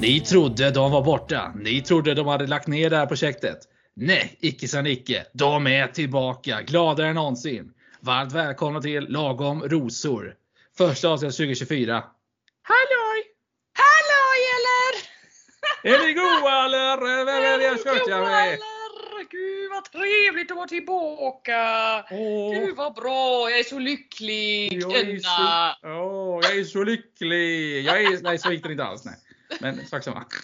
Ni 0.00 0.20
trodde 0.20 0.70
de 0.70 0.90
var 0.90 1.02
borta. 1.02 1.52
Ni 1.56 1.82
trodde 1.82 2.14
de 2.14 2.26
hade 2.26 2.46
lagt 2.46 2.66
ner 2.66 2.90
det 2.90 2.96
här 2.96 3.06
projektet. 3.06 3.58
Nej, 3.94 4.36
icke 4.40 4.68
sa 4.68 4.82
Nicke. 4.82 5.26
De 5.32 5.66
är 5.66 5.86
tillbaka, 5.86 6.62
gladare 6.62 7.08
än 7.08 7.14
någonsin. 7.14 7.72
Varmt 8.00 8.32
välkomna 8.32 8.80
till 8.80 9.08
Lagom 9.08 9.62
Rosor. 9.62 10.34
Första 10.78 11.08
avsnittet 11.08 11.36
2024. 11.36 12.04
Halloj! 12.62 13.24
Halloj 13.82 14.40
eller? 14.56 14.92
Är 15.94 16.06
ni 16.06 16.12
goa 16.12 16.64
eller? 16.64 16.96
Vem 16.96 17.28
är 17.28 17.58
det 17.58 18.10
jag 18.10 18.24
med? 18.24 18.58
Gud 19.30 19.70
vad 19.70 19.84
trevligt 19.84 20.50
att 20.50 20.56
vara 20.56 20.68
tillbaka! 20.68 21.60
Åh, 22.10 22.54
Gud 22.54 22.76
vad 22.76 22.94
bra, 22.94 23.50
jag 23.50 23.58
är 23.58 23.64
så 23.64 23.78
lycklig 23.78 24.72
jag 24.72 24.96
är 24.96 25.18
så, 25.18 25.88
åh, 25.88 26.40
jag 26.42 26.58
är 26.58 26.64
så 26.64 26.84
lycklig. 26.84 27.82
Jag 27.82 28.02
är, 28.02 28.22
nej, 28.22 28.38
så 28.38 28.52
gick 28.52 28.64
det 28.64 28.72
inte 28.72 28.84
alls. 28.84 29.04
Nej. 29.04 29.14
Men 29.60 29.86
sak 29.86 30.04
samma. 30.04 30.24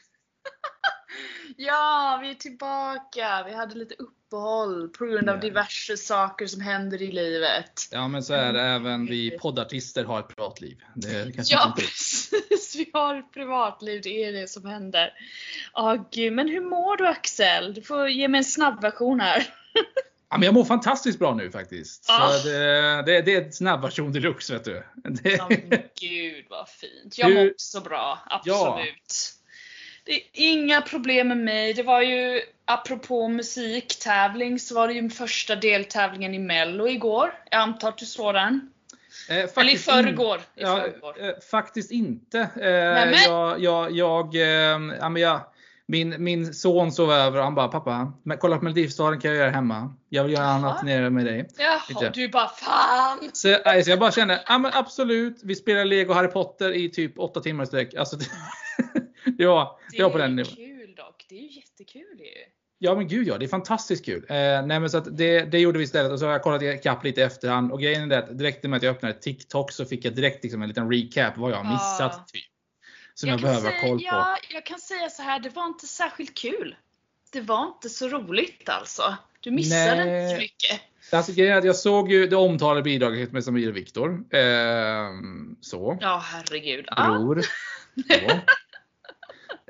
Ja, 1.57 2.19
vi 2.23 2.31
är 2.31 2.35
tillbaka. 2.35 3.45
Vi 3.47 3.55
hade 3.55 3.75
lite 3.75 3.95
uppehåll 3.95 4.89
på 4.89 5.05
grund 5.05 5.29
av 5.29 5.41
diverse 5.41 5.97
saker 5.97 6.47
som 6.47 6.61
händer 6.61 7.03
i 7.03 7.13
livet. 7.13 7.89
Ja, 7.91 8.09
men 8.09 8.23
så 8.23 8.35
är 8.35 8.53
det. 8.53 8.61
Även 8.61 9.07
vi 9.07 9.39
poddartister 9.39 10.05
har 10.05 10.21
ett 10.21 10.29
privatliv. 10.29 10.81
Det 10.95 11.35
kanske 11.35 11.55
Ja 11.55 11.75
precis, 11.79 12.77
vi 12.77 12.91
har 12.93 13.19
ett 13.19 13.33
privatliv, 13.33 14.01
det 14.03 14.25
är 14.25 14.33
det 14.33 14.49
som 14.49 14.67
händer. 14.67 15.13
Gud, 16.11 16.33
men 16.33 16.49
hur 16.49 16.61
mår 16.61 16.97
du 16.97 17.09
Axel? 17.09 17.75
Du 17.75 17.83
får 17.83 18.09
ge 18.09 18.29
mig 18.29 18.39
en 18.39 18.45
snabb 18.45 18.83
version 18.83 19.21
här. 19.21 19.47
Ja, 20.35 20.39
men 20.39 20.47
jag 20.47 20.55
mår 20.55 20.65
fantastiskt 20.65 21.19
bra 21.19 21.35
nu 21.35 21.51
faktiskt. 21.51 22.07
Ah. 22.09 22.29
Så 22.29 22.49
det, 22.49 23.03
det, 23.07 23.23
det 23.23 23.35
är 23.35 23.45
en 23.45 23.53
snabbversion 23.53 24.13
deluxe 24.13 24.53
vet 24.53 24.65
du. 24.65 24.83
Det, 24.95 25.31
Ja, 25.31 25.47
men 25.49 25.83
gud 26.01 26.45
vad 26.51 26.69
fint. 26.69 27.19
Jag 27.19 27.35
mår 27.35 27.51
också 27.51 27.81
bra, 27.81 28.19
absolut. 28.27 29.33
Det 30.05 30.13
är 30.13 30.23
inga 30.33 30.83
problem 30.83 31.29
med 31.29 31.37
mig. 31.37 31.75
Det 31.75 31.83
var 31.83 32.03
ju, 32.03 32.43
apropå 32.65 33.29
musiktävling, 33.29 34.59
så 34.59 34.75
var 34.75 34.89
det 34.89 34.95
ju 34.95 35.11
första 35.11 35.57
deltävlingen 35.57 36.35
i 36.35 36.39
mello 36.39 36.89
igår. 36.89 37.35
Jag 37.51 37.61
antar 37.61 37.89
att 37.89 37.99
du 37.99 38.07
såg 38.07 38.35
den? 38.35 38.71
eh, 39.29 39.37
Eller 39.57 39.75
i 39.75 39.79
förrgår. 39.79 40.39
I 40.39 40.63
Ja, 40.63 40.87
eh, 40.87 40.93
faktiskt 41.51 41.91
inte. 41.91 42.39
Eh, 42.39 42.61
Nämen. 42.61 43.15
jag, 43.25 43.61
jag, 43.61 43.93
jag, 43.93 44.35
eh, 44.35 44.97
ja, 45.01 45.09
men 45.09 45.17
jag, 45.23 45.41
min, 45.87 46.15
min 46.19 46.55
son 46.55 46.93
sov 46.93 47.13
över 47.13 47.39
och 47.39 47.45
han 47.45 47.55
bara 47.55 47.69
pappa, 47.69 48.13
men 48.23 48.39
kolla 48.39 48.59
på 48.59 48.65
Melodifestivalen 48.65 49.21
kan 49.21 49.31
jag 49.31 49.39
göra 49.39 49.51
hemma. 49.51 49.95
Jag 50.09 50.25
vill 50.25 50.33
göra 50.33 50.47
annat 50.47 50.85
nere 50.85 51.11
med 51.11 51.25
dig. 51.25 51.49
Jaha, 51.59 52.11
du 52.15 52.29
bara 52.29 52.49
fan! 52.49 53.31
Så, 53.33 53.57
nej, 53.65 53.85
så 53.85 53.91
jag 53.91 53.99
bara 53.99 54.13
kände, 54.13 54.45
ja 54.47 54.59
men 54.59 54.71
absolut, 54.75 55.41
vi 55.45 55.55
spelar 55.55 55.85
Lego 55.85 56.13
Harry 56.13 56.29
Potter 56.29 56.73
i 56.73 56.91
typ 56.91 57.19
8 57.19 57.41
timmar 57.41 57.65
i 57.65 57.67
sträck. 57.67 57.95
Alltså, 57.95 58.17
det, 58.17 58.27
det 59.39 59.47
var, 59.47 59.65
Det 59.91 59.97
det 59.97 60.03
var 60.03 60.11
på 60.11 60.19
är 60.19 60.23
den 60.23 60.37
nivån. 60.37 60.55
kul 60.55 60.95
dock. 60.97 61.25
Det 61.29 61.35
är 61.35 61.41
ju 61.43 61.49
jättekul 61.49 62.19
ju. 62.19 62.55
Ja 62.79 62.95
men 62.95 63.09
gud 63.09 63.27
ja, 63.27 63.39
det 63.39 63.45
är 63.45 63.49
fantastiskt 63.49 64.05
kul. 64.05 64.27
Eh, 64.29 64.67
nej 64.67 64.89
så 64.89 65.01
det, 65.01 65.41
det 65.41 65.59
gjorde 65.59 65.79
vi 65.79 65.85
istället 65.85 66.13
och 66.13 66.19
så 66.19 66.25
har 66.27 66.33
jag 66.33 66.43
kollat 66.43 66.63
ikapp 66.63 67.05
lite 67.05 67.21
i 67.21 67.25
efterhand 67.25 67.73
och 67.73 67.81
grejen 67.81 68.03
är 68.03 68.07
det 68.07 68.19
att 68.19 68.39
direkt 68.39 68.65
att 68.65 68.83
jag 68.83 68.91
öppnade 68.95 69.15
TikTok 69.15 69.73
så 69.73 69.85
fick 69.85 70.05
jag 70.05 70.15
direkt 70.15 70.43
liksom 70.45 70.63
en 70.63 70.69
liten 70.69 70.93
recap 70.93 71.37
vad 71.37 71.51
jag 71.53 71.57
har 71.57 71.73
missat. 71.73 72.29
Typ, 72.29 72.43
som 73.15 73.29
jag, 73.29 73.39
kan 73.39 73.49
behöver 73.49 73.71
säga, 73.71 73.81
ha 73.81 73.89
koll 73.89 73.99
på. 73.99 74.05
Ja, 74.05 74.37
jag 74.51 74.67
kan 74.67 74.79
säga 74.79 75.11
så 75.11 75.23
här, 75.23 75.41
det 75.41 75.49
var 75.49 75.67
inte 75.67 75.87
särskilt 75.87 76.35
kul. 76.35 76.77
Det 77.33 77.41
var 77.41 77.67
inte 77.67 77.89
så 77.89 78.09
roligt 78.09 78.69
alltså. 78.69 79.17
Du 79.41 79.51
missade 79.51 80.05
Nej. 80.05 80.23
inte 80.23 80.35
så 80.35 80.41
mycket. 80.41 80.81
Alltså, 81.13 81.33
jag 81.33 81.77
såg 81.77 82.13
ju 82.13 82.27
det 82.27 82.37
omtalade 82.37 82.83
bidraget 82.83 83.33
med 83.33 83.45
Samir 83.45 83.69
och 83.69 83.77
Viktor. 83.77 84.25
Ehm, 84.31 85.57
så. 85.61 85.99
Ja, 86.01 86.23
herregud. 86.25 86.87
Bror. 86.97 87.43
Så. 88.09 88.41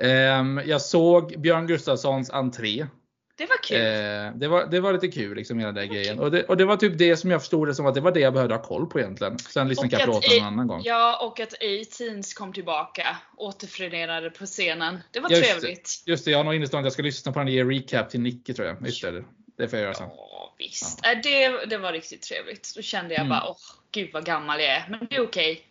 Ehm, 0.03 0.61
jag 0.65 0.81
såg 0.81 1.41
Björn 1.41 1.67
Gustafssons 1.67 2.29
entré. 2.29 2.87
Det 3.37 3.45
var 3.45 3.57
kul. 3.63 3.77
Eh, 3.77 4.31
det, 4.39 4.47
var, 4.47 4.65
det 4.65 4.79
var 4.79 4.93
lite 4.93 5.07
kul 5.07 5.35
liksom 5.37 5.59
hela 5.59 5.71
den 5.71 5.89
grejen. 5.93 6.19
Och 6.19 6.31
det, 6.31 6.43
och 6.43 6.57
det 6.57 6.65
var 6.65 6.77
typ 6.77 6.97
det 6.97 7.17
som 7.17 7.31
jag 7.31 7.41
förstod 7.41 7.67
det 7.67 7.75
som 7.75 7.85
att 7.85 7.93
det 7.95 8.01
var 8.01 8.11
det 8.11 8.19
jag 8.19 8.33
behövde 8.33 8.55
ha 8.55 8.61
koll 8.61 8.87
på 8.89 8.99
egentligen. 8.99 9.39
Sen 9.39 9.67
liksom 9.67 9.85
Och 9.85 9.91
kan 9.91 9.99
jag 9.99 10.09
prata 10.09 10.33
i- 10.33 10.39
någon 10.39 10.47
annan 10.47 10.67
gång. 10.67 10.81
Ja, 10.83 11.25
och 11.25 11.39
att 11.39 11.53
A-Teens 11.53 12.33
kom 12.33 12.53
tillbaka. 12.53 13.17
Återförenade 13.37 14.29
på 14.29 14.45
scenen. 14.45 14.99
Det 15.11 15.19
var 15.19 15.29
Ja, 15.31 15.37
just 15.37 15.51
trevligt. 15.51 16.03
Just 16.05 16.25
det, 16.25 16.31
jag 16.31 16.37
har 16.39 16.43
nog 16.43 16.55
innestående 16.55 16.81
att 16.81 16.85
jag 16.85 16.93
ska 16.93 17.03
lyssna 17.03 17.31
på 17.31 17.39
den 17.39 17.47
och 17.47 17.53
ge 17.53 17.63
recap 17.63 18.09
till 18.09 18.19
Nicke 18.21 18.53
tror 18.53 18.67
jag. 18.67 18.77
Just 18.85 19.01
det, 19.01 19.23
det 19.57 19.67
får 19.67 19.79
jag 19.79 19.83
göra 19.83 19.93
sen. 19.93 20.07
Ja, 20.09 20.55
visst. 20.57 21.05
Äh, 21.05 21.11
Det, 21.23 21.65
det 21.65 21.77
var 21.77 21.91
riktigt 21.91 22.21
trevligt. 22.21 22.73
Då 22.75 22.81
kände 22.81 23.13
jag 23.13 23.19
Mm. 23.21 23.29
bara, 23.29 23.49
åh 23.49 23.57
gud 23.91 24.09
vad 24.13 24.25
gammal 24.25 24.59
jag 24.61 24.69
är. 24.69 24.85
Men 24.89 25.07
det 25.09 25.15
är 25.15 25.21
okej. 25.23 25.61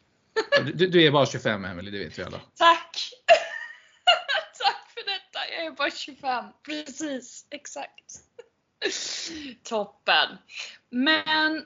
Du, 0.75 0.87
du 0.87 1.03
är 1.07 1.11
bara 1.11 1.27
25 1.27 1.65
Emelie, 1.65 1.91
det 1.91 2.05
vet 2.05 2.19
vi 2.19 2.23
alla. 2.23 2.41
Tack! 2.59 3.11
Jag 5.51 5.67
är 5.67 5.71
bara 5.71 5.91
25. 5.91 6.45
Precis, 6.67 7.47
exakt. 7.51 8.21
Toppen. 9.63 10.29
Men 10.91 11.65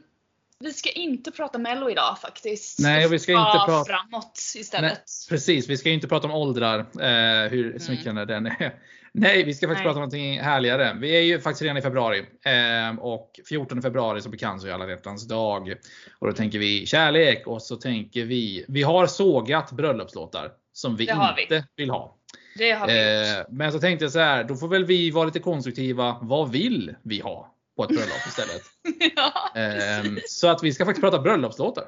vi 0.61 0.73
ska 0.73 0.91
inte 0.91 1.31
prata 1.31 1.59
mello 1.59 1.91
idag 1.91 2.19
faktiskt. 2.21 2.79
Nej, 2.79 3.09
vi 3.09 3.19
ska 3.19 3.33
inte 3.33 3.45
Ta 3.45 3.67
prata- 3.67 3.85
framåt 3.85 4.39
istället. 4.57 5.03
Precis, 5.29 5.69
vi 5.69 5.77
ska 5.77 5.91
inte 5.91 6.09
prata 6.09 6.27
om 6.27 6.35
åldrar, 6.35 6.79
eh, 6.79 7.51
hur 7.51 7.79
smickrande 7.79 8.25
den 8.25 8.47
är. 8.47 8.81
Nej, 9.13 9.45
vi 9.45 9.55
ska 9.55 9.67
faktiskt 9.67 9.79
Nej. 9.79 9.85
prata 9.85 9.97
om 9.97 10.01
någonting 10.01 10.41
härligare. 10.41 10.97
Vi 11.01 11.17
är 11.17 11.21
ju 11.21 11.41
faktiskt 11.41 11.63
redan 11.63 11.77
i 11.77 11.83
februari 11.83 12.19
eh, 12.45 12.99
och 12.99 13.41
14 13.49 13.83
februari 13.83 14.23
som 14.23 14.31
bekant 14.31 14.63
så 14.63 14.69
är 14.69 14.73
alla 14.73 14.89
hjärtans 14.89 15.29
dag. 15.29 15.75
Och 16.19 16.27
då 16.27 16.33
tänker 16.33 16.59
vi 16.59 16.87
kärlek 16.87 17.47
och 17.47 17.63
så 17.63 17.77
tänker 17.77 18.25
vi, 18.25 18.65
vi 18.69 18.83
har 18.83 19.07
sågat 19.07 19.73
bröllopslåtar 19.73 20.51
som 20.73 20.97
vi 20.97 21.07
vi. 21.37 21.43
inte 21.43 21.65
vill 21.77 21.91
ha. 21.91 22.18
Det 22.59 22.73
har 22.73 22.87
vi. 22.87 23.31
Eh, 23.39 23.45
men 23.49 23.73
så 23.73 23.81
tänkte 23.81 24.05
jag 24.05 24.13
så 24.13 24.19
här, 24.19 24.45
då 24.45 24.55
får 24.57 24.69
väl 24.69 24.85
vi 24.85 25.11
vara 25.11 25.25
lite 25.25 25.39
konstruktiva. 25.39 26.17
Vad 26.23 26.51
vill 26.51 26.95
vi 27.03 27.21
ha 27.21 27.55
på 27.77 27.83
ett 27.85 27.89
bröllop 27.89 28.27
istället? 28.29 28.63
ja. 29.17 29.61
Eh, 29.61 30.05
så 30.29 30.49
att 30.49 30.63
vi 30.63 30.73
ska 30.73 30.85
faktiskt 30.85 31.03
prata 31.05 31.19
bröllopslåtar. 31.19 31.85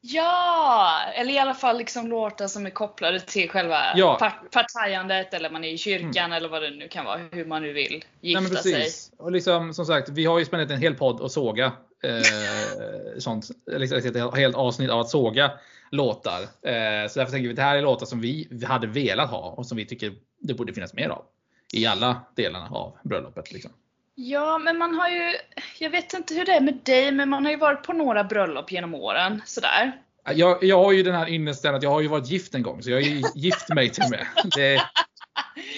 ja, 0.00 0.98
eller 1.14 1.32
i 1.34 1.38
alla 1.38 1.54
fall 1.54 1.78
liksom 1.78 2.08
låtar 2.08 2.46
som 2.46 2.66
är 2.66 2.70
kopplade 2.70 3.20
till 3.20 3.50
själva 3.50 3.82
Ja. 3.96 4.16
par- 4.18 4.48
partajandet 4.52 5.34
eller 5.34 5.50
man 5.50 5.64
är 5.64 5.68
i 5.68 5.78
kyrkan 5.78 6.32
eller 6.32 6.48
vad 6.48 6.62
det 6.62 6.70
nu 6.70 6.88
kan 6.88 7.04
vara. 7.04 7.20
Hur 7.32 7.44
man 7.44 7.62
nu 7.62 7.72
vill 7.72 7.90
Nej, 7.90 8.02
gifta 8.20 8.40
men 8.54 8.62
sig. 8.62 8.88
Och 9.18 9.32
liksom, 9.32 9.74
som 9.74 9.86
sagt, 9.86 10.08
vi 10.08 10.24
har 10.24 10.38
ju 10.38 10.44
spenderat 10.44 10.70
en 10.70 10.80
hel 10.80 10.94
podd 10.94 11.20
och 11.20 11.30
såga 11.32 11.72
eh, 12.02 13.18
sånt. 13.18 13.48
Liksom, 13.66 13.98
ett 13.98 14.34
helt 14.34 14.56
avsnitt 14.56 14.90
av 14.90 15.00
att 15.00 15.08
såga 15.08 15.50
låtar. 15.90 16.42
Eh, 16.42 17.08
så 17.08 17.18
därför 17.18 17.30
tänker 17.30 17.48
vi 17.48 17.50
att 17.50 17.56
det 17.56 17.62
här 17.62 17.76
är 17.76 17.82
låtar 17.82 18.06
som 18.06 18.20
vi 18.20 18.62
hade 18.66 18.86
velat 18.86 19.30
ha 19.30 19.50
och 19.50 19.66
som 19.66 19.76
vi 19.76 19.86
tycker 19.86 20.12
det 20.40 20.54
borde 20.54 20.72
finnas 20.72 20.94
mer 20.94 21.08
av. 21.08 21.24
I 21.72 21.86
alla 21.86 22.20
delarna 22.34 22.68
av 22.68 22.98
bröllopet. 23.02 23.52
Liksom. 23.52 23.70
Ja, 24.14 24.58
men 24.58 24.78
man 24.78 24.94
har 24.94 25.08
ju, 25.08 25.34
jag 25.78 25.90
vet 25.90 26.12
inte 26.12 26.34
hur 26.34 26.44
det 26.44 26.52
är 26.52 26.60
med 26.60 26.78
dig, 26.84 27.12
men 27.12 27.28
man 27.28 27.44
har 27.44 27.52
ju 27.52 27.58
varit 27.58 27.82
på 27.82 27.92
några 27.92 28.24
bröllop 28.24 28.72
genom 28.72 28.94
åren. 28.94 29.42
Sådär. 29.44 29.92
Jag, 30.34 30.64
jag 30.64 30.84
har 30.84 30.92
ju 30.92 31.02
den 31.02 31.14
här 31.14 31.26
inställningen 31.26 31.76
att 31.76 31.82
jag 31.82 31.90
har 31.90 32.00
ju 32.00 32.08
varit 32.08 32.30
gift 32.30 32.54
en 32.54 32.62
gång, 32.62 32.82
så 32.82 32.90
jag 32.90 32.96
har 32.96 33.02
ju 33.02 33.22
gift 33.34 33.68
mig 33.68 33.90
till 33.90 34.02
och 34.04 34.10
med. 34.10 34.26
Det, 34.56 34.82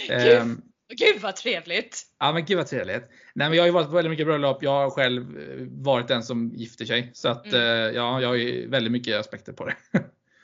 Gud, 0.08 0.10
ehm, 0.40 0.62
gud 0.88 1.20
vad 1.20 1.36
trevligt! 1.36 2.02
Ja 2.18 2.32
men 2.32 2.44
gud 2.44 2.56
vad 2.56 2.66
trevligt. 2.66 3.02
Nej 3.34 3.48
men 3.48 3.52
jag 3.52 3.62
har 3.62 3.66
ju 3.66 3.72
varit 3.72 3.86
på 3.86 3.92
väldigt 3.94 4.10
mycket 4.10 4.26
bröllop. 4.26 4.62
Jag 4.62 4.70
har 4.70 4.90
själv 4.90 5.38
eh, 5.40 5.66
varit 5.70 6.08
den 6.08 6.22
som 6.22 6.52
gifter 6.54 6.84
sig. 6.84 7.10
Så 7.14 7.28
att 7.28 7.46
Mm. 7.46 7.60
eh, 7.60 7.66
ja, 7.96 8.20
jag 8.20 8.28
har 8.28 8.34
ju 8.34 8.68
väldigt 8.68 8.92
mycket 8.92 9.20
aspekter 9.20 9.52
på 9.52 9.64
det. 9.64 9.76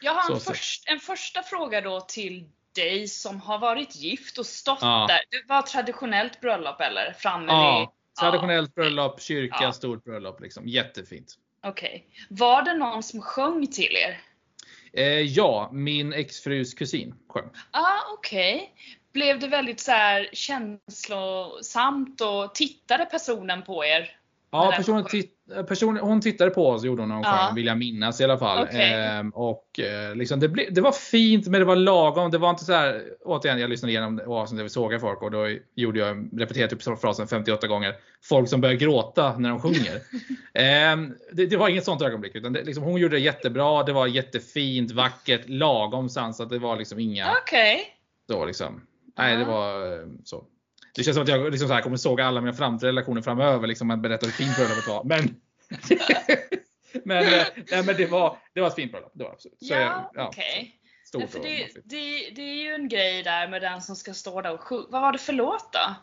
Jag 0.00 0.12
har 0.14 0.34
en, 0.34 0.40
först, 0.54 0.88
en 0.88 0.98
första 1.00 1.42
fråga 1.42 1.80
då 1.80 2.00
till 2.00 2.48
dig 2.74 3.08
som 3.08 3.40
har 3.40 3.58
varit 3.58 3.96
gift 3.96 4.38
och 4.38 4.46
stått 4.46 4.78
Ja. 4.80 5.06
där. 5.08 5.20
Det 5.30 5.48
var 5.48 5.62
traditionellt 5.62 6.40
bröllop 6.40 6.80
eller? 6.80 7.12
Framme 7.18 7.46
Ja, 7.52 7.78
vid... 7.80 7.88
traditionellt 8.20 8.74
bröllop, 8.74 9.20
kyrka, 9.22 9.56
Ja. 9.60 9.72
stort 9.72 10.04
bröllop. 10.04 10.40
Liksom. 10.40 10.68
Jättefint. 10.68 11.34
Okej. 11.66 12.06
Var 12.28 12.62
det 12.62 12.74
någon 12.74 13.02
som 13.02 13.20
sjöng 13.20 13.66
till 13.66 13.96
er? 13.96 14.20
Eh, 14.92 15.20
ja, 15.20 15.70
min 15.72 16.12
exfrus 16.12 16.74
kusin 16.74 17.14
sjöng. 17.28 17.50
Ah, 17.70 18.00
okej. 18.18 18.74
Blev 19.14 19.38
det 19.38 19.48
väldigt 19.48 19.80
så 19.80 19.90
här 19.90 20.28
känslosamt 20.32 22.20
och 22.20 22.54
tittade 22.54 23.04
personen 23.04 23.62
på 23.62 23.84
er? 23.84 24.10
Ja, 24.50 24.72
personen, 24.76 25.04
titt, 25.04 25.32
personen, 25.68 26.02
hon 26.02 26.20
tittade 26.20 26.50
på 26.50 26.68
oss 26.68 26.84
gjorde 26.84 27.02
hon 27.02 27.08
när 27.08 27.16
hon 27.16 27.24
Ja. 27.24 27.46
sjöng, 27.46 27.54
vill 27.54 27.66
jag 27.66 27.78
minnas 27.78 28.20
i 28.20 28.24
alla 28.24 28.38
fall. 28.38 28.64
Okej. 28.64 28.92
Ehm, 28.92 29.30
och 29.30 29.80
eh, 29.80 30.14
liksom, 30.16 30.40
det, 30.40 30.48
ble, 30.48 30.66
det 30.70 30.80
var 30.80 30.92
fint 30.92 31.46
men 31.46 31.60
det 31.60 31.64
var 31.64 31.76
lagom. 31.76 32.30
Det 32.30 32.38
var 32.38 32.50
inte 32.50 32.64
så 32.64 32.72
här, 32.72 33.02
återigen 33.24 33.60
jag 33.60 33.70
lyssnade 33.70 33.92
igenom 33.92 34.20
avsnittet 34.26 34.58
där 34.58 34.62
vi 34.62 34.70
sågar 34.70 34.98
folk 34.98 35.22
och 35.22 35.30
då 35.30 35.56
gjorde 35.74 35.98
jag, 35.98 36.28
repeterade 36.32 36.76
typ 36.76 37.00
frasen 37.00 37.28
58 37.28 37.66
gånger. 37.66 37.94
Folk 38.22 38.48
som 38.48 38.60
börjar 38.60 38.76
gråta 38.76 39.38
när 39.38 39.48
de 39.48 39.60
sjunger. 39.60 40.00
Ehm, 40.54 41.14
det, 41.32 41.46
det 41.46 41.56
var 41.56 41.68
inget 41.68 41.84
sånt 41.84 42.02
ögonblick 42.02 42.34
utan 42.34 42.52
det, 42.52 42.64
liksom, 42.64 42.84
hon 42.84 43.00
gjorde 43.00 43.16
det 43.16 43.22
jättebra. 43.22 43.82
Det 43.82 43.92
var 43.92 44.06
jättefint, 44.06 44.90
vackert, 44.90 45.48
lagom 45.48 46.08
sansat. 46.08 46.50
Det 46.50 46.58
var 46.58 46.76
liksom 46.76 46.98
inga 46.98 47.24
så 48.26 48.44
liksom. 48.44 48.86
Nej, 49.18 49.36
det 49.36 49.44
var 49.44 49.92
eh, 49.92 50.06
så. 50.24 50.44
Det 50.94 51.02
känns 51.04 51.14
som 51.14 51.22
att 51.22 51.28
jag 51.28 51.50
liksom 51.50 51.68
så 51.68 51.74
här 51.74 51.82
kommer 51.82 51.96
såga 51.96 52.24
alla 52.24 52.40
mina 52.40 52.52
framtida 52.52 52.88
relationer 52.88 53.22
framöver. 53.22 53.66
Liksom, 53.66 53.90
att 53.90 54.00
berätta 54.02 54.26
hur 54.26 54.32
fint 54.32 54.56
bröllopet 54.56 54.88
var. 54.88 55.04
Men, 55.04 55.36
men, 57.04 57.22
eh, 57.22 57.46
nej, 57.70 57.84
men 57.86 57.96
det, 57.96 58.06
var, 58.06 58.38
det 58.52 58.60
var 58.60 58.68
ett 58.68 58.74
fint 58.74 58.92
bröllop. 58.92 59.12
Det 59.14 59.24
var 59.24 59.30
absolut. 59.30 59.58
Så, 59.58 59.74
Ja, 59.74 60.10
ja. 60.14 60.28
okej. 60.28 60.80
Stort 61.04 61.30
för 61.30 61.38
det, 61.38 61.68
det, 61.84 62.30
det 62.36 62.42
är 62.42 62.64
ju 62.64 62.74
en 62.74 62.88
grej 62.88 63.22
där 63.22 63.48
med 63.48 63.62
den 63.62 63.82
som 63.82 63.96
ska 63.96 64.14
stå 64.14 64.40
där 64.40 64.54
och 64.54 64.60
sjunga. 64.60 64.86
Vad 64.90 65.02
var 65.02 65.12
det 65.12 65.18
för 65.18 65.32
låt 65.32 65.72
då? 65.72 65.94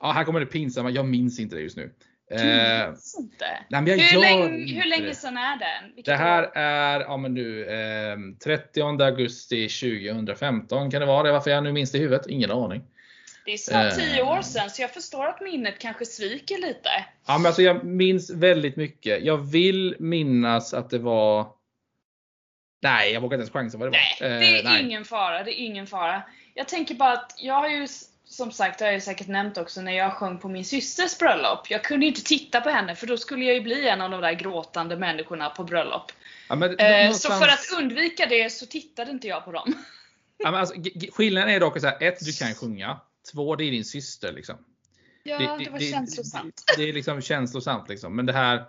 Ja, 0.00 0.12
här 0.12 0.24
kommer 0.24 0.40
det 0.40 0.46
pinsamma. 0.46 0.90
Jag 0.90 1.06
minns 1.06 1.40
inte 1.40 1.56
det 1.56 1.62
just 1.62 1.76
nu. 1.76 1.94
Eh, 2.40 2.88
inte? 3.18 3.46
nej, 3.68 3.82
men 3.82 3.86
jag 3.86 3.96
hur, 3.96 4.20
länge, 4.20 4.72
hur 4.82 4.88
länge 4.88 5.14
sedan 5.14 5.36
är 5.36 5.56
den? 5.58 5.94
Vilket 5.94 6.04
Det 6.04 6.16
här 6.16 6.42
år? 6.42 6.50
är, 6.54 7.00
ja 7.00 7.16
men 7.16 7.34
nu, 7.34 7.64
eh, 7.64 8.16
30 8.44 8.82
augusti 9.02 9.68
2015 9.68 10.90
kan 10.90 11.00
det 11.00 11.06
vara 11.06 11.22
det. 11.22 11.32
Varför 11.32 11.50
jag 11.50 11.62
nu 11.64 11.72
minns 11.72 11.92
det 11.92 11.98
i 11.98 12.00
huvudet? 12.00 12.26
Ingen 12.26 12.50
aning. 12.50 12.82
Det 13.44 13.52
är 13.52 13.56
snart 13.56 13.84
eh, 13.92 13.98
tio 13.98 14.22
år 14.22 14.42
sedan 14.42 14.70
så 14.70 14.82
jag 14.82 14.90
förstår 14.94 15.26
att 15.26 15.40
minnet 15.40 15.78
kanske 15.78 16.04
sviker 16.06 16.58
lite. 16.58 16.88
Ja, 17.26 17.38
men 17.38 17.46
alltså 17.46 17.62
jag 17.62 17.84
minns 17.84 18.30
väldigt 18.30 18.76
mycket. 18.76 19.24
Jag 19.24 19.36
vill 19.38 19.96
minnas 19.98 20.74
att 20.74 20.90
det 20.90 20.98
var... 20.98 21.46
Nej, 22.82 23.12
jag 23.12 23.20
vågar 23.20 23.34
inte 23.34 23.42
ens 23.42 23.52
chansa 23.52 23.78
vad 23.78 23.92
det 23.92 23.98
Nej, 23.98 24.30
var. 24.30 24.38
det 24.38 24.46
är 24.46 24.58
Eh, 24.58 24.70
nej. 24.70 24.82
ingen 24.82 25.04
fara. 25.04 25.42
Det 25.44 25.60
är 25.60 25.64
ingen 25.64 25.86
fara. 25.86 26.22
Jag 26.54 26.68
tänker 26.68 26.94
bara 26.94 27.12
att 27.12 27.34
jag 27.38 27.54
har 27.54 27.68
ju 27.68 27.86
som 28.24 28.52
sagt, 28.52 28.78
det 28.78 28.84
har 28.84 28.92
jag 28.92 29.02
säkert 29.02 29.28
nämnt 29.28 29.58
också, 29.58 29.80
när 29.80 29.92
jag 29.92 30.12
sjöng 30.12 30.38
på 30.38 30.48
min 30.48 30.64
systers 30.64 31.18
bröllop. 31.18 31.70
Jag 31.70 31.84
kunde 31.84 32.06
ju 32.06 32.08
inte 32.10 32.24
titta 32.24 32.60
på 32.60 32.70
henne 32.70 32.94
för 32.94 33.06
då 33.06 33.16
skulle 33.16 33.44
jag 33.44 33.54
ju 33.54 33.60
bli 33.60 33.88
en 33.88 34.00
av 34.00 34.10
de 34.10 34.20
där 34.20 34.32
gråtande 34.32 34.96
människorna 34.96 35.50
på 35.50 35.64
bröllop. 35.64 36.12
Ja, 36.48 36.54
men, 36.54 36.78
Eh, 36.78 37.02
någonstans- 37.02 37.22
Så 37.22 37.44
för 37.44 37.48
att 37.48 37.82
undvika 37.82 38.26
det 38.26 38.52
så 38.52 38.66
tittade 38.66 39.10
inte 39.10 39.28
jag 39.28 39.44
på 39.44 39.52
dem. 39.52 39.74
ja, 40.38 40.50
men 40.50 40.60
alltså, 40.60 40.74
skillnaden 41.12 41.50
är 41.50 41.60
dock 41.60 41.80
så 41.80 41.86
här, 41.86 42.02
ett, 42.02 42.24
du 42.24 42.32
kan 42.32 42.54
sjunga. 42.54 43.00
Två, 43.32 43.56
det 43.56 43.64
är 43.64 43.70
din 43.70 43.84
syster. 43.84 44.32
Liksom. 44.32 44.56
Ja, 45.22 45.38
det, 45.64 45.70
var 45.70 45.78
känslosamt. 45.78 46.62
Det, 46.76 46.82
det 46.82 46.88
är 46.88 46.92
liksom 46.92 47.20
känslosamt. 47.22 47.88
Liksom. 47.88 48.16
Men 48.16 48.26
det 48.26 48.32
här, 48.32 48.64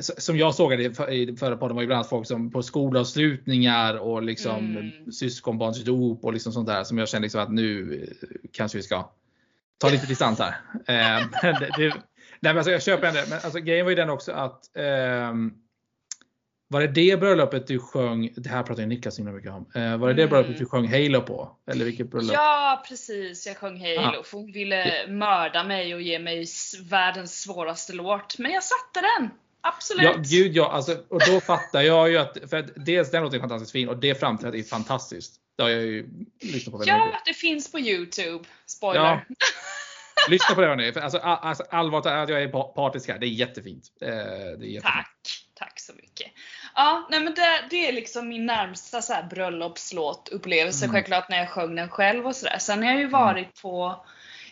som 0.00 0.36
jag 0.38 0.54
såg 0.54 0.70
det 0.78 0.84
i 0.84 0.94
för- 0.94 1.10
i 1.10 1.36
förra 1.36 1.56
podden 1.56 1.74
var 1.76 1.82
ju 1.82 1.86
bland 1.86 1.96
annat 1.98 2.08
folk 2.08 2.26
som 2.26 2.50
på 2.50 2.62
skolavslutningar 2.62 3.94
och 3.94 4.22
liksom 4.22 4.76
Mm. 4.76 5.12
syskonbarnsdop 5.12 6.24
och 6.24 6.32
liksom 6.32 6.52
sånt 6.52 6.66
där 6.68 6.84
som 6.84 6.98
jag 6.98 7.08
kände 7.08 7.24
liksom 7.26 7.40
att 7.40 7.52
nu 7.52 7.94
eh, 8.22 8.26
kanske 8.52 8.78
vi 8.78 8.82
ska 8.82 9.10
ta 9.78 9.88
lite 9.88 10.06
distans 10.06 10.38
här. 10.38 10.54
Eh, 10.86 11.26
det, 11.42 11.70
det, 11.76 11.88
nej 11.88 11.94
men 12.40 12.56
alltså 12.56 12.70
jag 12.70 12.82
köper 12.82 13.06
ändå, 13.08 13.20
men 13.30 13.38
alltså 13.44 13.58
grejen 13.60 13.84
var 13.86 13.90
ju 13.90 13.96
den 13.96 14.10
också 14.10 14.32
att 14.32 14.76
ehm, 14.76 15.52
var 16.68 16.80
det 16.80 16.86
det 16.86 17.20
bröllopet 17.20 17.66
du 17.66 17.78
sjöng, 17.78 18.30
det 18.36 18.48
här 18.48 18.62
pratar 18.62 18.82
ju 18.82 18.88
Niklas 18.88 19.18
himla 19.18 19.32
mycket 19.32 19.50
om. 19.50 19.66
Eh, 19.74 19.96
var 19.96 20.08
det 20.08 20.14
det 20.14 20.22
Mm. 20.22 20.30
bröllopet 20.30 20.58
du 20.58 20.66
sjöng 20.66 20.88
Halo 20.88 21.20
på? 21.22 21.56
Eller 21.70 21.84
vilket 21.84 22.10
bröllop? 22.10 22.32
Ja, 22.32 22.84
precis. 22.88 23.46
Jag 23.46 23.56
sjöng 23.56 23.80
Halo. 23.80 24.16
Ja. 24.16 24.22
för 24.24 24.38
Hon 24.38 24.52
ville 24.52 25.06
mörda 25.08 25.64
mig 25.64 25.94
och 25.94 26.02
ge 26.02 26.18
mig 26.18 26.46
världens 26.90 27.40
svåraste 27.42 27.92
låt. 27.92 28.38
Men 28.38 28.52
jag 28.52 28.62
satte 28.64 29.00
den! 29.18 29.30
Absolut! 29.74 30.02
Ja, 30.04 30.14
gud 30.18 30.56
ja. 30.56 30.70
Alltså, 30.72 30.96
och 31.08 31.20
då 31.26 31.40
fattar 31.40 31.80
jag 31.80 32.10
ju 32.10 32.18
att, 32.18 32.36
för 32.50 32.56
att 32.56 32.66
dels 32.76 33.10
den 33.10 33.22
låten 33.22 33.36
är 33.36 33.40
fantastiskt 33.40 33.72
fin 33.72 33.88
och 33.88 33.96
det 33.96 34.20
framträdandet 34.20 34.64
är 34.66 34.68
fantastiskt. 34.68 35.34
Det 35.56 35.62
har 35.62 35.70
jag 35.70 35.82
ju 35.82 36.08
lyssnat 36.42 36.72
på 36.72 36.78
väldigt 36.78 36.88
Ja, 36.94 37.06
mycket. 37.06 37.20
det 37.24 37.34
finns 37.34 37.72
på 37.72 37.78
Youtube. 37.80 38.44
Spoiler. 38.66 39.00
Ja. 39.04 39.20
Lyssna 40.28 40.54
på 40.54 40.60
det 40.60 40.66
hörni. 40.66 40.92
Alltså, 41.00 41.18
alltså, 41.18 41.64
allvarligt 41.70 42.06
att 42.06 42.28
jag 42.28 42.42
är 42.42 42.48
pa- 42.48 42.62
partisk 42.72 43.08
här, 43.08 43.18
det 43.18 43.26
är 43.26 43.28
jättefint. 43.28 43.84
Eh, 44.00 44.08
det 44.08 44.14
är 44.14 44.52
jättefint. 44.54 44.82
Tack! 44.84 45.10
Tack 45.54 45.80
så 45.80 45.92
mycket. 45.92 46.26
Ja, 46.74 47.06
nej 47.10 47.20
men 47.20 47.34
det, 47.34 47.64
det 47.70 47.88
är 47.88 47.92
liksom 47.92 48.28
min 48.28 48.46
närmsta 48.46 49.02
så 49.02 49.12
här 49.12 49.22
bröllopslåtupplevelse 49.22 50.84
Mm. 50.84 50.94
självklart 50.94 51.28
när 51.28 51.38
jag 51.38 51.48
sjöng 51.50 51.74
den 51.76 51.88
själv 51.88 52.26
och 52.26 52.36
sådär. 52.36 52.58
Sen 52.58 52.82
har 52.82 52.90
jag 52.90 53.00
ju 53.00 53.06
varit 53.08 53.62
på, 53.62 54.04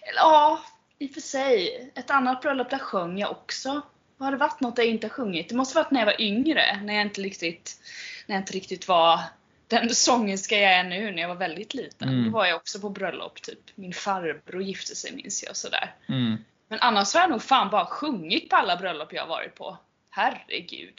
eller 0.02 0.20
ja, 0.20 0.61
i 0.99 1.06
och 1.08 1.14
för 1.14 1.20
sig, 1.20 1.93
ett 1.94 2.11
annat 2.11 2.43
bröllop 2.43 2.70
där 2.70 2.78
sjöng 2.78 3.19
jag 3.19 3.31
också. 3.31 3.81
Har 4.19 4.31
det 4.31 4.37
varit 4.37 4.61
något 4.61 4.78
jag 4.78 4.87
inte 4.87 5.06
har 5.06 5.12
sjungit? 5.12 5.49
Det 5.49 5.55
måste 5.55 5.75
varit 5.78 5.90
när 5.90 6.00
jag 6.00 6.06
var 6.06 6.20
yngre, 6.20 6.81
när 6.82 6.94
jag 6.94 7.02
inte 7.02 7.20
riktigt, 7.20 7.81
när 8.26 8.37
jag 8.37 8.43
inte 8.43 8.52
riktigt 8.52 8.88
var 8.88 9.20
den 9.69 9.94
sångerska 9.94 10.58
jag 10.58 10.72
är 10.72 10.84
nu 10.84 11.11
när 11.11 11.22
jag 11.22 11.28
var 11.28 11.34
väldigt 11.34 11.75
liten. 11.75 12.08
Mm. 12.08 12.25
Då 12.25 12.31
var 12.31 12.46
jag 12.46 12.56
också 12.56 12.81
på 12.81 12.88
bröllop, 12.90 13.43
typ. 13.43 13.58
Min 13.75 13.93
farbror 13.93 14.62
gifte 14.62 14.94
sig 14.96 15.12
minns 15.14 15.43
jag 15.43 15.56
sådär. 15.56 15.94
Mm. 16.08 16.37
Men 16.69 16.78
annars 16.81 17.14
har 17.14 17.20
jag 17.20 17.31
nog 17.31 17.43
fan 17.43 17.70
bara 17.70 17.87
sjungit 17.87 18.50
på 18.50 18.56
alla 18.56 18.76
bröllop 18.76 19.12
jag 19.12 19.22
har 19.22 19.28
varit 19.28 19.55
på. 19.55 19.78
Herregud. 20.11 20.99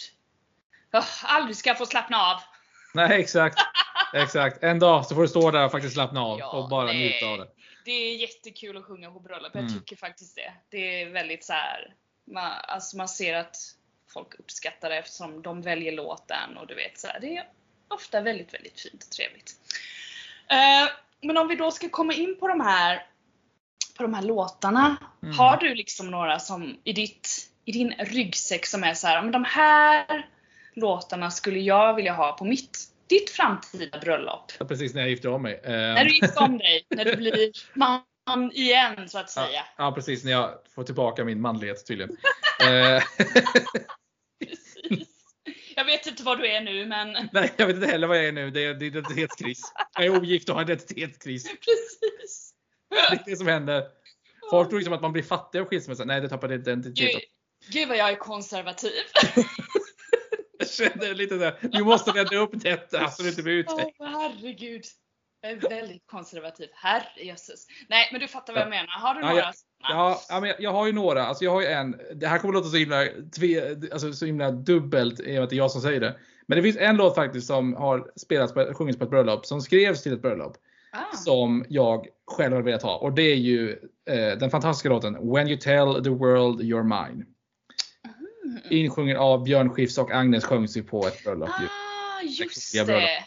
Oh, 0.94 1.06
aldrig 1.23 1.56
ska 1.57 1.69
jag 1.69 1.77
få 1.77 1.85
slappna 1.85 2.17
av. 2.17 2.41
Nej 2.94 3.19
exakt. 3.21 3.59
Exakt. 4.13 4.63
En 4.63 4.79
dag 4.79 5.06
så 5.06 5.15
får 5.15 5.21
du 5.21 5.27
stå 5.27 5.51
där 5.51 5.65
och 5.65 5.71
faktiskt 5.71 5.94
slappna 5.94 6.21
av 6.21 6.39
Ja, 6.39 6.51
och 6.51 6.69
bara 6.69 6.85
nej. 6.85 6.97
njuta 6.97 7.25
av 7.25 7.38
det. 7.38 7.47
Det 7.85 7.91
är 7.91 8.15
jättekul 8.15 8.77
att 8.77 8.85
sjunga 8.85 9.12
på 9.12 9.19
bröllop. 9.19 9.51
Jag 9.53 9.63
Mm. 9.63 9.73
tycker 9.73 9.95
faktiskt 9.95 10.35
det. 10.35 10.53
Det 10.69 11.01
är 11.01 11.09
väldigt 11.09 11.44
så 11.45 11.53
här. 11.53 11.94
Man, 12.25 12.51
alltså 12.68 12.98
man 12.98 13.07
ser 13.07 13.33
att 13.33 13.57
folk 14.13 14.39
uppskattar 14.39 14.89
det 14.89 14.98
eftersom 14.98 15.42
de 15.42 15.62
väljer 15.62 15.92
låten 15.92 16.57
och 16.57 16.68
du 16.68 16.75
vet 16.75 17.00
så 17.00 17.07
här. 17.07 17.19
Det 17.19 17.38
är 17.38 17.48
ofta 17.88 18.22
väldigt, 18.22 18.54
väldigt 18.54 18.80
fint 18.80 19.04
och 19.04 19.10
trevligt. 19.10 19.56
Eh, 20.50 20.89
men 21.22 21.38
om 21.38 21.48
vi 21.48 21.56
då 21.56 21.72
ska 21.72 21.89
komma 21.89 22.13
in 22.13 22.39
på 22.39 22.48
de 22.48 22.62
här, 22.62 23.06
på 23.98 24.04
de 24.04 24.13
här 24.13 24.22
låtarna. 24.22 24.98
Mm. 25.24 25.38
Har 25.38 25.57
du 25.57 25.75
liksom 25.75 26.12
några 26.12 26.39
som 26.39 26.77
i, 26.83 26.94
ditt, 26.94 27.30
i 27.66 27.72
din 27.72 27.94
ryggsäck 28.00 28.66
som 28.66 28.83
är 28.83 28.94
så 28.94 29.07
här, 29.07 29.22
men 29.22 29.31
de 29.31 29.44
här 29.44 30.30
låtarna 30.74 31.31
skulle 31.31 31.60
jag 31.60 31.94
vilja 31.94 32.13
ha 32.13 32.31
på 32.31 32.45
mitt, 32.45 32.80
ditt 33.07 33.30
framtida 33.30 34.00
bröllop? 34.00 34.51
Precis 34.68 34.94
när 34.94 35.01
jag 35.01 35.10
gifter 35.10 35.30
om 35.30 35.42
mig. 35.42 35.62
När 35.63 36.06
du 36.06 36.16
gifter 36.16 36.44
om 36.44 36.57
dig, 36.57 36.86
när 36.89 37.06
du 37.06 37.16
blir 37.16 37.51
man 37.74 38.01
igen 38.54 39.10
så 39.10 39.19
att 39.19 39.30
säga. 39.30 39.66
Ja 39.77 39.92
precis, 39.92 40.24
när 40.24 40.31
jag 40.31 40.57
får 40.75 40.83
tillbaka 40.83 41.24
min 41.25 41.42
manlighet 41.42 41.86
tydligen. 41.88 42.18
Eh, 42.62 43.03
Precis. 44.39 45.08
Jag 45.75 45.86
vet 45.86 46.05
inte 46.08 46.24
vad 46.24 46.39
du 46.39 46.48
är 46.48 46.62
nu 46.62 46.86
men 46.86 47.12
Nej, 47.34 47.53
jag 47.58 47.67
vet 47.67 47.75
inte 47.75 47.88
heller 47.88 48.08
vad 48.08 48.17
jag 48.17 48.25
är 48.25 48.32
nu. 48.32 48.51
Det 48.51 48.65
är, 48.65 48.84
identitetskris. 48.84 49.62
Jag 49.96 50.05
är 50.05 50.10
ogift 50.17 50.50
och 50.50 50.55
har 50.55 50.62
identitetskris. 50.62 51.44
precis. 51.44 52.53
Det 52.89 52.96
är 53.15 53.24
det 53.25 53.36
som 53.36 53.48
händer. 53.48 53.84
Folk 54.50 54.70
tror 54.70 54.79
liksom 54.79 54.94
att 54.94 55.01
man 55.01 55.13
blir 55.13 55.24
fattig 55.24 55.60
av 55.60 55.65
skilsmässa. 55.65 56.05
Nej, 56.05 56.22
det 56.22 56.29
tappar 56.29 56.48
Gud, 56.48 56.62
identitet. 56.67 57.22
gud 57.70 57.88
vad 57.88 57.98
jag 57.98 58.10
är 58.10 58.15
konservativ. 58.15 58.91
Jag 60.58 60.70
känner 60.70 61.13
lite 61.13 61.36
där. 61.36 61.58
Du 61.62 61.84
måste 61.84 62.12
rädda 62.12 62.38
upp 62.38 62.51
detta 62.53 63.10
så 63.10 63.24
det 63.24 63.29
inte 63.29 63.44
blir 63.44 63.53
uttänkt. 63.53 63.96
Åh 64.00 64.08
herregud. 64.08 64.84
Jag 65.45 65.63
är 65.63 65.69
väldigt 65.69 66.07
konservativ. 66.07 66.69
Herrejösses. 66.73 67.67
Nej 67.89 68.09
men 68.11 68.21
du 68.21 68.27
fattar 68.27 68.53
vad 68.53 68.61
jag 68.61 68.69
menar. 68.69 68.87
Har 68.87 69.13
du 69.13 69.21
Ja, 69.21 69.27
några 69.29 69.41
ja. 69.79 70.21
Ja, 70.29 70.39
men 70.39 70.49
jag, 70.49 70.61
jag 70.61 70.71
har 70.71 70.85
ju 70.87 70.91
några. 70.93 71.23
Alltså 71.25 71.43
jag 71.43 71.51
har 71.51 71.61
ju 71.61 71.67
en. 71.67 71.99
Det 72.15 72.27
här 72.27 72.37
kommer 72.37 72.53
låta 72.53 72.69
så 72.69 72.77
himla, 72.77 73.05
tve, 73.35 73.75
alltså 73.91 74.13
så 74.13 74.25
himla 74.25 74.51
dubbelt 74.51 75.19
i 75.19 75.23
och 75.23 75.33
med 75.33 75.43
att 75.43 75.49
det 75.49 75.55
är 75.55 75.57
jag 75.57 75.71
som 75.71 75.81
säger 75.81 75.99
det. 75.99 76.15
Men 76.47 76.55
det 76.55 76.63
finns 76.63 76.77
en 76.77 76.95
låt 76.97 77.15
faktiskt 77.15 77.47
som 77.47 77.73
har 77.73 78.11
spelats 78.15 78.53
på, 78.53 78.73
sjungits 78.73 78.97
på 78.99 79.03
ett 79.03 79.09
bröllop. 79.09 79.45
Som 79.45 79.61
skrevs 79.61 80.03
till 80.03 80.13
ett 80.13 80.21
bröllop. 80.21 80.57
Ah. 80.91 81.15
Som 81.17 81.65
jag 81.69 82.07
själv 82.27 82.53
har 82.55 82.61
velat 82.61 82.81
ha. 82.83 82.97
Och 82.97 83.13
det 83.13 83.21
är 83.23 83.35
ju 83.35 83.71
eh, 84.09 84.37
den 84.37 84.49
fantastiska 84.49 84.89
låten 84.89 85.31
When 85.33 85.47
you 85.47 85.57
tell 85.57 86.03
the 86.03 86.09
world 86.09 86.61
you're 86.61 86.83
mine. 86.83 87.25
Mm. 88.45 88.59
Insjungen 88.69 89.17
av 89.17 89.43
Björn 89.43 89.69
Skifs 89.69 89.97
och 89.97 90.11
Agnes 90.11 90.45
sjöngs 90.45 90.77
ju 90.77 90.83
på 90.83 91.07
ett 91.07 91.23
bröllop 91.23 91.49
Ah, 91.49 92.21
just 92.23 92.75
Jag 92.75 92.85
bröllop. 92.85 93.03
det. 93.03 93.23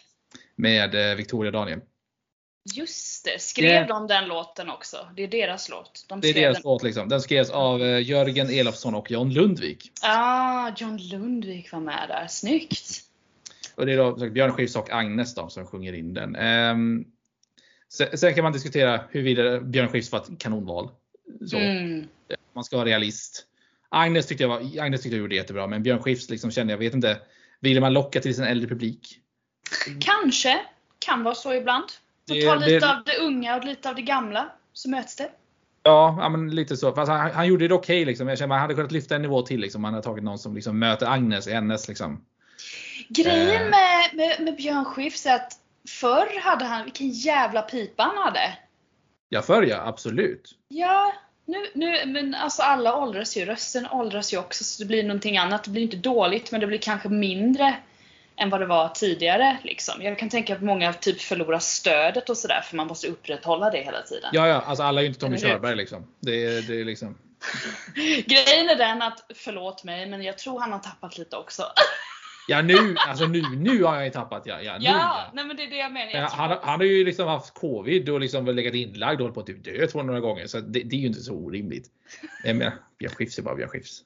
med 0.56 1.10
eh, 1.10 1.16
Victoria 1.16 1.50
Daniel. 1.50 1.80
Just 2.74 3.24
det. 3.24 3.42
Skrev 3.42 3.82
Det- 3.82 3.88
de 3.88 4.06
den 4.06 4.28
låten 4.28 4.70
också? 4.70 5.08
Det 5.16 5.22
är 5.22 5.28
deras 5.28 5.68
låt. 5.68 6.04
De 6.08 6.20
Det 6.20 6.28
är 6.28 6.34
deras 6.34 6.56
den. 6.56 6.62
låt 6.64 6.82
liksom. 6.82 7.08
Den 7.08 7.20
skrevs 7.20 7.50
av 7.50 7.82
eh, 7.82 8.02
Jörgen 8.02 8.50
Elofsson 8.50 8.94
och 8.94 9.10
John 9.10 9.30
Lundvik. 9.32 9.92
Ah, 10.02 10.70
John 10.76 10.96
Lundvik 10.96 11.72
var 11.72 11.80
med 11.80 12.04
där. 12.08 12.26
Snyggt. 12.26 13.00
Och 13.74 13.86
det 13.86 13.92
är 13.92 13.96
då 13.96 14.30
Björn 14.30 14.52
Skifs 14.52 14.76
och 14.76 14.90
Agnes 14.90 15.34
då, 15.34 15.48
som 15.48 15.66
sjunger 15.66 15.92
in 15.92 16.14
den. 16.14 16.36
Ehm, 16.36 17.04
sen, 17.88 18.18
sen 18.18 18.34
kan 18.34 18.42
man 18.44 18.52
diskutera 18.52 19.00
huruvida 19.10 19.60
Björn 19.60 19.88
Skifs 19.88 20.12
var 20.12 20.18
ett 20.20 20.38
kanonval. 20.38 20.90
Mm. 21.54 22.08
Man 22.52 22.64
ska 22.64 22.76
vara 22.76 22.86
realist. 22.88 23.44
Agnes 23.88 24.26
tyckte 24.26 24.44
jag, 24.44 24.48
var, 24.48 24.80
Agnes 24.82 25.02
tyckte 25.02 25.16
jag 25.16 25.20
gjorde 25.20 25.34
det 25.34 25.36
jättebra, 25.38 25.66
men 25.66 25.82
Björn 25.82 26.02
Skifs 26.02 26.30
liksom 26.30 26.50
kände 26.50 26.72
jag, 26.72 26.78
vet 26.78 26.94
inte. 26.94 27.20
Ville 27.60 27.80
man 27.80 27.92
locka 27.92 28.20
till 28.20 28.34
sin 28.34 28.44
äldre 28.44 28.68
publik? 28.68 29.20
Kanske. 30.00 30.60
Kan 30.98 31.22
vara 31.22 31.34
så 31.34 31.54
ibland. 31.54 31.84
Det- 32.34 32.46
ta 32.46 32.54
lite 32.54 32.78
det- 32.86 32.90
av 32.90 33.04
det 33.04 33.16
unga 33.16 33.56
och 33.56 33.64
lite 33.64 33.88
av 33.88 33.94
det 33.94 34.02
gamla. 34.02 34.48
Så 34.72 34.90
möts 34.90 35.16
det. 35.16 35.28
Ja, 35.82 36.28
men 36.28 36.50
lite 36.54 36.76
så. 36.76 36.92
Fast 36.94 37.10
han, 37.10 37.30
han 37.30 37.46
gjorde 37.46 37.68
det 37.68 37.74
okej 37.74 38.04
liksom. 38.04 38.28
Jag 38.28 38.38
känner 38.38 38.48
man 38.48 38.60
hade 38.60 38.74
kunnat 38.74 38.92
lyfta 38.92 39.14
en 39.16 39.22
nivå 39.22 39.42
till 39.42 39.60
liksom. 39.60 39.82
Man 39.82 39.92
hade 39.94 40.04
tagit 40.04 40.24
någon 40.24 40.38
som 40.38 40.54
liksom 40.54 40.78
möter 40.78 41.06
Agnes 41.06 41.46
i 41.46 41.52
hennes 41.52 41.88
liksom. 41.88 42.24
Grejen 43.08 43.62
Eh. 43.62 43.70
med, 43.70 44.10
med, 44.14 44.40
med 44.40 44.56
Björn 44.56 44.84
Skifs 44.84 45.26
är 45.26 45.34
att 45.34 45.52
förr 46.00 46.40
hade 46.40 46.64
han, 46.64 46.84
vilken 46.84 47.08
jävla 47.08 47.62
pipa 47.62 48.02
han 48.02 48.24
hade. 48.24 48.40
Ja, 49.28 49.42
förr 49.42 49.62
ja, 49.62 49.82
absolut. 49.86 50.50
Ja, 50.68 51.12
nu, 51.46 51.66
nu, 51.74 52.06
men 52.06 52.34
alltså 52.34 52.62
alla 52.62 52.96
åldras 52.96 53.36
ju. 53.36 53.44
Rösten 53.44 53.86
åldras 53.90 54.32
ju 54.32 54.38
också 54.38 54.64
så 54.64 54.82
det 54.82 54.86
blir 54.86 55.02
någonting 55.02 55.38
annat. 55.38 55.64
Det 55.64 55.70
blir 55.70 55.82
inte 55.82 55.96
dåligt 55.96 56.52
men 56.52 56.60
det 56.60 56.66
blir 56.66 56.78
kanske 56.78 57.08
mindre 57.08 57.74
än 58.38 58.50
vad 58.50 58.60
det 58.60 58.66
var 58.66 58.88
tidigare. 58.88 59.58
Liksom. 59.64 60.02
Jag 60.02 60.18
kan 60.18 60.28
tänka 60.28 60.54
att 60.54 60.62
många 60.62 60.92
typ 60.92 61.20
förlorar 61.20 61.58
stödet 61.58 62.30
och 62.30 62.36
sådär 62.36 62.60
för 62.60 62.76
man 62.76 62.86
måste 62.86 63.06
upprätthålla 63.08 63.70
det 63.70 63.78
hela 63.78 64.02
tiden. 64.02 64.30
Ja, 64.32 64.46
ja, 64.48 64.60
alltså 64.66 64.82
alla 64.84 65.00
är 65.00 65.02
ju 65.02 65.08
inte 65.08 65.20
Tommy? 65.20 65.38
Körberg 65.38 65.76
liksom. 65.76 66.06
Det, 66.20 66.44
är- 66.44 66.62
det 66.62 66.80
är 66.80 66.84
liksom. 66.84 67.18
Grejen 68.26 68.68
är 68.68 68.76
den 68.76 69.02
att, 69.02 69.24
förlåt 69.34 69.84
mig, 69.84 70.06
men 70.06 70.22
jag 70.22 70.38
tror 70.38 70.60
han 70.60 70.72
har 70.72 70.78
tappat 70.78 71.18
lite 71.18 71.36
också. 71.36 71.62
Ja 72.48 72.62
nu, 72.62 72.96
alltså 73.08 73.26
nu, 73.26 73.42
nu 73.56 73.82
har 73.82 73.94
jag 73.96 74.04
ju 74.04 74.10
tappat 74.10 74.42
ja. 74.46 74.60
Ja, 74.62 74.78
nu, 74.78 74.84
Ja, 74.84 74.90
ja. 74.92 75.30
nej 75.34 75.44
men 75.44 75.56
det 75.56 75.62
är 75.64 75.70
det 75.70 75.76
jag 75.76 75.92
menar. 75.92 76.12
Jag 76.12 76.28
han, 76.28 76.58
han 76.62 76.80
har 76.80 76.86
ju 76.86 77.04
liksom 77.04 77.28
haft 77.28 77.54
covid 77.54 78.08
och 78.08 78.20
liksom 78.20 78.46
legat 78.46 78.74
inlagd 78.74 79.20
och 79.20 79.24
hållit 79.24 79.34
på 79.34 79.40
att 79.40 79.46
typ 79.46 79.64
dö 79.64 79.86
två 79.86 80.02
några 80.02 80.20
gånger. 80.20 80.46
Så 80.46 80.60
det, 80.60 80.82
det 80.82 80.96
är 80.96 81.00
ju 81.00 81.06
inte 81.06 81.20
så 81.20 81.34
orimligt. 81.34 81.86
Jag 82.44 82.56
menar, 82.56 82.74
Björn 82.98 83.12
Skifs 83.14 83.38
är 83.38 83.42
bara 83.42 83.54
Björn 83.54 83.68
Skifs. 83.68 84.00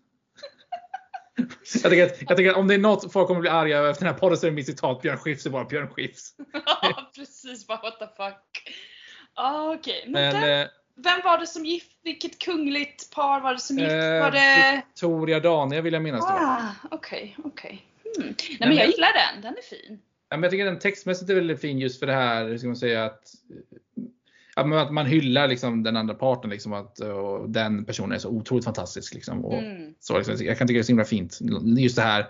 Jag 1.82 1.90
tycker, 1.90 2.04
att, 2.06 2.22
jag 2.28 2.36
tycker 2.36 2.50
att 2.50 2.56
om 2.56 2.68
det 2.68 2.74
är 2.74 2.78
något 2.78 3.12
folk 3.12 3.26
kommer 3.26 3.40
bli 3.40 3.50
arga 3.50 3.78
över 3.78 3.90
efter 3.90 4.04
den 4.04 4.14
här 4.14 4.20
podden 4.20 4.38
så 4.38 4.46
är 4.46 4.50
det 4.50 4.54
mitt 4.54 4.66
citat 4.66 5.02
Björn 5.02 5.16
Skifs 5.18 5.46
är 5.46 5.50
bara 5.50 5.64
Björn 5.64 5.88
Skifs. 5.88 6.34
Ja, 6.82 7.10
precis. 7.16 7.66
Bara 7.66 7.80
what 7.82 7.98
the 7.98 8.06
fuck. 8.06 8.74
Ah, 9.34 9.74
Okej, 9.74 10.04
men, 10.08 10.12
Men 10.32 10.40
vem, 10.42 10.60
eh, 10.60 10.68
vem 10.96 11.20
var 11.24 11.38
det 11.38 11.46
som 11.46 11.64
gift? 11.64 11.90
Vilket 12.04 12.38
kungligt 12.38 13.10
par 13.14 13.40
var 13.40 13.52
det 13.54 13.60
som 13.60 13.78
gift? 13.78 13.90
eh, 13.92 13.98
var 14.20 14.30
det... 14.30 14.82
Victoria 14.86 15.40
Daniel 15.40 15.82
vill 15.82 15.92
jag 15.92 16.02
minnas 16.02 16.26
det 16.26 16.32
var. 16.32 16.40
Ah, 16.40 16.62
okej, 16.90 17.36
okej. 17.44 17.86
Hmm. 18.16 18.34
Nej 18.60 18.68
men 18.68 18.76
jag- 18.76 18.86
gillar 18.86 19.12
den, 19.32 19.42
den 19.42 19.54
är 19.58 19.62
fin. 19.62 19.98
Ja, 20.28 20.36
men 20.36 20.42
jag 20.42 20.50
tycker 20.50 20.64
den 20.64 20.78
textmässigt 20.78 21.30
är 21.30 21.34
väldigt 21.34 21.60
fin 21.60 21.78
just 21.78 21.98
för 21.98 22.06
det 22.06 22.12
här, 22.12 22.44
hur 22.48 22.58
ska 22.58 22.66
man 22.66 22.76
säga, 22.76 23.04
att, 23.04 23.20
ja, 24.56 24.80
att 24.82 24.92
man 24.92 25.06
hyllar 25.06 25.48
liksom 25.48 25.82
den 25.82 25.96
andra 25.96 26.14
parten. 26.14 26.50
Liksom, 26.50 26.72
att, 26.72 26.98
och 26.98 27.50
den 27.50 27.84
personen 27.84 28.12
är 28.12 28.18
så 28.18 28.28
otroligt 28.28 28.64
fantastisk. 28.64 29.14
Liksom, 29.14 29.44
och, 29.44 29.58
Mm. 29.58 29.94
så, 30.00 30.18
liksom, 30.18 30.36
jag 30.46 30.58
kan 30.58 30.66
tycka 30.66 30.76
det 30.76 30.80
är 30.80 30.84
så 30.84 30.92
himla 30.92 31.04
fint. 31.04 31.38
Just 31.78 31.96
det 31.96 32.02
här 32.02 32.26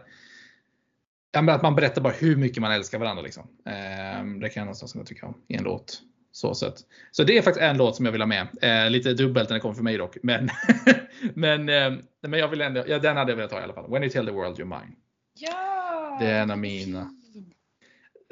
ja, 1.32 1.52
att 1.52 1.62
man 1.62 1.74
berättar 1.74 2.02
bara 2.02 2.12
hur 2.12 2.36
mycket 2.36 2.60
man 2.60 2.72
älskar 2.72 2.98
varandra. 2.98 3.22
Liksom. 3.22 3.46
Ehm, 3.66 4.40
det 4.40 4.48
kan 4.48 4.60
jag 4.60 4.64
någonstans 4.64 4.92
kunna 4.92 5.04
tycka 5.04 5.26
om 5.26 5.34
i 5.48 5.54
en 5.54 5.64
låt. 5.64 6.02
Så, 6.34 6.54
sett. 6.54 6.74
så 7.10 7.24
det 7.24 7.38
är 7.38 7.42
faktiskt 7.42 7.62
en 7.62 7.76
låt 7.76 7.96
som 7.96 8.04
jag 8.04 8.12
vill 8.12 8.20
ha 8.20 8.26
med. 8.26 8.46
Eh, 8.62 8.90
lite 8.90 9.14
dubbelt 9.14 9.48
när 9.48 9.54
det 9.54 9.60
kommer 9.60 9.74
för 9.74 9.82
mig 9.82 9.98
dock. 9.98 10.16
Men, 10.22 10.48
men, 11.34 11.68
eh, 11.68 11.92
men 12.26 12.40
jag 12.40 12.48
vill 12.48 12.60
ändå, 12.60 12.84
ja, 12.86 12.98
den 12.98 13.16
hade 13.16 13.32
jag 13.32 13.36
velat 13.36 13.52
ha 13.52 13.60
i 13.60 13.62
alla 13.62 13.74
fall. 13.74 13.90
When 13.90 14.02
you 14.02 14.12
tell 14.12 14.26
the 14.26 14.32
world 14.32 14.58
you're 14.58 14.64
mine. 14.80 14.96
Ja! 15.38 16.16
Det 16.20 16.26
är 16.26 16.42
en 16.42 16.50
av 16.50 16.58
mina. 16.58 17.14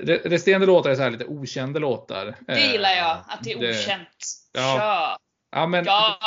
Re- 0.03 0.29
Resterande 0.29 0.67
låtar 0.67 0.91
är 0.91 0.95
så 0.95 1.03
här 1.03 1.11
lite 1.11 1.25
okända 1.25 1.79
låtar. 1.81 2.35
Det 2.47 2.61
gillar 2.61 2.91
jag, 2.91 3.11
att 3.29 3.45
det 3.45 3.53
är 3.53 3.59
det- 3.61 3.71
okänt. 3.71 4.09
Ja. 4.53 5.19
Ja, 5.53 5.67
men 5.67 5.85
Ja! 5.85 6.19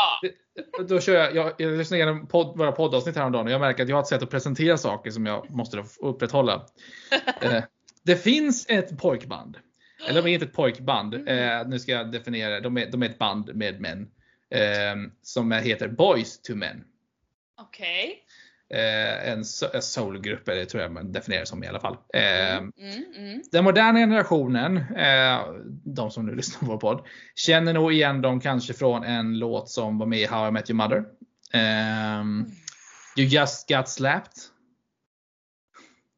då 0.87 0.99
kör 0.99 1.13
jag, 1.13 1.35
jag, 1.35 1.53
jag 1.57 1.77
lyssnade 1.77 2.03
igenom 2.03 2.27
podd, 2.27 2.57
våra 2.57 2.71
poddavsnitt 2.71 3.15
häromdagen 3.15 3.45
och 3.47 3.51
jag 3.53 3.61
märker 3.61 3.83
att 3.83 3.89
jag 3.89 3.95
har 3.95 4.01
ett 4.01 4.07
sätt 4.07 4.23
att 4.23 4.29
presentera 4.29 4.77
saker 4.77 5.11
som 5.11 5.25
jag 5.25 5.51
måste 5.51 5.83
upprätthålla. 5.99 6.65
eh, 7.41 7.63
det 8.03 8.15
finns 8.15 8.65
ett 8.69 8.97
pojkband. 8.99 9.57
Eller 10.07 10.21
de 10.21 10.29
är 10.29 10.33
inte 10.33 10.45
ett 10.45 10.53
pojkband. 10.53 11.13
Eh, 11.29 11.67
nu 11.67 11.79
ska 11.79 11.91
jag 11.91 12.11
definiera. 12.11 12.59
De 12.59 12.77
är, 12.77 12.91
de 12.91 13.03
är 13.03 13.09
ett 13.09 13.17
band 13.19 13.55
med 13.55 13.81
män. 13.81 14.07
Eh, 14.49 14.95
som 15.21 15.51
heter 15.51 15.87
Boys 15.87 16.41
to 16.41 16.55
Men. 16.55 16.83
Okej. 17.61 18.23
Eh, 18.27 18.32
en 18.75 19.41
so- 19.43 19.75
en 19.75 19.81
soulgrupp 19.81 20.47
är 20.47 20.55
det 20.55 20.65
tror 20.65 20.83
jag 20.83 20.91
man 20.91 21.11
definierar 21.11 21.41
det 21.41 21.47
som 21.47 21.63
i 21.63 21.67
alla 21.67 21.79
fall. 21.79 21.97
Eh, 22.13 22.57
Mm, 22.57 22.71
mm. 23.17 23.41
den 23.51 23.63
moderna 23.63 23.99
generationen, 23.99 24.77
eh, 24.77 25.39
de 25.85 26.11
som 26.11 26.25
nu 26.25 26.35
lyssnar 26.35 26.59
på 26.59 26.65
vår 26.65 26.77
podd, 26.77 27.05
känner 27.35 27.73
nog 27.73 27.93
igen 27.93 28.21
dem 28.21 28.39
kanske 28.41 28.73
från 28.73 29.03
en 29.03 29.39
låt 29.39 29.69
som 29.69 29.97
var 29.97 30.05
med 30.05 30.19
i 30.19 30.25
How 30.25 30.47
I 30.47 30.51
Met 30.51 30.69
Your 30.69 30.77
Mother. 30.77 31.03
Ehm, 31.53 32.45
you 33.17 33.27
just 33.27 33.69
got 33.69 33.89
slapped. 33.89 34.33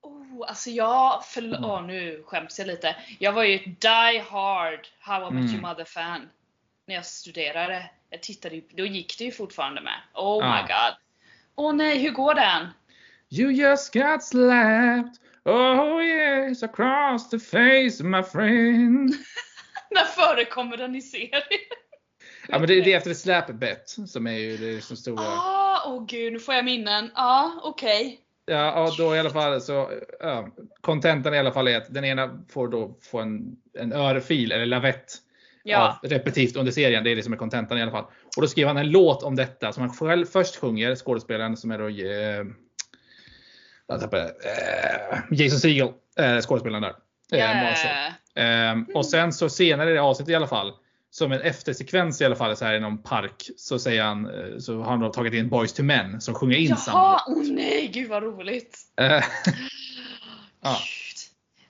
Oh, 0.01 0.45
alltså 0.49 0.69
jag, 0.69 1.21
Mm. 1.37 1.63
åh, 1.63 1.83
nu 1.85 2.23
skäms 2.25 2.59
jag 2.59 2.67
lite. 2.67 2.95
Jag 3.19 3.31
var 3.33 3.43
ju 3.43 3.55
ett 3.55 3.81
die 3.81 4.23
hard 4.29 4.87
How 4.99 5.21
I 5.27 5.31
Met 5.33 5.41
Mm. 5.41 5.45
Your 5.53 5.61
Mother 5.61 5.85
fan. 5.85 6.29
När 6.87 6.95
jag 6.95 7.05
studerade. 7.05 7.89
Jag 8.09 8.23
tittade 8.23 8.55
ju, 8.55 8.61
då 8.77 8.85
gick 8.85 9.17
det 9.17 9.23
ju 9.23 9.31
fortfarande 9.31 9.81
med. 9.81 9.99
Oh 10.13 10.43
my 10.55 10.61
god. 10.61 10.95
Åh 11.55 11.75
nej, 11.75 11.97
hur 11.97 12.11
går 12.11 12.33
den? 12.33 12.67
You 13.29 13.51
just 13.51 13.93
got 13.93 14.23
slapped. 14.23 15.17
Oh 15.45 16.03
yes, 16.03 16.63
across 16.63 17.29
the 17.29 17.39
face 17.39 18.03
my 18.03 18.23
friend. 18.23 19.13
När 19.91 20.03
förekommer 20.03 20.77
den 20.77 20.95
i 20.95 21.01
serien? 21.01 21.41
Ja 22.47 22.59
men 22.59 22.67
det, 22.67 22.81
det 22.81 22.93
är 22.93 22.97
efter 22.97 23.11
ett 23.11 23.17
slap 23.17 23.47
bet 23.47 23.95
som 24.07 24.27
är 24.27 24.37
ju 24.37 24.57
det 24.57 24.81
som 24.81 24.97
stora. 24.97 25.23
Ah, 25.23 25.83
åh 25.85 26.05
gud, 26.05 26.33
nu 26.33 26.39
får 26.39 26.55
jag 26.55 26.65
minnen. 26.65 27.11
Ja, 27.15 27.21
ah, 27.23 27.51
okej. 27.63 28.19
Ja, 28.45 28.83
och 28.83 28.97
då 28.97 29.15
i 29.15 29.19
alla 29.19 29.29
fall 29.29 29.61
så, 29.61 29.91
ja, 30.19 30.47
kontentan 30.81 31.33
i 31.33 31.39
alla 31.39 31.51
fall 31.51 31.67
är 31.67 31.77
att 31.77 31.93
den 31.93 32.05
ena 32.05 32.39
får 32.49 32.67
då 32.67 32.97
få 33.01 33.19
en, 33.19 33.55
en 33.79 33.93
örfil 33.93 34.51
eller 34.51 34.65
lavett 34.65 35.13
Ja. 35.67 35.99
repetitivt 36.03 36.55
under 36.55 36.71
serien. 36.71 37.03
Det 37.03 37.11
är 37.11 37.15
det 37.15 37.23
som 37.23 37.33
är 37.33 37.37
kontentan 37.37 37.77
i 37.77 37.81
alla 37.81 37.91
fall. 37.91 38.05
Och 38.35 38.41
då 38.41 38.47
skrev 38.47 38.67
han 38.67 38.77
en 38.77 38.91
låt 38.91 39.23
om 39.23 39.35
detta 39.35 39.73
som 39.73 39.81
han 39.81 39.93
själv 39.93 40.25
först 40.25 40.55
sjunger, 40.55 40.95
skådespelaren 40.95 41.57
som 41.57 41.71
är 41.71 41.77
då 41.77 41.87
eh, 41.87 42.39
eh, 43.89 45.19
Jason 45.31 45.59
Segel, 45.59 45.87
eh, 46.19 46.39
skådespelaren 46.39 46.81
där. 46.81 46.95
Yeah. 47.37 48.13
Ehm, 48.35 48.85
och 48.93 49.05
sen 49.05 49.33
så 49.33 49.49
senare 49.49 49.91
i 49.91 49.93
det 49.93 50.01
avsnittet 50.01 50.31
i 50.31 50.35
alla 50.35 50.47
fall, 50.47 50.73
som 51.11 51.31
en 51.31 51.41
eftersekvens 51.41 52.21
i 52.21 52.25
alla 52.25 52.35
fall 52.35 52.57
så 52.57 52.65
här 52.65 52.73
i 52.73 52.79
någon 52.79 53.03
park, 53.03 53.49
så 53.57 53.79
säger 53.79 54.03
han, 54.03 54.25
eh, 54.25 54.57
så 54.57 54.77
har 54.77 54.89
han 54.91 54.99
då 54.99 55.09
tagit 55.09 55.33
in 55.33 55.49
Boys 55.49 55.73
to 55.73 55.83
Men 55.83 56.21
som 56.21 56.33
sjunger 56.35 56.57
in 56.57 56.75
samma 56.75 56.97
Jaha, 56.99 57.21
åh 57.27 57.43
nej, 57.43 57.89
gud 57.93 58.09
vad 58.09 58.23
roligt. 58.23 58.77
Eh, 59.01 59.23
Ja. 60.63 60.77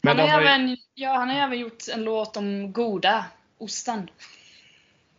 Han, 0.03 0.19
har 0.19 0.41
ju- 0.41 0.47
även, 0.47 0.77
ja, 0.93 1.13
han 1.15 1.29
har 1.29 1.35
även 1.35 1.59
gjort 1.59 1.83
en 1.93 2.03
låt 2.03 2.37
om 2.37 2.71
goda 2.73 3.25
osten. 3.57 4.09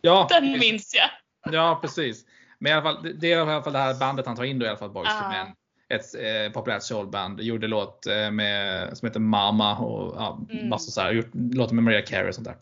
ja, 0.01 0.27
Den 0.29 0.59
minns 0.59 0.95
jag. 0.95 1.09
ja, 1.53 1.79
precis. 1.81 2.25
Men 2.59 2.71
i 2.71 2.73
alla 2.75 2.81
fall, 2.83 3.03
det- 3.19 3.31
är 3.31 3.37
i 3.37 3.39
alla 3.39 3.63
fall 3.63 3.73
det 3.73 3.79
här 3.79 3.99
bandet 3.99 4.25
han 4.25 4.35
tar 4.35 4.43
in 4.43 4.59
då 4.59 4.65
i 4.65 4.69
alla 4.69 4.77
fall, 4.77 4.89
Boys 4.89 5.07
to 5.07 5.13
Ah. 5.23 5.29
Men. 5.29 5.47
Ett 5.89 6.15
eh, 6.15 6.53
populärt 6.53 6.83
soulband. 6.83 7.41
Gjorde 7.41 7.67
låt 7.67 8.07
eh, 8.07 8.31
med, 8.31 8.97
som 8.97 9.05
heter 9.07 9.19
Mama 9.19 9.77
och 9.77 10.15
ja, 10.17 10.39
Mm. 10.51 10.69
massa 10.69 10.91
så 10.91 11.01
här. 11.01 11.11
Gjort 11.11 11.29
låtar 11.33 11.75
med 11.75 11.83
Mariah 11.83 12.05
Carey 12.05 12.29
och 12.29 12.35
sånt 12.35 12.47
där. 12.47 12.55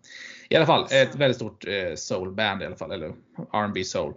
I 0.49 0.55
alla 0.55 0.65
fall 0.65 0.87
ett 0.91 1.15
väldigt 1.15 1.35
stort 1.35 1.67
eh, 1.67 1.95
soulband 1.95 2.61
i 2.61 2.65
alla 2.65 2.75
fall, 2.75 2.91
eller 2.91 3.07
R&B 3.53 3.83
soul. 3.83 4.13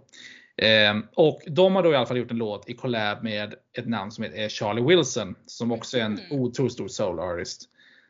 Ehm, 0.57 1.05
och 1.15 1.41
de 1.47 1.75
har 1.75 1.83
då 1.83 1.91
i 1.91 1.95
alla 1.95 2.05
fall 2.05 2.17
gjort 2.17 2.31
en 2.31 2.37
låt 2.37 2.69
i 2.69 2.73
collab 2.73 3.23
med 3.23 3.53
ett 3.77 3.87
namn 3.87 4.11
som 4.11 4.23
heter 4.23 4.49
Charlie 4.49 4.81
Wilson 4.81 5.35
som 5.45 5.71
också 5.71 5.97
är 5.97 6.01
en 6.01 6.19
Mm. 6.19 6.41
otroligt 6.41 6.73
stor 6.73 6.87
soul 6.87 7.19
artist. 7.19 7.61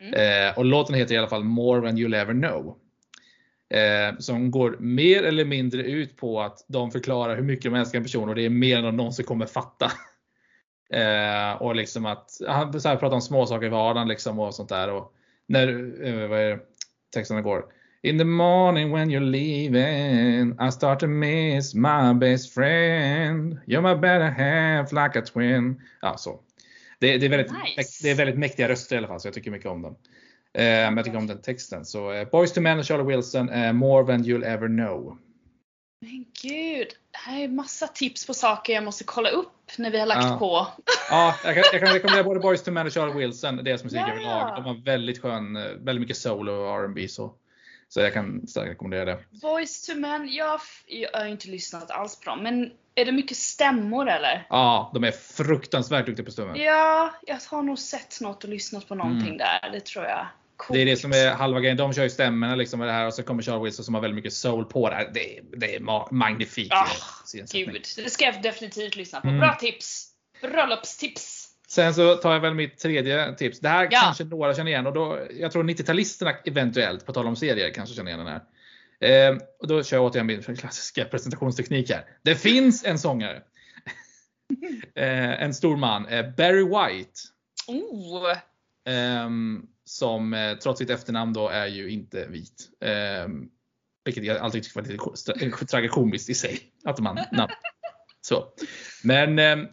Mm. 0.01 0.13
Eh, 0.49 0.57
och 0.57 0.65
låten 0.65 0.95
heter 0.95 1.15
i 1.15 1.17
alla 1.17 1.27
fall 1.29 1.43
More 1.43 1.87
than 1.87 1.97
you'll 1.97 2.15
ever 2.15 2.33
know. 2.33 2.77
Eh, 3.69 4.17
som 4.19 4.51
går 4.51 4.77
mer 4.79 5.23
eller 5.23 5.45
mindre 5.45 5.81
ut 5.83 6.17
på 6.17 6.41
att 6.41 6.65
de 6.67 6.91
förklarar 6.91 7.35
hur 7.35 7.43
mycket 7.43 7.63
de 7.63 7.75
älskar 7.75 7.97
en 7.97 8.03
person 8.03 8.29
och 8.29 8.35
det 8.35 8.45
är 8.45 8.49
mer 8.49 8.77
än 8.77 8.83
de 8.83 8.95
någonsin 8.97 9.25
kommer 9.25 9.45
fatta. 9.45 9.91
Eh, 10.93 11.61
och 11.61 11.75
liksom 11.75 12.05
att 12.05 12.31
han 12.47 12.81
så 12.81 12.89
här, 12.89 12.95
pratar 12.95 13.15
om 13.15 13.21
småsaker 13.21 13.65
i 13.65 13.69
vardagen 13.69 14.07
liksom 14.07 14.39
och 14.39 14.55
sånt 14.55 14.69
där. 14.69 14.91
Och 14.91 15.13
när, 15.47 15.67
eh, 16.05 16.29
vad 16.29 16.39
är 16.39 16.49
det 16.49 16.59
texten 17.13 17.43
går? 17.43 17.65
In 18.01 18.17
the 18.17 18.23
morning 18.23 18.91
when 18.91 19.09
you're 19.09 19.31
leaving 19.31 20.67
I 20.67 20.71
start 20.71 20.99
to 20.99 21.07
miss 21.07 21.75
my 21.75 22.13
best 22.13 22.53
friend 22.53 23.59
You're 23.67 23.81
my 23.81 24.01
better 24.01 24.29
half 24.29 24.91
like 24.91 25.19
a 25.19 25.21
twin. 25.33 25.81
Ja, 26.01 26.17
så. 26.17 26.39
Det, 26.99 27.17
det, 27.17 27.25
är 27.25 27.29
väldigt, 27.29 27.51
Nice. 27.77 28.03
det 28.03 28.11
är 28.11 28.15
väldigt 28.15 28.37
mäktiga 28.37 28.69
röster 28.69 28.95
i 28.95 28.97
alla 28.97 29.07
fall 29.07 29.19
så 29.19 29.27
jag 29.27 29.33
tycker 29.33 29.51
mycket 29.51 29.67
om 29.67 29.81
dem. 29.81 29.95
Eh, 30.57 30.63
men 30.63 30.95
jag 30.97 31.05
tycker 31.05 31.17
om 31.17 31.27
den 31.27 31.41
texten. 31.41 31.85
Så 31.85 32.11
eh, 32.11 32.27
Boys 32.29 32.53
to 32.53 32.61
Men 32.61 32.79
och 32.79 32.85
Charlie 32.85 33.03
Wilson, 33.15 33.49
eh, 33.49 33.73
More 33.73 34.05
than 34.05 34.23
you'll 34.23 34.45
ever 34.45 34.67
know. 34.67 35.17
Men 36.01 36.25
gud, 36.41 36.87
det 37.11 37.17
här 37.17 37.43
är 37.43 37.47
massa 37.47 37.87
tips 37.87 38.27
på 38.27 38.33
saker 38.33 38.73
jag 38.73 38.83
måste 38.83 39.03
kolla 39.03 39.29
upp 39.29 39.71
när 39.77 39.91
vi 39.91 39.99
har 39.99 40.05
lagt 40.05 40.23
Ja. 40.23 40.37
på. 40.39 40.67
Ja, 41.09 41.35
jag 41.45 41.55
kan, 41.55 41.63
jag 41.73 41.81
kan 41.81 41.93
rekommendera 41.93 42.23
både 42.23 42.39
Boys 42.39 42.63
to 42.63 42.71
Men 42.71 42.85
och 42.85 42.91
Charlie 42.93 43.13
Wilson, 43.13 43.55
deras 43.63 43.83
musik 43.83 43.99
Ja. 43.99 44.11
överlag. 44.11 44.55
De 44.55 44.65
har 44.65 44.83
väldigt 44.85 45.21
skön, 45.21 45.53
väldigt 45.53 45.99
mycket 46.01 46.17
soul 46.17 46.49
och 46.49 46.55
R&B 46.83 47.07
så. 47.07 47.33
Så 47.89 47.99
jag 47.99 48.13
kan 48.13 48.47
starkt 48.47 48.69
rekommendera 48.69 49.05
det. 49.05 49.17
Voice 49.41 49.85
to 49.85 49.95
men, 49.95 50.33
jag, 50.33 50.59
jag 50.87 51.19
har 51.19 51.25
inte 51.25 51.47
lyssnat 51.47 51.91
alls 51.91 52.19
på 52.19 52.29
dem. 52.29 52.43
Men 52.43 52.71
är 52.95 53.05
det 53.05 53.11
mycket 53.11 53.37
stämmor 53.37 54.09
eller? 54.09 54.47
Ja, 54.49 54.91
de 54.93 55.03
är 55.03 55.11
fruktansvärt 55.11 56.05
duktiga 56.05 56.25
på 56.25 56.31
stummen. 56.31 56.61
Ja, 56.61 57.13
jag 57.27 57.37
har 57.49 57.61
nog 57.61 57.79
sett 57.79 58.21
något 58.21 58.43
och 58.43 58.49
lyssnat 58.49 58.87
på 58.87 58.95
någonting 58.95 59.37
där. 59.37 59.69
Det 59.71 59.79
tror 59.79 60.05
jag. 60.05 60.27
Coolt. 60.57 60.69
Mm. 60.75 60.85
Det 60.85 60.91
är 60.91 60.95
det 60.95 61.01
som 61.01 61.11
är 61.11 61.31
halva 61.31 61.59
grejen. 61.59 61.77
De 61.77 61.93
kör 61.93 62.03
ju 62.03 62.09
stämmorna 62.09 62.55
liksom 62.55 62.79
med 62.79 62.87
det 62.87 62.91
här 62.91 63.07
och 63.07 63.13
så 63.13 63.23
kommer 63.23 63.43
Charlie 63.43 63.63
Wilson 63.63 63.85
som 63.85 63.93
har 63.93 64.01
väldigt 64.01 64.15
mycket 64.15 64.33
soul 64.33 64.65
på 64.65 64.89
det. 64.89 65.11
Det 65.13 65.37
är, 65.37 65.43
det 65.57 65.75
är 65.75 65.79
ma- 65.79 66.07
magnifikt. 66.11 66.73
Ah, 66.73 66.87
scensättning. 67.25 67.65
Gud, 67.65 67.85
det 67.97 68.09
ska 68.09 68.25
jag 68.25 68.41
definitivt 68.41 68.95
lyssna 68.95 69.21
på. 69.21 69.27
Mm. 69.27 69.39
Bra 69.39 69.55
tips! 69.55 70.05
Bröllopstips! 70.41 71.38
Sen 71.71 71.93
så 71.93 72.15
tar 72.15 72.33
jag 72.33 72.39
väl 72.39 72.53
mitt 72.53 72.77
tredje 72.77 73.35
tips. 73.35 73.59
Det 73.59 73.69
här 73.69 73.87
Ja. 73.91 73.99
kanske 74.03 74.23
några 74.23 74.55
känner 74.55 74.71
igen 74.71 74.87
och 74.87 74.93
då, 74.93 75.19
jag 75.39 75.51
tror 75.51 75.63
90-talisterna 75.63 76.33
eventuellt, 76.45 77.05
på 77.05 77.13
tal 77.13 77.27
om 77.27 77.35
serier, 77.35 77.73
kanske 77.73 77.95
känner 77.95 78.11
igen 78.11 78.25
den 78.25 78.27
här. 78.27 78.41
Eh, 79.31 79.37
och 79.59 79.67
då 79.67 79.83
kör 79.83 79.97
jag 79.97 80.05
återigen 80.05 80.27
min 80.27 80.41
klassiska 80.41 81.05
presentationsteknik 81.05 81.91
här. 81.91 82.05
Det 82.21 82.35
finns 82.35 82.85
en 82.85 82.99
sångare. 82.99 83.41
eh, 84.95 85.43
en 85.43 85.53
stor 85.53 85.77
man, 85.77 86.05
eh, 86.07 86.25
Barry 86.37 86.63
White. 86.63 87.19
Oh! 87.67 88.37
Ehm, 88.85 89.65
som 89.85 90.33
eh, 90.33 90.57
trots 90.57 90.79
sitt 90.79 90.89
efternamn 90.89 91.33
då 91.33 91.49
är 91.49 91.67
ju 91.67 91.89
inte 91.89 92.25
vit. 92.25 92.69
Ehm, 92.81 93.49
vilket 94.05 94.23
jag 94.23 94.37
alltid 94.37 94.63
tycker 94.63 94.81
var 94.81 94.87
lite 95.39 95.65
tragikomiskt 95.65 96.29
i 96.29 96.33
sig. 96.33 96.59
Att 96.85 96.99
man 96.99 97.19
namn. 97.31 97.51
Så. 98.21 98.45
Men 99.03 99.39
ehm, 99.39 99.67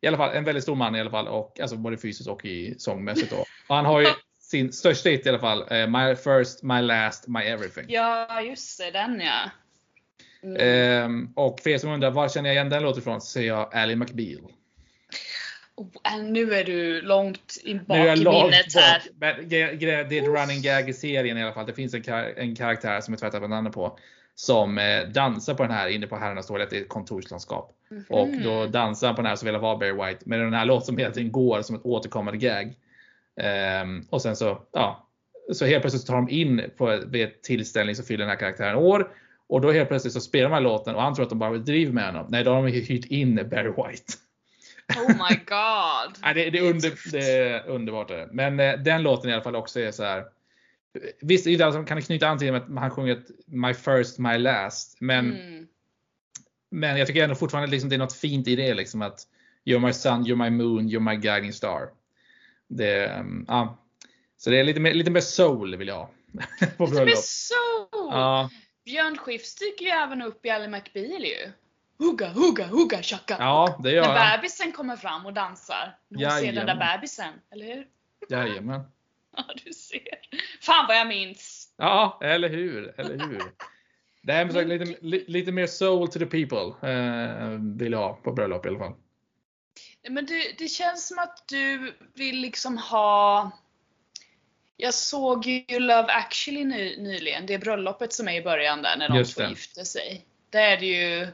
i 0.00 0.06
alla 0.06 0.16
fall 0.16 0.36
en 0.36 0.44
väldigt 0.44 0.62
stor 0.62 0.74
man 0.74 0.96
i 0.96 1.00
alla 1.00 1.10
fall. 1.10 1.28
Och, 1.28 1.60
alltså 1.60 1.76
både 1.76 1.96
fysiskt 1.96 2.28
och 2.28 2.44
i 2.44 2.74
sångmässigt. 2.78 3.30
Då. 3.30 3.44
Och 3.68 3.76
han 3.76 3.84
har 3.84 4.00
ju 4.00 4.06
sin 4.40 4.72
största 4.72 5.08
hit 5.08 5.26
i 5.26 5.28
alla 5.28 5.38
fall. 5.38 5.64
Eh, 5.70 5.86
my 5.86 6.14
first, 6.14 6.62
my 6.62 6.80
last, 6.80 7.28
my 7.28 7.40
everything. 7.40 7.84
Ja, 7.88 8.40
just 8.40 8.78
det. 8.78 8.90
Den 8.90 9.20
ja. 9.20 9.50
Mm. 10.42 10.56
Ehm, 10.60 11.32
och 11.34 11.60
för 11.60 11.70
er 11.70 11.78
som 11.78 11.90
undrar 11.90 12.10
var 12.10 12.28
känner 12.28 12.48
jag 12.48 12.54
igen 12.54 12.70
den 12.70 12.82
låten 12.82 13.00
ifrån 13.00 13.20
så 13.20 13.26
säger 13.26 13.48
jag 13.48 13.74
Ally 13.74 13.96
McBeal. 13.96 14.52
Oh, 15.76 16.22
nu 16.22 16.54
är 16.54 16.64
du 16.64 17.00
långt 17.00 17.56
in 17.64 17.84
bak 17.84 17.96
i 17.96 18.24
minnet 18.24 18.74
här. 18.74 19.02
Men 19.18 19.48
det 19.48 19.62
är 19.62 20.12
ett 20.12 20.26
running 20.26 20.62
gag 20.62 20.88
i 20.88 20.92
serien 20.92 21.38
i 21.38 21.42
alla 21.42 21.52
fall. 21.52 21.66
Det 21.66 21.72
finns 21.72 21.94
en, 21.94 22.02
kar 22.02 22.32
en 22.36 22.56
karaktär 22.56 23.00
som 23.00 23.14
jag 23.14 23.20
tvättar 23.20 23.40
på 23.40 23.48
namnet 23.48 23.72
på. 23.72 23.98
Som 24.38 24.78
eh, 24.78 25.08
dansar 25.08 25.54
på 25.54 25.62
den 25.62 25.72
här 25.72 25.88
inne 25.88 26.06
på 26.06 26.16
herrarnas 26.16 26.46
toalett 26.46 26.72
i 26.72 26.78
ett 26.78 26.88
kontorslandskap. 26.88 27.72
Mm. 27.90 28.04
Och 28.08 28.28
då 28.42 28.66
dansar 28.66 29.06
han 29.06 29.16
på 29.16 29.22
den 29.22 29.28
här 29.28 29.36
som 29.36 29.46
vill 29.46 29.56
vara 29.56 29.76
Barry 29.76 29.92
White. 29.92 30.22
Men 30.24 30.40
den 30.40 30.54
här 30.54 30.64
låten 30.64 30.86
som 30.86 30.98
hela 30.98 31.10
tiden 31.10 31.32
går 31.32 31.62
som 31.62 31.76
ett 31.76 31.84
återkommande 31.84 32.38
gag. 32.38 32.74
Um, 33.82 34.06
och 34.10 34.22
sen 34.22 34.36
så, 34.36 34.62
ja. 34.72 35.08
Så 35.52 35.66
helt 35.66 35.82
plötsligt 35.82 36.06
tar 36.06 36.14
de 36.14 36.28
in 36.28 36.70
på 36.76 36.90
ett 36.90 37.42
tillställning 37.42 37.96
så 37.96 38.02
fyller 38.02 38.24
den 38.24 38.30
här 38.30 38.38
karaktären 38.38 38.76
år. 38.76 39.10
Och 39.48 39.60
då 39.60 39.72
helt 39.72 39.88
plötsligt 39.88 40.12
så 40.12 40.20
spelar 40.20 40.48
de 40.48 40.54
här 40.54 40.60
låten 40.60 40.94
och 40.94 41.02
han 41.02 41.14
tror 41.14 41.22
att 41.22 41.30
de 41.30 41.38
bara 41.38 41.56
driver 41.58 41.92
med 41.92 42.06
honom. 42.06 42.26
Nej, 42.28 42.44
då 42.44 42.50
har 42.50 42.62
de 42.62 42.72
hyrt 42.72 43.04
in 43.04 43.34
Barry 43.34 43.68
White. 43.68 44.12
Oh 44.96 45.08
my 45.08 45.36
god. 45.46 46.34
Det, 46.34 46.50
det, 46.50 46.58
är 46.58 46.70
under, 46.70 47.12
det 47.12 47.30
är 47.32 47.68
underbart. 47.68 48.08
Det. 48.08 48.28
Men 48.32 48.60
eh, 48.60 48.78
den 48.78 49.02
låten 49.02 49.30
i 49.30 49.32
alla 49.32 49.42
fall 49.42 49.56
också 49.56 49.80
är 49.80 49.90
så 49.90 50.04
här. 50.04 50.24
Visst, 51.20 51.44
det 51.44 51.60
alltså, 51.60 51.84
kan 51.84 52.02
knyta 52.02 52.28
an 52.28 52.38
till 52.38 52.54
att 52.54 52.68
han 52.76 52.90
sjunger 52.90 53.22
My 53.46 53.74
first, 53.74 54.18
my 54.18 54.38
last. 54.38 55.00
Men, 55.00 55.32
mm. 55.32 55.66
men 56.70 56.98
jag 56.98 57.06
tycker 57.06 57.24
ändå 57.24 57.34
fortfarande 57.34 57.70
liksom, 57.70 57.90
det 57.90 57.96
är 57.96 57.98
något 57.98 58.16
fint 58.16 58.48
i 58.48 58.56
det. 58.56 58.74
Liksom, 58.74 59.02
att 59.02 59.26
You're 59.66 59.80
my 59.80 59.92
sun, 59.92 60.24
you're 60.24 60.36
my 60.36 60.50
moon, 60.50 60.88
you're 60.88 61.00
my 61.00 61.16
guiding 61.16 61.52
star. 61.52 61.88
Det, 62.68 63.20
um, 63.20 63.44
ja. 63.48 63.78
Så 64.36 64.50
det 64.50 64.60
är 64.60 64.64
lite 64.64 64.80
mer, 64.80 64.94
lite 64.94 65.10
mer 65.10 65.20
soul 65.20 65.76
vill 65.76 65.88
jag 65.88 65.94
ha. 65.94 66.10
lite 66.86 67.04
mer 67.04 67.14
soul! 67.16 68.10
Ja. 68.10 68.50
Björn 68.84 69.16
Skifs 69.16 69.54
dyker 69.54 69.84
ju 69.84 69.90
även 69.90 70.22
upp 70.22 70.46
i 70.46 70.50
Ally 70.50 70.68
McBeal 70.68 71.24
ju. 71.24 71.52
Hugga, 71.98 72.28
hugga, 72.28 72.66
hugga, 72.66 73.02
tjacka. 73.02 73.36
Ja, 73.38 73.80
det 73.82 73.90
gör 73.90 74.14
När 74.14 74.36
bebisen 74.36 74.72
kommer 74.72 74.96
fram 74.96 75.26
och 75.26 75.32
dansar. 75.32 75.98
Hon 76.08 76.18
Jajamän. 76.18 76.44
ser 76.44 76.52
den 76.52 76.66
där 76.66 76.96
bebisen, 76.96 77.32
eller 77.50 77.66
hur? 77.66 77.86
Jajamän. 78.28 78.80
Ja, 79.48 79.54
du 79.64 79.72
ser. 79.72 80.18
Fan 80.60 80.86
vad 80.88 80.96
jag 80.96 81.08
minns. 81.08 81.74
Ja, 81.76 82.20
eller 82.22 82.48
hur, 82.48 83.00
eller 83.00 83.18
hur. 83.18 83.42
Det 84.22 84.32
är 84.32 84.48
sagt, 84.48 84.68
lite, 84.68 85.30
lite 85.30 85.52
mer 85.52 85.66
soul 85.66 86.08
to 86.08 86.18
the 86.18 86.26
people 86.26 86.90
eh, 86.92 87.48
vill 87.78 87.92
jag 87.92 87.98
ha 87.98 88.14
på 88.14 88.32
bröllop 88.32 88.66
i 88.66 88.68
alla 88.68 88.78
fall. 88.78 88.94
Men 90.08 90.26
det, 90.26 90.58
det 90.58 90.68
känns 90.68 91.08
som 91.08 91.18
att 91.18 91.48
du 91.48 91.92
vill 92.14 92.40
liksom 92.40 92.78
ha 92.78 93.50
jag 94.76 94.94
såg 94.94 95.46
ju 95.46 95.78
Love 95.78 96.12
actually 96.12 96.64
ny, 96.64 96.96
nyligen, 96.96 97.46
det 97.46 97.58
bröllopet 97.58 98.12
som 98.12 98.28
är 98.28 98.40
i 98.40 98.42
början 98.42 98.82
där 98.82 98.96
när 98.96 99.08
de 99.08 99.24
två 99.24 99.42
gifte 99.42 99.84
sig. 99.84 100.26
Där 100.50 100.60
är 100.60 100.76
det 100.76 100.86
ju 100.86 101.28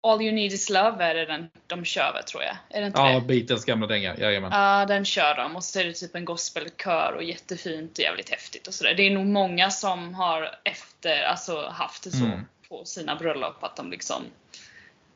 All 0.00 0.22
You 0.22 0.32
Need 0.32 0.52
Is 0.52 0.70
Love 0.70 1.04
är 1.04 1.14
det 1.14 1.26
den 1.26 1.50
de 1.66 1.84
kör 1.84 2.12
väl 2.12 2.22
tror 2.22 2.42
jag? 2.42 2.56
Är 2.70 2.80
det 2.80 2.86
inte 2.86 3.00
ja, 3.00 3.20
det? 3.20 3.20
Beatles 3.20 3.64
gamla 3.64 3.86
dänga. 3.86 4.16
Jajamän. 4.18 4.52
Ja, 4.52 4.86
den 4.86 5.04
kör 5.04 5.34
de. 5.34 5.56
Och 5.56 5.64
så 5.64 5.80
är 5.80 5.84
det 5.84 5.92
typ 5.92 6.14
en 6.14 6.24
gospelkör 6.24 7.12
och 7.12 7.22
jättefint 7.22 7.98
och 7.98 8.04
jävligt 8.04 8.30
häftigt 8.30 8.66
och 8.66 8.74
sådär. 8.74 8.94
Det 8.94 9.02
är 9.02 9.10
nog 9.10 9.26
många 9.26 9.70
som 9.70 10.14
har 10.14 10.58
efter, 10.64 11.22
alltså 11.22 11.68
haft 11.68 12.04
det 12.04 12.10
så 12.10 12.24
mm. 12.24 12.40
på 12.68 12.84
sina 12.84 13.16
bröllop 13.16 13.64
att 13.64 13.76
de 13.76 13.90
liksom 13.90 14.22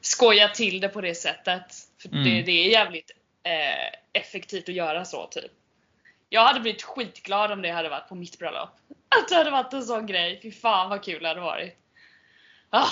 skojar 0.01 0.49
till 0.49 0.81
det 0.81 0.88
på 0.88 1.01
det 1.01 1.14
sättet. 1.14 1.64
För 2.03 2.09
mm. 2.09 2.25
det, 2.25 2.42
det, 2.42 2.66
är 2.66 2.71
jävligt 2.71 3.11
eh, 3.42 4.21
effektivt 4.21 4.68
att 4.68 4.75
göra 4.75 5.05
så 5.05 5.27
typ. 5.27 5.53
Jag 6.29 6.45
hade 6.45 6.61
blivit 6.61 6.83
skitglad 6.83 7.53
om 7.53 7.62
det 7.62 7.71
hade 7.71 7.88
varit 7.88 8.09
på 8.09 8.14
mitt 8.14 8.38
bröllop. 8.38 8.71
Att 9.21 9.29
det 9.29 9.35
hade 9.35 9.51
varit 9.51 9.73
en 9.73 9.83
sån 9.83 10.07
grej. 10.07 10.40
Fy 10.42 10.53
fan 10.53 10.90
vad 10.90 11.05
kul 11.05 11.23
det 11.23 11.29
hade 11.29 11.40
varit. 11.40 11.77
Ah. 12.71 12.88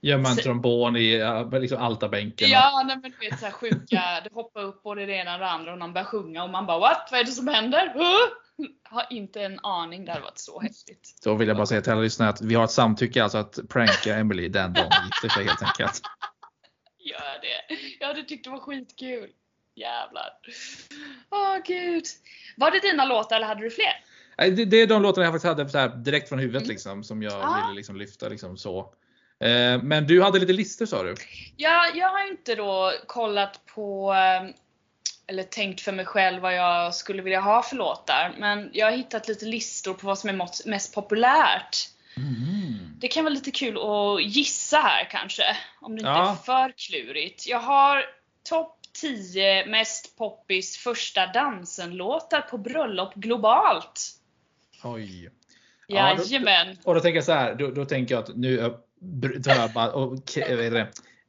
Gör 0.00 0.18
man 0.18 0.36
trombon 0.36 0.96
i 0.96 1.22
liksom 1.52 1.78
altabänken? 1.78 2.48
Ja, 2.50 2.82
nej, 2.86 2.98
men 3.02 3.10
du 3.10 3.28
vet 3.28 3.40
såhär 3.40 3.52
sjuka, 3.52 4.02
det 4.24 4.30
hoppar 4.32 4.62
upp 4.62 4.82
både 4.82 5.06
det 5.06 5.12
ena 5.12 5.34
och 5.34 5.40
det 5.40 5.48
andra 5.48 5.72
och 5.72 5.78
någon 5.78 5.92
börjar 5.92 6.04
sjunga 6.04 6.44
och 6.44 6.50
man 6.50 6.66
bara 6.66 6.78
what? 6.78 7.08
Vad 7.10 7.20
är 7.20 7.24
det 7.24 7.30
som 7.30 7.48
händer? 7.48 7.92
Huh? 7.94 8.66
Har 8.82 9.06
inte 9.10 9.42
en 9.42 9.60
aning, 9.62 10.04
det 10.04 10.12
hade 10.12 10.24
varit 10.24 10.38
så 10.38 10.60
häftigt. 10.60 11.20
Då 11.24 11.34
vill 11.34 11.48
jag 11.48 11.56
bara 11.56 11.66
säga 11.66 11.80
till 11.80 11.92
alla 11.92 12.00
lyssnare 12.00 12.28
att 12.28 12.42
vi 12.42 12.54
har 12.54 12.64
ett 12.64 12.70
samtycke 12.70 13.22
alltså 13.22 13.38
att 13.38 13.58
pranka 13.68 14.16
Emily 14.16 14.48
den 14.48 14.72
dagen 14.72 14.90
hon 14.90 15.06
gifter 15.06 15.28
sig 15.28 15.44
helt 15.46 15.62
enkelt. 15.62 16.00
Gör 16.98 17.40
det. 17.42 17.76
Jag 18.00 18.06
hade 18.06 18.22
tyckt 18.22 18.44
det 18.44 18.50
var 18.50 18.58
skitkul. 18.58 19.30
Jävlar. 19.74 20.30
Åh 21.30 21.56
oh, 21.56 21.62
gud. 21.64 22.04
Var 22.56 22.70
det 22.70 22.80
dina 22.80 23.04
låtar 23.04 23.36
eller 23.36 23.46
hade 23.46 23.60
du 23.60 23.70
fler? 23.70 24.04
Det, 24.36 24.64
det 24.64 24.76
är 24.76 24.86
de 24.86 25.02
låtarna 25.02 25.24
jag 25.24 25.32
faktiskt 25.32 25.48
hade 25.48 25.68
så 25.68 25.78
här, 25.78 25.88
direkt 25.88 26.28
från 26.28 26.38
huvudet 26.38 26.62
mm. 26.62 26.70
liksom, 26.70 27.04
som 27.04 27.22
jag 27.22 27.32
ah. 27.42 27.66
ville 27.66 27.76
liksom 27.76 27.96
lyfta. 27.96 28.28
Liksom, 28.28 28.56
så. 28.56 28.94
Eh, 29.40 29.82
men 29.82 30.06
du 30.06 30.22
hade 30.22 30.38
lite 30.38 30.52
listor 30.52 30.86
sa 30.86 31.02
du? 31.02 31.14
Ja, 31.56 31.86
jag 31.94 32.08
har 32.08 32.28
inte 32.30 32.54
då 32.54 32.92
kollat 33.06 33.66
på 33.66 34.12
eh, 34.12 34.54
eller 35.26 35.42
tänkt 35.42 35.80
för 35.80 35.92
mig 35.92 36.04
själv 36.04 36.42
vad 36.42 36.54
jag 36.54 36.94
skulle 36.94 37.22
vilja 37.22 37.40
ha 37.40 37.62
för 37.62 37.76
låtar. 37.76 38.34
Men 38.38 38.70
jag 38.72 38.86
har 38.86 38.96
hittat 38.96 39.28
lite 39.28 39.44
listor 39.44 39.94
på 39.94 40.06
vad 40.06 40.18
som 40.18 40.30
är 40.30 40.68
mest 40.68 40.94
populärt. 40.94 41.76
Mm. 42.16 42.96
Det 43.00 43.08
kan 43.08 43.24
vara 43.24 43.34
lite 43.34 43.50
kul 43.50 43.76
att 43.76 44.22
gissa 44.22 44.78
här 44.78 45.08
kanske. 45.10 45.56
Om 45.80 45.96
det 45.96 46.00
inte 46.00 46.10
ja. 46.10 46.30
är 46.30 46.34
för 46.34 46.72
klurigt. 46.76 47.46
Jag 47.46 47.60
har 47.60 48.04
topp 48.48 48.78
10 49.00 49.66
mest 49.66 50.18
poppis 50.18 50.76
första 50.76 51.26
dansen-låtar 51.26 52.40
på 52.40 52.58
bröllop 52.58 53.14
globalt. 53.14 54.00
Oj. 54.82 55.30
Jajamän. 55.88 56.68
Ja, 56.68 56.74
då, 56.82 56.88
och 56.88 56.94
då 56.94 57.00
tänker 57.00 57.16
jag 57.16 57.24
så 57.24 57.32
här, 57.32 57.54
då, 57.54 57.70
då 57.70 57.84
tänker 57.84 58.14
jag 58.14 58.24
att 58.24 58.36
nu 58.36 58.60
bara 59.74 59.92
och 59.92 60.18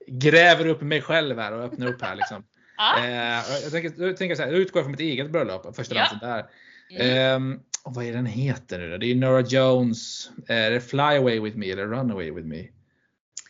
gräver 0.07 0.67
upp 0.67 0.81
mig 0.81 1.01
själv 1.01 1.39
här 1.39 1.51
och 1.51 1.63
öppnar 1.63 1.87
upp 1.87 2.01
här 2.01 2.15
liksom. 2.15 2.43
Ah. 2.79 3.05
Eh, 3.05 3.43
jag 3.63 3.71
tänker, 3.71 4.03
jag 4.03 4.17
tänker 4.17 4.35
så 4.35 4.41
här, 4.41 4.51
jag 4.51 4.59
utgår 4.59 4.81
från 4.81 4.91
mitt 4.91 4.99
eget 4.99 5.31
bröllop, 5.31 5.75
första 5.75 5.95
ja. 5.95 6.01
dansen 6.01 6.19
där. 6.19 6.45
Mm. 6.91 7.51
Eh, 7.53 7.59
och 7.83 7.93
vad 7.93 8.05
är 8.05 8.13
den 8.13 8.25
heter 8.25 8.79
nu 8.79 8.89
då? 8.89 8.97
Det 8.97 9.11
är 9.11 9.15
Nora 9.15 9.41
Jones, 9.41 10.29
eh, 10.49 10.55
är 10.55 10.71
det 10.71 10.81
Fly 10.81 10.99
Away 10.99 11.39
With 11.39 11.57
Me 11.57 11.71
eller 11.71 11.85
Run 11.85 12.11
Away 12.11 12.31
With 12.31 12.47
Me? 12.47 12.67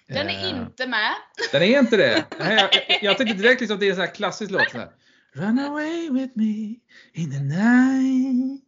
Den 0.07 0.29
är 0.29 0.53
uh, 0.53 0.61
inte 0.61 0.87
med. 0.87 1.13
Den 1.51 1.61
är 1.61 1.79
inte 1.79 1.97
det? 1.97 2.25
Nej, 2.39 2.55
jag, 2.55 2.97
jag 3.01 3.17
tänkte 3.17 3.37
direkt 3.37 3.61
liksom 3.61 3.75
att 3.75 3.79
det 3.79 3.85
är 3.85 3.89
en 3.89 3.95
sån 3.95 4.05
här 4.05 4.13
klassisk 4.13 4.51
låt. 4.51 4.71
Så 4.71 4.77
här. 4.77 4.89
Run 5.33 5.59
away 5.59 6.09
with 6.09 6.31
me 6.35 6.75
in 7.13 7.31
the 7.31 7.39
night. 7.39 8.61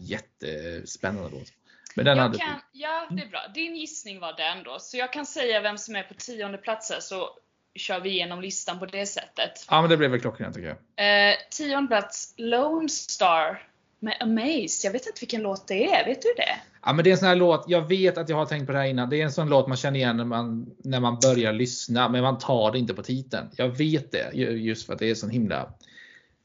Jättespännande 0.00 1.30
låt. 1.30 1.48
Men 1.96 2.04
den 2.04 2.16
jag 2.16 2.22
hade 2.24 2.38
kan, 2.38 2.60
Ja, 2.72 3.06
det 3.10 3.22
är 3.22 3.28
bra. 3.28 3.40
Din 3.54 3.76
gissning 3.76 4.20
var 4.20 4.32
den 4.36 4.64
då. 4.64 4.78
Så 4.78 4.96
jag 4.96 5.12
kan 5.12 5.26
säga 5.26 5.60
vem 5.60 5.78
som 5.78 5.96
är 5.96 6.02
på 6.02 6.14
tionde 6.14 6.58
plats 6.58 6.92
så 7.00 7.30
kör 7.74 8.00
vi 8.00 8.10
igenom 8.10 8.40
listan 8.40 8.78
på 8.78 8.86
det 8.86 9.06
sättet. 9.06 9.66
Ja, 9.70 9.80
men 9.80 9.90
det 9.90 9.96
blev 9.96 10.10
väl 10.10 10.20
klockrent 10.20 10.54
tycker 10.54 10.76
jag. 10.96 11.30
Eh, 11.30 11.34
tionde 11.50 11.88
plats, 11.88 12.34
Lone 12.36 12.88
Star 12.88 13.68
med 14.00 14.16
Amaze. 14.20 14.86
Jag 14.86 14.92
vet 14.92 15.06
inte 15.06 15.20
vilken 15.20 15.42
låt 15.42 15.68
det 15.68 15.92
är. 15.92 16.04
Vet 16.04 16.22
du 16.22 16.32
det? 16.36 16.56
Ja, 16.82 16.92
men 16.92 17.04
det 17.04 17.10
är 17.10 17.12
en 17.12 17.18
sån 17.18 17.28
här 17.28 17.36
låt. 17.36 17.64
Jag 17.68 17.88
vet 17.88 18.18
att 18.18 18.28
jag 18.28 18.36
har 18.36 18.46
tänkt 18.46 18.66
på 18.66 18.72
det 18.72 18.78
här 18.78 18.86
innan. 18.86 19.10
Det 19.10 19.20
är 19.20 19.24
en 19.24 19.32
sån 19.32 19.48
låt 19.48 19.68
man 19.68 19.76
känner 19.76 19.98
igen 19.98 20.16
när 20.16 20.24
man, 20.24 20.76
när 20.84 21.00
man 21.00 21.18
börjar 21.22 21.52
lyssna, 21.52 22.08
men 22.08 22.22
man 22.22 22.38
tar 22.38 22.72
det 22.72 22.78
inte 22.78 22.94
på 22.94 23.02
titeln. 23.02 23.50
Jag 23.56 23.68
vet 23.68 24.12
det 24.12 24.30
just 24.34 24.86
för 24.86 24.92
att 24.92 24.98
det 24.98 25.10
är 25.10 25.14
så 25.14 25.28
himla. 25.28 25.72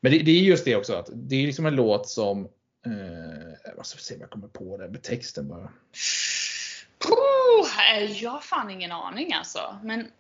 Men 0.01 0.11
det, 0.11 0.19
det 0.19 0.31
är 0.31 0.41
just 0.41 0.65
det 0.65 0.75
också 0.75 0.93
att 0.93 1.09
det 1.13 1.35
är 1.35 1.45
liksom 1.45 1.65
en 1.65 1.75
låt 1.75 2.09
som 2.09 2.47
Eh, 2.85 3.53
jag 3.65 3.77
måste 3.77 3.97
se 3.97 4.15
om 4.15 4.21
jag 4.21 4.29
kommer 4.29 4.47
på 4.47 4.77
det 4.77 4.89
med 4.89 5.03
texten 5.03 5.47
bara. 5.47 5.71
Oh, 7.09 7.67
jag 8.21 8.31
har 8.31 8.39
fan 8.39 8.69
ingen 8.69 8.91
aning 8.91 9.33
alltså. 9.33 9.79
Men 9.83 10.11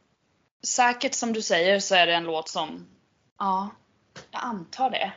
säkert 0.63 1.13
som 1.13 1.33
du 1.33 1.41
säger 1.41 1.79
så 1.79 1.95
är 1.95 2.07
det 2.07 2.13
en 2.13 2.23
låt 2.23 2.49
som, 2.49 2.87
ja, 3.39 3.69
jag 4.31 4.43
antar 4.43 4.89
det. 4.89 5.13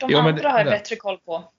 De 0.00 0.10
jo, 0.10 0.18
andra 0.18 0.50
har 0.50 0.58
jag 0.58 0.66
bättre 0.66 0.96
koll 0.96 1.18
på. 1.18 1.52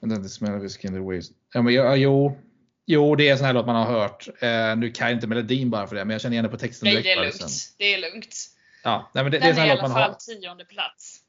Then 0.00 0.22
the 0.22 0.28
smell 0.28 0.56
of 0.56 0.62
his 0.62 0.78
skin 0.78 0.92
the 0.92 0.98
waves. 0.98 1.26
Ja, 1.54 1.62
men, 1.62 1.74
ja, 1.74 1.96
jo, 1.96 2.38
jo, 2.86 3.16
det 3.16 3.28
är 3.28 3.32
en 3.32 3.38
sån 3.38 3.46
här 3.46 3.54
låt 3.54 3.66
man 3.66 3.76
har 3.76 4.00
hört. 4.00 4.28
Eh, 4.42 4.76
nu 4.76 4.90
kan 4.90 5.06
jag 5.08 5.16
inte 5.16 5.26
melodin 5.26 5.70
bara 5.70 5.86
för 5.86 5.96
det, 5.96 6.04
men 6.04 6.14
jag 6.14 6.20
känner 6.20 6.34
igen 6.34 6.44
det 6.44 6.50
på 6.50 6.58
texten 6.58 6.86
Nej, 6.86 7.02
direkt. 7.02 7.06
Det 7.06 7.12
är 7.12 7.24
lugnt. 7.24 7.74
Det 7.78 7.94
är 7.94 8.12
lugnt. 8.12 8.36
Ja, 8.82 9.10
nej, 9.14 9.24
men 9.24 9.32
det, 9.32 9.38
Den 9.38 9.54
det 9.54 9.60
är, 9.60 9.64
är 9.64 9.68
i 9.68 9.78
alla 9.78 9.88
fall 9.88 10.14
tionde 10.14 10.64
plats. 10.64 11.23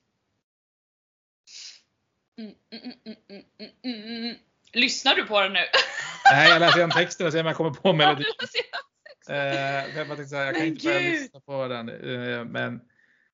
Lyssnar 4.73 5.15
du 5.15 5.25
på 5.25 5.41
den 5.41 5.53
nu? 5.53 5.59
Nej, 6.31 6.49
jag 6.49 6.59
läser 6.59 6.77
igenom 6.77 6.91
texten 6.91 7.27
och 7.27 7.33
ser 7.33 7.39
om 7.39 7.45
jag 7.45 7.55
kommer 7.55 7.71
på 7.71 7.93
melodin. 7.93 8.25
Eh, 9.29 9.35
jag, 9.35 9.97
jag 10.31 10.55
kan 10.55 10.65
inte 10.65 10.85
börja 10.85 10.99
lyssna 10.99 11.39
på 11.39 11.67
den. 11.67 11.89
Eh, 11.89 12.45
men, 12.45 12.81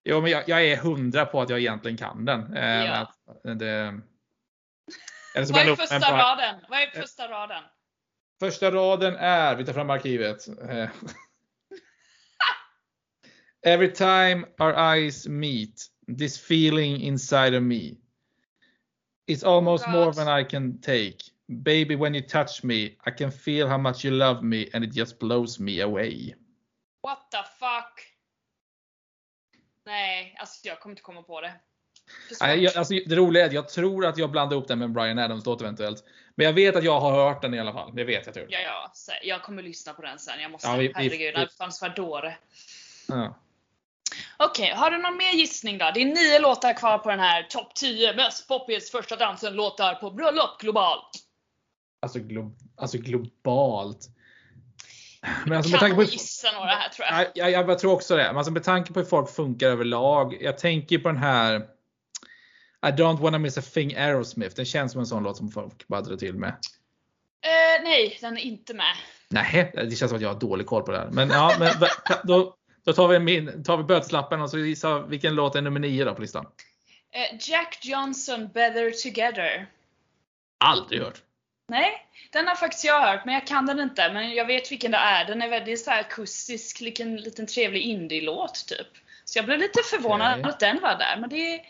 jo, 0.04 0.22
men 0.22 0.32
jag, 0.32 0.50
jag, 0.50 0.66
är 0.66 0.78
hundra 0.78 1.26
på 1.26 1.42
att 1.42 1.50
jag 1.50 1.60
egentligen 1.60 1.98
kan 1.98 2.26
den. 2.26 2.54
Eh, 2.54 2.86
ja. 2.86 3.14
det, 3.44 4.02
Vad 5.36 5.68
är 5.68 5.76
första 5.76 6.00
raden? 6.00 6.56
Vad 6.70 6.80
är 6.80 7.02
första 7.02 7.28
raden? 7.28 7.64
Första 8.40 8.72
raden 8.72 9.16
är, 9.16 9.56
vi 9.56 9.66
tar 9.66 9.74
fram 9.74 9.90
arkivet. 9.90 10.38
Every 13.64 13.94
time 13.94 14.46
our 14.60 14.74
eyes 14.74 15.28
meet, 15.28 15.76
this 16.18 16.38
feeling 16.38 17.02
inside 17.02 17.56
of 17.56 17.64
me. 17.64 18.01
It's 19.34 19.44
almost 19.48 19.86
God. 19.86 19.94
more 19.94 20.14
than 20.14 20.40
I 20.40 20.44
can 20.50 20.82
take. 20.82 21.18
Baby, 21.48 21.96
when 21.96 22.16
you 22.16 22.24
touch 22.28 22.64
me, 22.64 22.76
I 22.86 23.12
can 23.18 23.32
feel 23.32 23.68
how 23.68 23.78
much 23.78 24.06
you 24.06 24.14
love 24.14 24.42
me 24.44 24.66
and 24.74 24.86
it 24.86 24.94
just 24.96 25.20
blows 25.20 25.60
me 25.60 25.82
away. 25.84 26.36
What 27.04 27.32
the 27.32 27.44
fuck? 27.60 28.08
Nej, 29.86 30.36
alltså 30.40 30.68
jag 30.68 30.80
kommer 30.80 30.92
inte 30.94 31.02
komma 31.02 31.24
på 31.24 31.42
det. 31.42 31.54
För. 32.40 32.46
Nej, 32.46 32.64
jag, 32.64 32.78
alltså, 32.78 32.94
det 32.94 33.16
roliga 33.16 33.44
är 33.44 33.48
att 33.48 33.54
jag 33.54 33.70
tror 33.70 34.06
att 34.06 34.18
jag 34.18 34.32
blandar 34.32 34.56
ihop 34.58 34.68
den 34.68 34.80
med 34.80 34.92
Brian 34.92 35.20
Adams-låt 35.20 35.62
eventuellt. 35.62 36.04
Men 36.36 36.46
jag 36.46 36.54
vet 36.54 36.76
att 36.76 36.84
jag 36.84 37.00
har 37.00 37.12
hört 37.12 37.42
den 37.42 37.54
i 37.54 37.60
alla 37.60 37.74
fall. 37.74 37.96
Det 37.96 38.04
vet 38.04 38.26
jag 38.26 38.34
tror. 38.36 38.48
Ja, 38.50 38.60
ja, 38.60 38.92
jag 39.24 39.42
kommer 39.44 39.64
lyssna 39.64 39.94
på 39.94 40.02
den 40.02 40.20
sen. 40.20 40.42
Jag 40.42 40.52
måste, 40.52 40.68
Ja, 40.68 40.76
vi- 40.76 40.88
vi- 40.88 40.94
herregud, 40.96 41.34
vi- 41.36 41.42
Alfons 41.42 41.82
Vadore. 41.82 42.38
Ja. 43.08 43.36
Okej, 44.44 44.74
har 44.76 44.92
du 44.92 44.98
någon 44.98 45.18
mer 45.18 45.32
gissning 45.34 45.78
då? 45.78 45.92
Det 45.94 46.02
är 46.02 46.06
nio 46.06 46.40
låtar 46.40 46.74
kvar 46.74 46.98
på 46.98 47.10
den 47.10 47.20
här 47.20 47.44
topp 47.44 47.76
10 47.76 48.16
mest 48.16 48.48
poppies 48.48 48.92
första 48.92 49.16
dansen 49.16 49.54
låtar 49.54 49.96
på 49.96 50.12
bröllop 50.12 50.62
globalt. 50.62 51.10
Alltså, 52.02 52.20
glo 52.20 52.56
alltså 52.78 52.98
globalt. 52.98 54.10
Men 55.46 55.58
alltså, 55.58 55.72
kan 55.72 55.72
med 55.72 55.80
tanke 55.80 55.96
på 55.96 56.04
gissa 56.04 56.52
några 56.52 56.72
här 56.72 56.90
tror 56.90 57.08
jag. 57.08 57.28
Jag, 57.36 57.52
jag, 57.52 57.70
jag 57.70 57.80
tror 57.80 57.94
också 57.94 58.16
det. 58.16 58.24
Men 58.24 58.38
alltså, 58.38 58.52
med 58.52 58.64
tanke 58.64 58.94
på 58.94 59.00
hur 59.00 59.08
folk 59.08 59.30
funkar 59.30 59.68
överlag. 59.68 60.38
Jag 60.42 60.58
tänker 60.58 60.98
på 60.98 61.08
den 61.08 61.18
här 61.18 61.56
I 62.88 62.90
don't 62.90 63.20
wanna 63.20 63.38
miss 63.38 63.58
a 63.58 63.62
thing 63.74 63.96
Aerosmith. 63.96 64.56
Den 64.56 64.66
känns 64.66 64.92
som 64.92 65.02
en 65.02 65.08
sån 65.08 65.24
låt 65.24 65.38
som 65.38 65.52
folk 65.52 65.88
bara 65.88 66.02
drar 66.02 66.18
till 66.18 66.36
med. 66.36 66.50
Eh, 66.50 67.84
nej, 67.84 68.18
den 68.22 68.38
är 68.38 68.42
inte 68.42 68.74
med. 68.74 68.96
Nej, 69.30 69.72
det 69.74 69.96
känns 69.96 70.10
som 70.10 70.16
att 70.16 70.22
jag 70.22 70.34
har 70.34 70.40
dålig 70.40 70.68
koll 70.68 70.84
på 70.84 70.92
det 70.92 70.98
här. 70.98 71.10
Men 71.12 71.30
ja, 71.30 71.56
men, 71.60 71.70
då, 72.24 72.56
då 72.86 72.94
tar 72.94 73.08
vi, 73.08 73.20
min, 73.20 73.64
tar 73.64 73.78
vi 73.78 73.84
böteslappen 73.84 74.42
och 74.42 74.50
så 74.50 74.58
gissa 74.58 75.00
vilken 75.00 75.36
låt 75.36 75.56
är 75.56 75.62
nummer 75.62 75.80
9 75.80 76.06
då 76.06 76.16
på 76.16 76.22
listan. 76.22 76.46
Eh, 77.14 77.38
Jack 77.50 77.80
Johnson, 77.86 78.48
Better 78.54 78.92
Together. 79.04 79.68
Aldrig 80.64 81.02
hört. 81.02 81.22
Nej, 81.68 82.08
den 82.32 82.48
har 82.48 82.56
faktiskt 82.56 82.84
jag 82.84 83.02
hört, 83.02 83.26
men 83.26 83.34
jag 83.34 83.48
kan 83.48 83.66
den 83.66 83.80
inte. 83.80 84.14
Men 84.14 84.34
jag 84.34 84.46
vet 84.46 84.72
vilken 84.72 84.92
det 84.92 84.98
är. 84.98 85.26
Den 85.26 85.42
är 85.42 85.50
väldigt 85.50 85.84
så 85.84 85.92
här 85.92 86.00
akustisk, 86.00 86.82
liten, 86.82 87.16
liten 87.16 87.48
trevlig 87.48 87.82
indie-låt 87.82 88.66
typ. 88.68 88.88
Så 89.26 89.38
jag 89.38 89.46
blev 89.46 89.60
lite 89.60 89.80
förvånad 89.84 90.40
Okej. 90.40 90.50
att 90.50 90.60
den 90.60 90.80
var 90.82 90.96
där. 90.96 91.18
Men 91.20 91.30
det, 91.30 91.62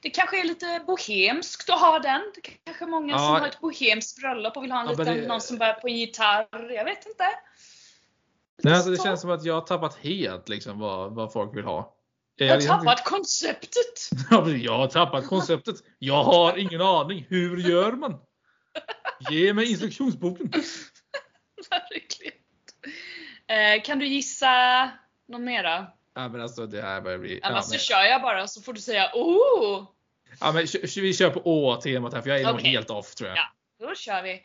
det 0.00 0.10
kanske 0.10 0.40
är 0.40 0.44
lite 0.44 0.80
bohemskt 0.86 1.70
att 1.70 1.80
ha 1.80 1.98
den. 1.98 2.20
Det 2.34 2.48
är 2.50 2.54
kanske 2.64 2.86
många 2.86 3.12
Ja. 3.12 3.18
som 3.18 3.26
har 3.28 3.46
ett 3.48 3.60
bohemskt 3.60 4.20
bröllop 4.20 4.56
och 4.56 4.62
vill 4.62 4.72
ha 4.72 4.80
en 4.80 4.86
Ja, 4.86 4.92
liten, 4.92 5.16
det- 5.16 5.26
någon 5.28 5.40
som 5.40 5.58
börjar 5.58 5.74
på 5.74 5.88
en 5.88 5.96
gitarr. 5.96 6.70
Jag 6.72 6.84
vet 6.84 7.06
inte. 7.06 7.24
Nej, 8.62 8.74
alltså, 8.74 8.90
det 8.90 9.02
känns 9.02 9.20
som 9.20 9.30
att 9.30 9.44
jag 9.44 9.54
har 9.54 9.60
tappat 9.60 9.96
helt 9.96 10.48
liksom, 10.48 10.78
vad, 10.78 11.14
vad 11.14 11.32
folk 11.32 11.56
vill 11.56 11.64
ha. 11.64 11.94
Jag 12.36 12.54
har 12.54 12.60
tappat 12.60 13.04
konceptet. 13.04 14.10
Ja, 14.30 14.44
men 14.44 14.62
Jag 14.62 14.78
har 14.78 14.86
tappat 14.86 15.26
konceptet. 15.26 15.76
Jag 15.98 16.24
har 16.24 16.58
ingen 16.58 16.80
aning. 16.80 17.26
Hur 17.28 17.56
gör 17.56 17.92
man? 17.92 18.20
Ge 19.30 19.52
mig 19.52 19.70
instruktionsboken. 19.70 20.50
Verkligen. 21.70 22.32
Eh, 23.46 23.82
kan 23.82 23.98
du 23.98 24.06
gissa 24.06 24.90
någon 25.28 25.44
mera? 25.44 25.86
Ja, 26.14 26.28
men 26.28 26.40
alltså 26.40 26.66
det 26.66 26.82
här 26.82 27.00
börjar 27.00 27.18
bli... 27.18 27.40
Ja, 27.42 27.48
Annars 27.48 27.64
så 27.64 27.70
men, 27.70 27.78
kör 27.78 28.02
jag 28.02 28.22
bara 28.22 28.48
så 28.48 28.62
får 28.62 28.72
du 28.72 28.80
säga 28.80 29.10
oh! 29.14 29.86
ja, 30.40 30.52
men 30.52 30.66
vi 30.96 31.14
kör 31.14 31.30
på 31.30 31.40
Å-temat 31.44 32.14
här 32.14 32.22
för 32.22 32.30
jag 32.30 32.40
är 32.40 32.44
nog 32.44 32.54
Okej. 32.54 32.70
helt 32.70 32.90
off 32.90 33.14
tror 33.14 33.28
jag. 33.28 33.38
Ja. 33.38 33.44
Då 33.78 33.94
kör 33.94 34.22
vi. 34.22 34.42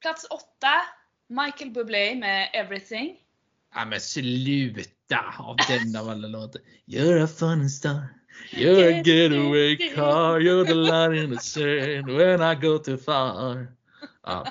Plats 0.00 0.26
8. 0.30 0.42
Michael 1.28 1.70
Bublé 1.70 2.14
med 2.14 2.50
Everything. 2.52 3.16
Ja, 3.74 3.84
men 3.84 4.00
sluta 4.00 5.34
av 5.38 5.56
den 5.68 5.96
av 5.96 6.08
alla 6.08 6.28
låtar. 6.28 6.62
You're 6.86 7.24
a 7.24 7.26
fun 7.26 7.70
star. 7.70 8.02
You're 8.52 9.00
a 9.00 9.02
getaway 9.04 9.76
car. 9.94 10.40
You're 10.40 10.66
the 10.66 10.74
light 10.74 11.24
in 11.24 11.36
the 11.36 11.42
sand 11.42 12.10
when 12.10 12.42
I 12.42 12.54
go 12.54 12.78
too 12.78 12.96
far. 12.98 13.66
Ja. 14.22 14.46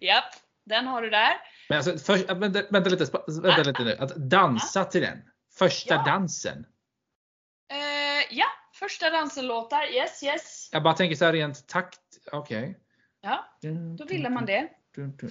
Japp, 0.00 0.24
den 0.66 0.86
har 0.86 1.02
du 1.02 1.10
där. 1.10 1.32
Men 1.68 1.78
alltså, 1.78 1.98
först, 1.98 2.30
vänta, 2.30 2.62
vänta, 2.70 2.90
lite, 2.90 3.06
vänta 3.42 3.62
lite 3.62 3.84
nu. 3.84 3.96
Att 3.98 4.16
dansa 4.16 4.84
till 4.84 5.00
den. 5.00 5.18
Första 5.58 5.94
Ja. 5.94 6.02
dansen. 6.06 6.66
Eh, 7.72 8.36
ja, 8.36 8.46
första 8.74 9.10
dansen-låtar. 9.10 9.84
Yes, 9.94 10.22
yes. 10.22 10.68
Jag 10.72 10.82
bara 10.82 10.94
tänker 10.94 11.16
så 11.16 11.24
här 11.24 11.32
rent 11.32 11.68
takt. 11.68 12.00
Okej. 12.32 12.78
Ja, 13.20 13.44
då 13.98 14.04
ville 14.04 14.30
man 14.30 14.46
det. 14.46 14.68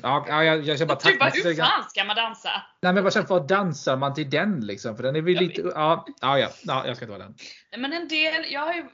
Ja, 0.03 0.25
ja, 0.27 0.43
jag, 0.43 0.63
jag 0.63 0.77
känner 0.77 0.85
bara 0.85 0.99
Du 1.03 1.17
bara, 1.17 1.29
hur 1.29 1.55
fan 1.55 1.89
ska 1.89 2.03
man 2.03 2.15
dansa? 2.15 2.49
Nej 2.81 2.93
men 2.93 3.03
vad 3.03 3.29
vad 3.29 3.47
dansar 3.47 3.97
man 3.97 4.13
till 4.13 4.29
den 4.29 4.59
liksom? 4.65 4.95
För 4.95 5.03
den 5.03 5.15
är 5.15 5.21
väl 5.21 5.33
lite, 5.33 5.61
ja, 5.61 6.05
ja, 6.21 6.39
ja, 6.39 6.49
ja, 6.63 6.87
jag 6.87 6.97
ska 6.97 7.07
ta 7.07 7.17
den. 7.17 7.35
Nej, 7.71 7.81
Men 7.81 7.93
en 7.93 8.07
del, 8.07 8.51
jag 8.51 8.61
har 8.61 8.73
ju 8.73 8.85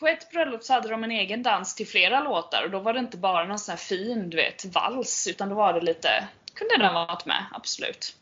på 0.00 0.06
ett 0.06 0.30
bröllop 0.30 0.62
så 0.62 0.72
hade 0.72 0.88
de 0.88 1.04
en 1.04 1.10
egen 1.10 1.42
dans 1.42 1.74
till 1.74 1.86
flera 1.86 2.24
låtar 2.24 2.64
och 2.64 2.70
då 2.70 2.78
var 2.78 2.92
det 2.92 2.98
inte 2.98 3.16
bara 3.16 3.44
någon 3.44 3.58
sån 3.58 3.72
här 3.72 3.76
fin, 3.76 4.30
du 4.30 4.36
vet, 4.36 4.64
vals 4.64 5.26
utan 5.30 5.48
då 5.48 5.54
var 5.54 5.72
det 5.72 5.80
lite, 5.80 6.08
kunde 6.54 6.76
den 6.78 6.94
varit 6.94 7.26
med, 7.26 7.44
absolut. 7.52 8.16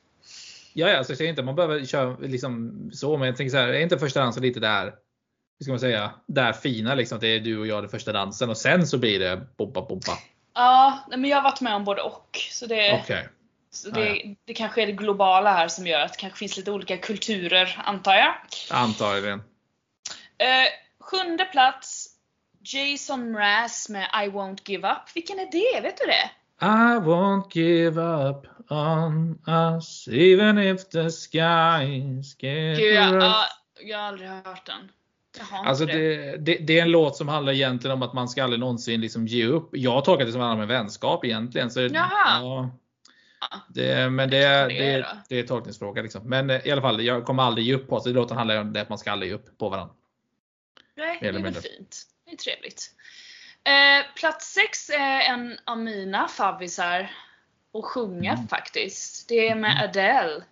Ja, 0.72 0.88
ja, 0.88 1.04
så 1.04 1.10
jag 1.10 1.18
säger 1.18 1.30
inte 1.30 1.42
man 1.42 1.54
behöver 1.54 1.84
köra 1.84 2.16
liksom 2.20 2.90
så, 2.92 3.16
men 3.16 3.26
jag 3.26 3.36
tänker 3.36 3.50
så 3.50 3.56
här, 3.56 3.68
är 3.68 3.80
inte 3.80 3.98
första 3.98 4.20
dansen 4.20 4.42
lite 4.42 4.60
där, 4.60 4.84
hur 5.58 5.64
ska 5.64 5.72
man 5.72 5.80
säga, 5.80 6.14
där 6.26 6.52
fina 6.52 6.94
liksom, 6.94 7.16
att 7.16 7.20
det 7.20 7.28
är 7.28 7.40
du 7.40 7.58
och 7.58 7.66
jag 7.66 7.84
det 7.84 7.88
första 7.88 8.12
dansen 8.12 8.50
och 8.50 8.56
sen 8.56 8.86
så 8.86 8.98
blir 8.98 9.18
det 9.18 9.46
bobba 9.56 9.82
bobba. 9.82 10.12
Ja, 10.54 10.98
men 11.08 11.24
jag 11.24 11.36
har 11.36 11.42
varit 11.42 11.60
med 11.60 11.74
om 11.74 11.84
både 11.84 12.02
och. 12.02 12.38
Så 12.50 12.66
det, 12.66 13.00
Okej. 13.02 13.28
så 13.70 13.90
det, 13.90 14.16
Ja, 14.16 14.34
det 14.44 14.54
kanske 14.54 14.82
är 14.82 14.86
det 14.86 14.92
globala 14.92 15.52
här 15.52 15.68
som 15.68 15.86
gör 15.86 16.00
att 16.00 16.12
det 16.12 16.18
kanske 16.18 16.38
finns 16.38 16.56
lite 16.56 16.70
olika 16.70 16.96
kulturer, 16.96 17.82
antar 17.84 18.14
jag. 18.14 18.34
Antagligen. 18.70 19.38
Eh, 20.38 20.66
sjunde 21.00 21.44
plats, 21.44 22.08
Jason 22.60 23.30
Mraz 23.30 23.88
med 23.88 24.10
I 24.14 24.28
won't 24.28 24.70
give 24.70 24.90
up. 24.90 25.02
Vilken 25.14 25.38
är 25.38 25.50
det? 25.52 25.80
Vet 25.80 25.96
du 25.96 26.06
det? 26.06 26.30
I 26.60 26.98
won't 26.98 27.48
give 27.50 28.00
up 28.00 28.46
on 28.70 29.38
us 29.46 30.08
even 30.08 30.58
if 30.58 30.88
the 30.88 31.10
skies 31.10 32.36
get 32.38 32.78
Gud, 32.78 32.94
jag, 32.94 33.14
rough. 33.14 33.24
ja, 33.24 33.44
jag 33.80 33.98
har 33.98 34.04
aldrig 34.04 34.28
hört 34.28 34.66
den. 34.66 34.90
Har 35.40 35.58
inte 35.58 35.68
Alltså 35.68 35.86
det. 35.86 35.92
det, 35.92 36.36
det, 36.36 36.56
det 36.56 36.78
är 36.78 36.82
en 36.82 36.90
låt 36.90 37.16
som 37.16 37.28
handlar 37.28 37.52
egentligen 37.52 37.94
om 37.96 38.02
att 38.02 38.12
man 38.12 38.28
ska 38.28 38.44
aldrig 38.44 38.60
någonsin 38.60 39.00
liksom 39.00 39.26
ge 39.26 39.46
upp. 39.46 39.68
Jag 39.72 40.04
tolkar 40.04 40.24
det 40.26 40.32
som 40.32 40.40
handlar 40.40 40.56
om 40.56 40.62
en 40.62 40.68
vänskap 40.68 41.24
egentligen. 41.24 41.70
Så, 41.70 41.80
Jaha. 41.80 42.10
Ja, 42.40 42.70
det, 43.68 44.10
men 44.10 44.30
det, 44.30 44.38
det, 44.38 44.66
det 44.68 44.90
är 44.92 44.98
det, 44.98 45.36
det 45.36 45.42
tolkningsfråga. 45.42 46.02
Liksom. 46.02 46.28
Men 46.28 46.50
eh, 46.50 46.66
i 46.66 46.70
alla 46.70 46.82
fall, 46.82 47.04
jag 47.04 47.24
kommer 47.24 47.42
aldrig 47.42 47.66
ge 47.66 47.74
upp 47.74 47.88
på 47.88 47.96
oss. 47.96 48.06
Låten 48.06 48.36
handlar 48.36 48.60
om 48.60 48.72
det 48.72 48.80
att 48.80 48.88
man 48.88 48.98
ska 48.98 49.12
aldrig 49.12 49.30
ge 49.30 49.34
upp 49.36 49.58
på 49.58 49.68
varandra. 49.68 49.94
Nej, 50.96 51.18
det 51.20 51.28
är 51.28 51.32
väl 51.32 51.54
fint. 51.54 52.02
Det 52.26 52.32
är 52.32 52.36
trevligt. 52.36 52.90
Eh, 53.64 54.14
plats 54.14 54.52
sex 54.52 54.90
är 54.90 55.20
en 55.20 55.56
av 55.64 55.78
mina 55.78 56.28
favvisar 56.28 57.10
att 57.78 57.84
sjunga 57.84 58.32
Mm. 58.32 58.48
faktiskt. 58.48 59.28
Det 59.28 59.48
är 59.48 59.54
med 59.54 59.82
Adele. 59.84 60.42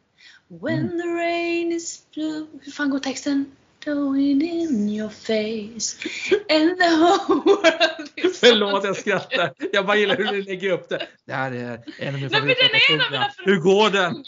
When 0.48 0.88
the 0.88 1.08
rain 1.08 1.72
is 1.72 2.06
blue. 2.14 2.46
Hur 2.62 2.72
fan 2.72 2.90
går 2.90 2.98
texten? 2.98 3.56
Blowing 3.84 4.42
in 4.42 4.88
your 4.88 5.08
face. 5.08 5.96
And 6.48 6.78
the 6.78 6.88
whole 6.96 7.42
world 7.44 8.10
is 8.16 8.40
Förlåt 8.40 8.84
jag 8.84 8.96
skrattar. 8.96 9.54
Jag 9.72 9.86
bara 9.86 9.96
gillar 9.96 10.16
hur 10.16 10.24
du 10.24 10.42
lägger 10.42 10.70
upp 10.70 10.88
det. 10.88 11.08
Det 11.24 11.32
här 11.32 11.52
är 11.52 11.84
en 11.98 12.14
av 12.14 12.20
mina 12.20 12.40
mina 12.40 13.30
Hur 13.38 13.60
går 13.60 13.90
den? 13.90 14.24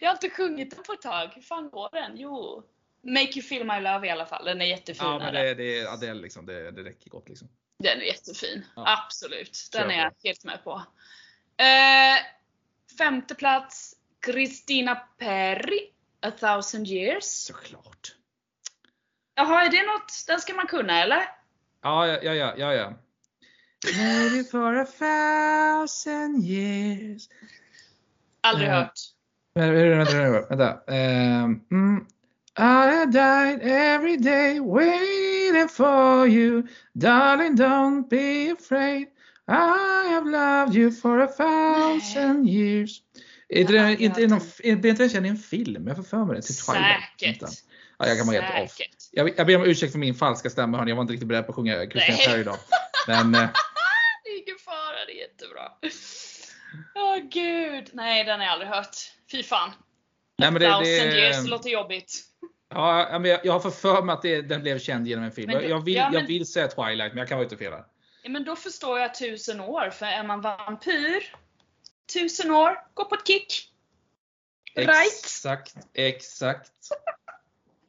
Jag 0.00 0.08
har 0.08 0.14
inte 0.14 0.30
sjungit 0.30 0.70
den 0.70 0.84
på 0.84 0.92
ett 0.92 1.02
tag. 1.02 1.30
Hur 1.34 1.42
fan 1.42 1.70
går 1.70 1.88
den? 1.92 2.16
Jo. 2.16 2.62
Make 3.02 3.32
you 3.34 3.42
feel 3.42 3.66
my 3.66 3.80
love 3.80 4.06
i 4.06 4.10
alla 4.10 4.26
fall. 4.26 4.44
Den 4.44 4.60
är 4.60 4.66
jättefin. 4.66 5.06
Ja, 5.06 5.18
men 5.18 5.34
det, 5.34 5.54
det 5.54 5.78
är 5.78 5.86
Adele 5.92 6.20
liksom. 6.20 6.46
Det, 6.46 6.70
det 6.70 6.82
räcker 6.82 7.10
gott 7.10 7.28
liksom. 7.28 7.48
Den 7.78 8.00
är 8.00 8.04
jättefin. 8.04 8.64
Ja. 8.76 8.98
Absolut. 9.04 9.68
Den 9.72 9.82
Kör 9.82 9.90
är 9.90 9.98
jag 9.98 10.12
helt 10.24 10.44
med 10.44 10.64
på. 10.64 10.82
Eh, 11.56 12.18
femte 12.98 13.34
plats. 13.34 13.96
Christina 14.26 14.94
Perry. 14.94 15.90
A 16.22 16.30
thousand 16.30 16.86
years. 16.86 17.24
Såklart. 17.24 18.14
Jaha, 19.40 19.64
är 19.64 19.70
det 19.70 19.82
något? 19.86 20.24
Den 20.26 20.40
ska 20.40 20.54
man 20.54 20.66
kunna 20.66 21.02
eller? 21.02 21.22
Ja, 21.82 22.06
ja, 22.06 22.18
ja, 22.22 22.34
ja, 22.34 22.54
ja. 22.56 22.72
ja. 22.72 22.92
Maybe 23.96 24.44
for 24.50 24.76
a 24.76 24.86
thousand 24.86 26.44
years. 26.44 27.28
Aldrig 28.40 28.68
Eh, 28.68 28.74
hört. 28.74 28.92
Vänta, 29.54 30.16
vänta, 30.16 30.46
vänta. 30.56 30.92
mm. 31.70 32.06
I 32.58 33.06
died 33.06 33.60
every 33.62 34.16
day 34.16 34.60
waiting 34.60 35.68
for 35.68 36.26
you. 36.28 36.62
Darling, 36.92 37.56
don't 37.56 38.08
be 38.08 38.50
afraid. 38.52 39.06
I 39.48 40.08
have 40.12 40.26
loved 40.30 40.76
you 40.76 40.90
for 40.92 41.20
a 41.20 41.26
thousand 41.26 42.48
years. 42.48 43.02
Är 43.48 43.64
det 43.64 43.78
aldrig 43.78 44.00
inte, 44.00 44.26
någon, 44.26 44.40
är 44.62 44.76
det 44.76 44.88
inte 44.88 45.18
en 45.18 45.36
film? 45.36 45.86
Jag 45.86 45.96
får 45.96 46.02
för 46.02 46.24
mig 46.24 46.36
det. 46.36 46.42
Säkert. 46.42 47.42
Ja, 47.98 48.06
jag 48.06 48.18
kan 48.18 48.26
vara 48.26 48.40
helt 48.40 48.70
off. 48.70 48.76
Jag, 49.10 49.38
jag 49.38 49.46
ber 49.46 49.56
om 49.56 49.64
ursäkt 49.64 49.92
för 49.92 49.98
min 49.98 50.14
falska 50.14 50.50
stämma 50.50 50.78
hörni. 50.78 50.90
Jag 50.90 50.96
var 50.96 51.02
inte 51.02 51.12
riktigt 51.12 51.28
beredd 51.28 51.46
på 51.46 51.52
att 51.52 51.56
sjunga 51.56 51.90
Christian 51.90 52.16
Nej. 52.16 52.26
Perry 52.26 52.40
idag. 52.40 52.56
Men 53.06 53.34
eh, 53.34 53.40
Det 54.24 54.30
är 54.30 54.42
ingen 54.42 54.58
fara, 54.58 55.04
det 55.06 55.12
är 55.12 55.28
jättebra. 55.28 55.72
Åh 56.94 57.16
gud. 57.16 57.90
Nej, 57.92 58.24
den 58.24 58.38
har 58.38 58.46
jag 58.46 58.52
aldrig 58.52 58.70
hört. 58.70 58.96
Fy 59.32 59.42
fan. 59.42 59.70
Nej, 60.38 60.50
men 60.50 60.62
det, 60.62 60.68
Thousand 60.68 61.10
det, 61.10 61.18
years, 61.18 61.48
låter 61.48 61.70
jobbigt. 61.70 62.12
Ja, 62.74 63.18
men 63.20 63.30
jag, 63.30 63.46
jag 63.46 63.52
har 63.52 63.60
för 63.60 63.70
för 63.70 64.02
mig 64.02 64.12
att 64.12 64.22
det, 64.22 64.42
den 64.42 64.62
blev 64.62 64.78
känd 64.78 65.08
genom 65.08 65.24
en 65.24 65.32
film. 65.32 65.50
Men, 65.52 65.68
jag, 65.68 65.84
vill, 65.84 65.94
ja, 65.94 66.10
men, 66.10 66.20
jag 66.20 66.26
vill 66.26 66.46
säga 66.46 66.68
Twilight, 66.68 67.12
men 67.12 67.18
jag 67.18 67.28
kan 67.28 67.38
vara 67.38 67.46
ute 67.46 67.56
fel 67.56 67.72
här. 67.72 67.84
Ja, 68.22 68.30
men 68.30 68.44
då 68.44 68.56
förstår 68.56 68.98
jag 68.98 69.14
tusen 69.14 69.60
år, 69.60 69.90
för 69.90 70.06
är 70.06 70.24
man 70.24 70.40
vampyr, 70.40 71.34
tusen 72.12 72.50
år, 72.50 72.78
gå 72.94 73.04
på 73.04 73.14
ett 73.14 73.26
kick. 73.26 73.72
Right? 74.74 74.90
Exakt, 74.90 75.74
exakt. 75.94 76.72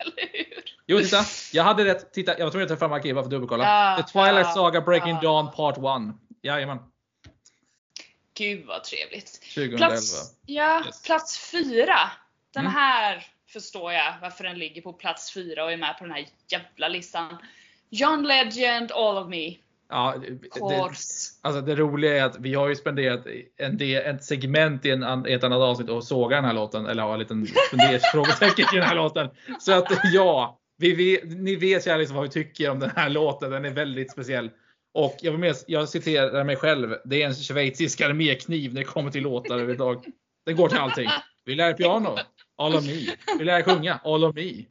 Eller 0.01 0.29
hur? 0.31 0.63
Jo, 0.87 0.97
titta. 0.99 1.25
Jag 1.53 1.63
hade 1.63 1.85
rätt. 1.85 2.13
Titta, 2.13 2.37
jag 2.37 2.45
var 2.45 2.51
tvungen 2.51 2.65
att 2.65 2.69
ta 2.69 2.77
fram 2.77 2.93
arkivet 2.93 3.15
för 3.15 3.23
att 3.23 3.29
dubbelkolla. 3.29 3.63
Ja, 3.65 4.03
The 4.03 4.11
Twilight 4.11 4.47
ja, 4.47 4.53
Saga 4.53 4.81
Breaking 4.81 5.15
ja. 5.15 5.21
Dawn 5.21 5.51
Part 5.51 5.77
1. 5.77 5.83
Jajamän. 6.41 6.79
Gud 8.37 8.65
vad 8.65 8.83
trevligt. 8.83 9.41
2011. 9.41 9.77
Plats, 9.77 10.33
ja, 10.45 10.83
yes. 10.85 11.01
plats 11.01 11.51
4. 11.51 11.95
Den 12.53 12.61
mm. 12.65 12.73
här 12.73 13.27
förstår 13.49 13.93
jag 13.93 14.13
varför 14.21 14.43
den 14.43 14.59
ligger 14.59 14.81
på 14.81 14.93
plats 14.93 15.33
4 15.33 15.63
och 15.63 15.71
är 15.71 15.77
med 15.77 15.97
på 15.97 16.03
den 16.03 16.13
här 16.13 16.25
jävla 16.47 16.87
listan. 16.87 17.37
John 17.89 18.23
Legend, 18.23 18.91
All 18.91 19.17
of 19.17 19.29
Me. 19.29 19.55
Ja, 19.91 20.15
det, 20.55 20.89
alltså 21.41 21.61
det 21.61 21.75
roliga 21.75 22.17
är 22.17 22.23
att 22.23 22.39
vi 22.39 22.53
har 22.53 22.69
ju 22.69 22.75
spenderat 22.75 23.27
en 23.57 23.77
del, 23.77 24.15
ett 24.15 24.23
segment 24.23 24.85
i, 24.85 24.89
en, 24.89 25.27
i 25.27 25.33
ett 25.33 25.43
annat 25.43 25.59
avsnitt 25.59 25.89
och 25.89 26.03
såga 26.03 26.35
den 26.35 26.45
här 26.45 26.53
låten, 26.53 26.85
eller 26.85 27.03
ha 27.03 27.13
en 27.13 27.19
liten 27.19 27.47
frågetecken 28.11 28.65
i 28.73 28.77
den 28.77 28.87
här 28.87 28.95
låten. 28.95 29.29
Så 29.59 29.71
att 29.71 29.85
ja, 30.03 30.59
vi 30.77 30.93
vet, 30.93 31.23
ni 31.23 31.55
vet 31.55 31.87
ju 31.87 31.97
liksom 31.97 32.15
vad 32.15 32.25
vi 32.25 32.29
tycker 32.29 32.69
om 32.69 32.79
den 32.79 32.91
här 32.95 33.09
låten. 33.09 33.51
Den 33.51 33.65
är 33.65 33.69
väldigt 33.69 34.11
speciell. 34.11 34.49
Och 34.93 35.17
jag, 35.21 35.39
med, 35.39 35.55
jag 35.67 35.89
citerar 35.89 36.43
mig 36.43 36.55
själv. 36.55 36.97
Det 37.05 37.21
är 37.21 37.27
en 37.27 37.35
schweizisk 37.35 38.01
armékniv 38.01 38.73
när 38.73 38.81
det 38.81 38.87
kommer 38.87 39.11
till 39.11 39.23
låtar 39.23 39.59
överlag. 39.59 40.05
Den 40.45 40.55
går 40.55 40.69
till 40.69 40.77
allting. 40.77 41.09
Vi 41.45 41.55
lär 41.55 41.73
piano. 41.73 42.17
All 42.57 42.75
of 42.75 42.85
me. 42.85 43.15
Vi 43.37 43.45
lär 43.45 43.61
sjunga. 43.61 43.99
All 44.03 44.23
of 44.23 44.35
me. 44.35 44.41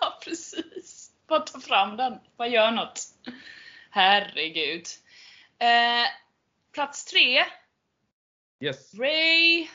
Ja, 0.00 0.18
precis. 0.24 1.10
Bara 1.28 1.40
ta 1.40 1.60
fram 1.60 1.96
den. 1.96 2.14
Bara 2.38 2.48
gör 2.48 2.70
något. 2.70 3.00
Herregud. 3.96 4.86
Eh, 5.58 6.06
plats 6.74 7.04
tre. 7.04 7.44
Yes. 8.60 8.94
Ray 8.94 9.68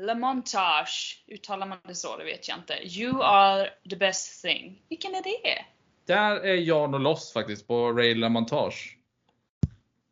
LaMontage. 0.00 1.24
Uttalar 1.26 1.66
man 1.66 1.78
det 1.84 1.94
så? 1.94 2.16
Det 2.16 2.24
vet 2.24 2.48
jag 2.48 2.58
inte. 2.58 2.74
You 2.98 3.22
are 3.22 3.70
the 3.90 3.96
best 3.96 4.42
thing. 4.42 4.82
Vilken 4.88 5.14
är 5.14 5.22
det? 5.22 5.64
Där 6.06 6.40
är 6.40 6.54
jag 6.54 6.90
nog 6.90 7.00
loss 7.00 7.32
faktiskt 7.32 7.66
på 7.66 7.92
Ray 7.92 8.14
LaMontage. 8.14 8.96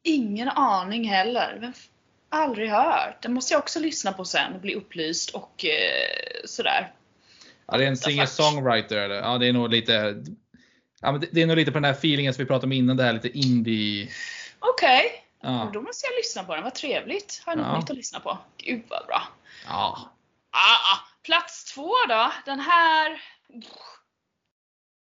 Ingen 0.02 0.48
aning 0.48 1.04
heller. 1.08 1.72
Aldrig 2.28 2.70
hört. 2.70 3.22
Den 3.22 3.32
måste 3.32 3.54
jag 3.54 3.58
också 3.58 3.80
lyssna 3.80 4.12
på 4.12 4.24
sen 4.24 4.54
och 4.54 4.60
bli 4.60 4.74
upplyst 4.74 5.30
och 5.30 5.64
eh, 5.64 6.44
sådär. 6.44 6.92
Ja, 7.66 7.78
det 7.78 7.84
är 7.84 7.88
en 7.88 7.96
singer-songwriter? 7.96 9.10
Ja, 9.10 9.38
det 9.38 9.46
är 9.46 9.52
nog 9.52 9.70
lite 9.70 10.24
Ja, 11.00 11.12
men 11.12 11.20
det, 11.20 11.28
det 11.32 11.42
är 11.42 11.46
nog 11.46 11.56
lite 11.56 11.72
på 11.72 11.76
den 11.76 11.84
här 11.84 11.92
feelingen 11.92 12.34
som 12.34 12.42
vi 12.42 12.48
pratade 12.48 12.66
om 12.66 12.72
innan, 12.72 12.96
det 12.96 13.02
här 13.02 13.12
lite 13.12 13.38
indie. 13.38 14.10
Okej. 14.58 15.06
Okay. 15.06 15.20
Ja. 15.42 15.70
Då 15.72 15.80
måste 15.82 16.06
jag 16.06 16.16
lyssna 16.16 16.44
på 16.44 16.54
den, 16.54 16.64
vad 16.64 16.74
trevligt. 16.74 17.42
Har 17.44 17.52
jag 17.52 17.58
något 17.58 17.66
ja. 17.66 17.78
nytt 17.78 17.90
att 17.90 17.96
lyssna 17.96 18.20
på. 18.20 18.38
Gud 18.56 18.82
vad 18.88 19.06
bra. 19.06 19.22
Ja. 19.66 19.98
Ah, 20.50 20.98
plats 21.22 21.64
två 21.74 21.92
då. 22.08 22.32
Den 22.44 22.60
här 22.60 23.22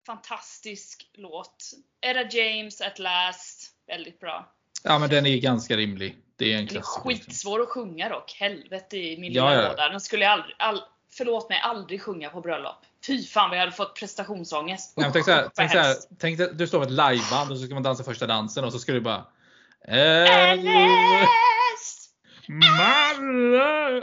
fantastisk 0.07 1.11
låt. 1.14 1.70
Etta 2.01 2.37
James 2.37 2.81
at 2.81 2.98
last. 2.98 3.72
Väldigt 3.87 4.20
bra. 4.20 4.53
Ja 4.85 4.98
men 4.98 5.11
den 5.11 5.27
är 5.27 5.38
ganska 5.38 5.77
rimlig. 5.77 6.16
Det 6.37 6.53
är 6.53 6.59
en 6.59 6.66
klassiker. 6.66 7.09
Skitsvår 7.09 7.61
att 7.61 7.68
sjunga 7.68 8.09
dock. 8.09 8.37
Helvete 8.40 8.96
i 8.96 9.20
min 9.20 9.33
ja, 9.33 9.68
låda. 9.68 9.88
Den 9.88 10.01
skulle 10.01 10.24
jag 10.24 10.33
aldrig, 10.33 10.57
all, 10.59 10.83
förlåt 11.11 11.48
mig, 11.48 11.61
aldrig 11.61 12.03
sjunga 12.03 12.31
på 12.31 12.40
bröllop. 12.40 12.87
Fy 13.06 13.22
fan 13.22 13.52
jag 13.52 13.61
hade 13.61 13.72
fått 13.72 13.94
prestationsångest. 13.94 14.96
Nej, 14.96 15.11
tänk 15.12 15.24
så 15.24 15.30
här, 15.30 15.50
tänk 15.54 15.70
så 15.70 15.78
här, 15.78 15.96
tänk 16.18 16.40
att 16.40 16.58
du 16.58 16.66
står 16.66 16.78
på 16.78 16.84
ett 16.84 16.90
liveband 16.90 17.50
och 17.50 17.58
så 17.58 17.64
ska 17.64 17.74
man 17.74 17.82
dansa 17.82 18.04
första 18.04 18.26
dansen 18.26 18.64
och 18.64 18.72
så 18.72 18.78
ska 18.78 18.92
du 18.92 19.00
bara 19.00 19.26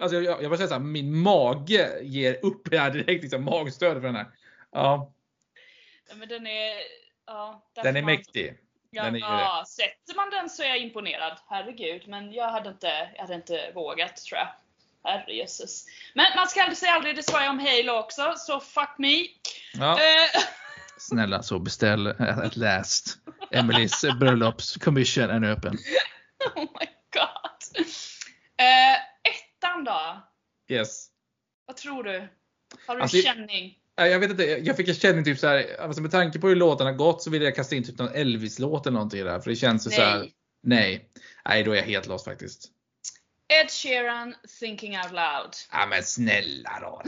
Alltså 0.02 0.22
jag, 0.22 0.44
jag 0.44 0.52
bara 0.52 0.58
säga 0.58 0.68
så 0.68 0.74
här, 0.74 0.80
min 0.80 1.18
mage 1.18 2.00
ger 2.04 2.46
upp 2.46 2.74
här 2.74 2.92
direkt. 2.92 3.24
Liksom, 3.24 3.44
magstöd 3.44 3.94
för 3.94 4.02
den 4.02 4.16
här. 4.16 4.28
Ja. 4.72 5.14
ja 6.10 6.16
men 6.16 6.28
den 6.28 6.48
är, 6.48 6.76
ja, 7.26 7.64
den 7.74 7.96
är 7.96 8.02
man, 8.02 8.12
mäktig. 8.12 8.58
Ja, 8.90 9.18
ja, 9.18 9.64
sätter 9.68 10.16
man 10.16 10.30
den 10.30 10.50
så 10.50 10.64
är 10.64 10.68
jag 10.68 10.78
imponerad. 10.78 11.38
Herregud. 11.48 12.08
Men 12.08 12.32
jag 12.32 12.50
hade 12.50 12.70
inte, 12.70 13.10
jag 13.16 13.22
hade 13.22 13.36
inte 13.36 13.72
vågat 13.76 14.16
tror 14.16 14.40
jag. 14.40 14.48
Herrejösses. 15.06 15.86
Men 16.14 16.26
man 16.36 16.48
ska 16.48 16.62
aldrig 16.62 16.78
säga 16.78 16.92
aldrig, 16.92 17.16
det 17.16 17.24
sa 17.24 17.44
jag 17.44 17.50
om 17.50 17.60
Halo 17.60 18.00
också, 18.00 18.34
så 18.38 18.60
fuck 18.60 18.96
me. 18.98 19.16
Ja. 19.74 19.92
Eh. 19.94 20.42
Snälla 20.98 21.44
så 21.44 21.60
beställ 21.60 22.08
ett 22.08 22.56
last. 22.56 23.18
Emelies 23.52 24.02
bröllopscommission 24.20 25.30
är 25.30 25.52
öppen. 25.52 25.78
Oh 26.56 26.62
my 26.62 26.88
god. 27.14 27.86
Uh, 28.62 28.96
ettan 29.24 29.84
då? 29.84 30.28
Yes. 30.70 31.08
Vad 31.66 31.78
tror 31.78 32.04
du? 32.04 32.28
Har 32.88 32.96
du 32.96 33.02
alltså, 33.02 33.18
känning? 33.18 33.78
Jag 33.96 34.20
vet 34.20 34.32
inte, 34.32 34.44
jag 34.44 34.78
fick 34.78 34.88
en 34.88 34.96
känning 34.96 35.24
typ 35.24 35.40
såhär, 35.40 35.82
alltså 35.82 36.02
med 36.02 36.12
tanke 36.12 36.40
på 36.40 36.48
hur 36.48 36.56
låten 36.56 36.88
har 36.88 36.94
gått 36.94 37.24
så 37.24 37.30
vill 37.30 37.42
jag 37.42 37.56
kasta 37.56 37.76
in 37.76 37.84
typ 37.84 37.98
någon 37.98 38.14
Elvis-låt 38.14 38.86
eller 38.86 38.94
någonting 38.94 39.26
där. 39.26 39.40
För 39.40 39.50
det 39.50 39.56
känns 39.56 39.88
ju 39.88 39.92
såhär, 39.92 40.30
nej. 40.64 41.10
Nej, 41.46 41.64
då 41.64 41.72
är 41.72 41.76
jag 41.76 41.84
helt 41.84 42.08
lost 42.08 42.26
faktiskt. 42.26 42.72
Ed 43.48 43.72
Sheeran, 43.72 44.36
Thinking 44.60 44.98
Out 44.98 45.12
Loud. 45.12 45.52
Ja 45.72 45.86
men 45.86 46.04
snälla 46.04 46.80
då. 46.82 47.02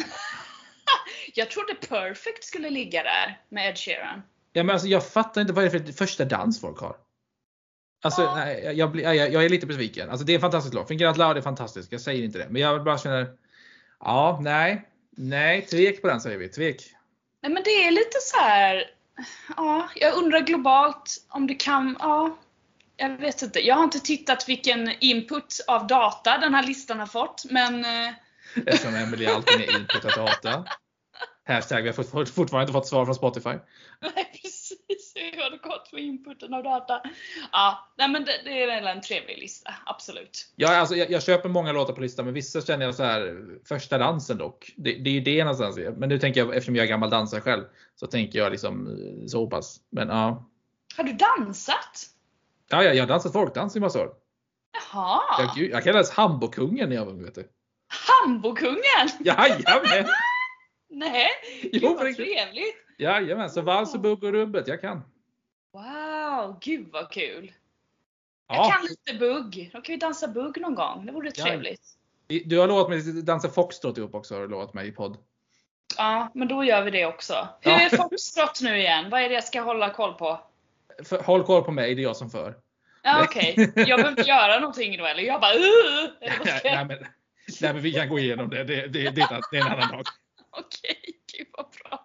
jag 1.34 1.52
trodde 1.52 1.76
Perfect 1.76 2.44
skulle 2.44 2.70
ligga 2.70 3.04
där 3.04 3.42
med 3.50 3.70
Ed 3.70 3.78
Sheeran. 3.78 4.22
Ja 4.54 4.64
men 4.64 4.74
alltså 4.74 4.88
jag 4.88 5.08
fattar 5.08 5.42
inte 5.42 5.54
vad 5.54 5.64
det 5.64 5.68
är 5.68 5.80
för 5.80 5.94
första 5.94 6.26
dans 6.26 6.62
folk 6.62 6.80
har. 6.80 6.96
Alltså 8.04 8.22
ja. 8.22 8.36
nej, 8.36 8.62
jag, 8.64 8.76
jag, 8.76 9.16
jag, 9.16 9.34
jag, 9.34 9.46
är 9.46 9.50
lite 9.50 9.66
besviken. 9.66 10.10
Alltså 10.10 10.26
det 10.26 10.34
är 10.34 10.36
en 10.36 10.42
fantastisk 10.42 10.74
låt. 10.74 10.88
Thinking 10.88 11.08
Out 11.08 11.18
Loud 11.18 11.38
är 11.38 11.42
fantastisk, 11.42 11.92
jag 11.92 12.02
säger 12.02 12.24
inte 12.24 12.38
det. 12.38 12.48
Men 12.50 12.62
jag 12.62 12.84
bara 12.84 12.98
känner, 12.98 13.28
ja 14.00 14.40
nej, 14.42 14.90
nej, 15.12 15.62
tvek 15.62 16.02
på 16.02 16.08
den 16.08 16.22
säger 16.22 16.38
vi. 16.38 16.50
Tvek. 16.50 16.96
Nej 17.42 17.52
men 17.52 17.64
det 17.64 17.70
är 17.88 17.92
lite 17.92 18.18
så 18.22 18.40
här. 18.40 18.92
Ja, 19.58 19.90
jag 19.96 20.14
undrar 20.14 20.40
globalt 20.40 21.26
om 21.30 21.48
det 21.48 21.56
kan, 21.56 21.98
ja, 22.00 22.38
jag 22.98 23.18
vet 23.18 23.42
inte. 23.42 23.60
Jag 23.60 23.76
har 23.76 23.84
inte 23.84 24.00
tittat 24.00 24.50
vilken 24.50 24.92
input 25.00 25.66
av 25.68 25.88
data 25.88 26.38
den 26.38 26.54
här 26.54 26.68
listan 26.68 27.00
har 27.00 27.08
fått, 27.08 27.44
men... 27.50 27.86
Eh, 27.86 28.14
Eftersom 28.66 28.96
Emelie 28.96 29.36
alltid 29.36 29.62
är 29.62 29.80
input 29.80 30.06
av 30.06 30.26
data. 30.26 30.66
Hashtag, 31.48 31.82
vi 31.82 31.88
har 31.88 32.26
fortfarande 32.26 32.62
inte 32.62 32.74
fått 32.74 32.88
svar 32.88 33.06
från 33.06 33.16
Spotify. 33.16 33.50
Nej 34.02 34.32
precis, 34.42 35.14
hur 35.16 35.44
har 35.44 35.50
det 35.52 35.58
gått 35.58 35.94
med 35.94 36.04
inputen 36.04 36.54
av 36.54 36.64
data? 36.64 37.02
Ja, 37.52 37.94
nej 37.98 38.10
men 38.10 38.26
det, 38.26 38.32
det 38.44 38.64
är 38.64 38.68
väl 38.68 38.88
en 38.88 39.02
trevlig 39.02 39.38
lista, 39.38 39.74
absolut. 39.86 40.54
Ja, 40.56 40.78
alltså, 40.78 40.96
jag, 40.96 41.12
jag, 41.12 41.24
köper 41.24 41.50
många 41.50 41.72
låtar 41.72 41.94
på 41.94 42.02
listan, 42.02 42.26
men 42.26 42.34
vissa 42.34 42.62
känner 42.62 42.86
jag 42.86 42.96
så 42.96 43.04
här 43.04 43.46
första 43.68 43.98
dansen 43.98 44.38
dock. 44.38 44.74
Det, 44.78 44.94
det 44.94 45.10
är 45.10 45.14
ju 45.14 45.22
det 45.22 45.44
någonstans. 45.44 45.80
Men 45.98 46.10
nu 46.10 46.20
tänker 46.20 46.40
jag, 46.40 46.56
eftersom 46.56 46.76
jag 46.76 46.84
är 46.84 46.90
gammal 46.90 47.10
dansare 47.10 47.42
själv, 47.42 47.64
så 47.96 48.08
tänker 48.08 48.40
jag 48.40 48.52
liksom 48.52 48.88
eh, 48.88 49.26
så 49.28 49.48
pass. 49.50 49.80
Men 49.90 50.08
ja. 50.08 50.50
Har 50.98 51.04
du 51.04 51.14
dansat? 51.14 52.17
Ja, 52.70 52.84
ja 52.84 52.94
jag 52.94 53.04
har 53.04 53.08
dansat 53.08 53.34
folkdans 53.34 53.76
i 53.76 53.80
massa 53.80 54.02
år. 54.02 54.14
Jaha. 54.94 55.22
Jag, 55.56 55.70
jag 55.70 55.84
kallades 55.84 56.12
Hambokungen 56.12 56.90
när 56.90 56.96
jag 56.96 57.06
var 57.06 57.12
ung. 57.12 57.30
Hambokungen? 58.24 59.08
Jajamän! 59.20 60.08
Nej, 60.90 61.30
gud 61.62 61.82
jo, 61.84 61.96
vad 61.96 62.16
trevligt. 62.16 62.76
Jajamän, 62.98 63.50
så 63.50 63.62
vals 63.62 63.94
och 63.94 64.00
bugg 64.00 64.24
och 64.24 64.32
rubbet, 64.32 64.68
jag 64.68 64.82
kan. 64.82 65.02
Wow, 65.74 66.58
gud 66.62 66.90
vad 66.92 67.12
kul. 67.12 67.52
Jag 68.48 68.58
ja. 68.58 68.72
kan 68.72 68.86
lite 68.86 69.14
bugg. 69.20 69.70
Då 69.74 69.82
kan 69.82 69.94
vi 69.94 69.98
dansa 69.98 70.28
bugg 70.28 70.62
någon 70.62 70.76
gång. 70.76 71.06
Det 71.06 71.12
vore 71.12 71.32
trevligt. 71.32 71.82
Ja. 72.28 72.40
Du 72.46 72.60
har 72.60 72.68
lovat 72.68 72.90
mig 72.90 73.00
att 73.00 73.26
dansa 73.26 73.50
foxtrot 73.50 73.98
ihop 73.98 74.16
också, 74.16 74.36
har 74.36 74.42
du 74.42 74.48
lovat 74.48 74.74
mig 74.74 74.88
i 74.88 74.92
podd. 74.92 75.18
Ja, 75.98 76.32
men 76.34 76.48
då 76.48 76.64
gör 76.64 76.84
vi 76.84 76.92
det 76.92 77.06
också. 77.06 77.48
Hur 77.62 77.72
ja. 77.72 77.80
är 77.80 77.98
foxtrot 77.98 78.62
nu 78.62 78.78
igen? 78.78 79.10
Vad 79.10 79.22
är 79.22 79.30
det 79.30 79.36
jag 79.36 79.44
ska 79.44 79.62
hålla 79.62 79.94
koll 79.94 80.14
på? 80.14 80.40
För, 81.04 81.24
håll 81.24 81.44
koll 81.44 81.64
på 81.64 81.72
mig, 81.72 81.96
det 81.96 82.02
är 82.02 82.04
jag 82.04 82.16
som 82.16 82.30
för. 82.30 82.56
Ja, 83.04 83.24
Okej, 83.24 83.54
okay. 83.54 83.84
jag 83.88 84.00
behöver 84.00 84.10
inte 84.10 84.30
göra 84.30 84.60
någonting 84.60 84.98
då 84.98 85.06
eller? 85.06 85.24
Jag 85.24 85.42
bara 85.42 85.54
uh, 85.54 85.62
nej, 86.22 86.62
nej, 86.64 86.86
men, 86.86 86.98
nej 87.62 87.74
men 87.74 87.82
vi 87.82 87.94
kan 87.94 88.10
gå 88.10 88.20
igenom 88.20 88.50
det, 88.50 88.64
det, 88.64 88.88
det, 88.88 89.10
det, 89.10 89.42
det 89.52 89.58
är 89.58 89.62
en 89.62 89.72
annan 89.72 89.92
dag. 89.92 90.04
Okej, 90.52 90.98
okay, 91.02 91.14
gud 91.38 91.48
vad 91.58 91.66
bra. 91.84 92.04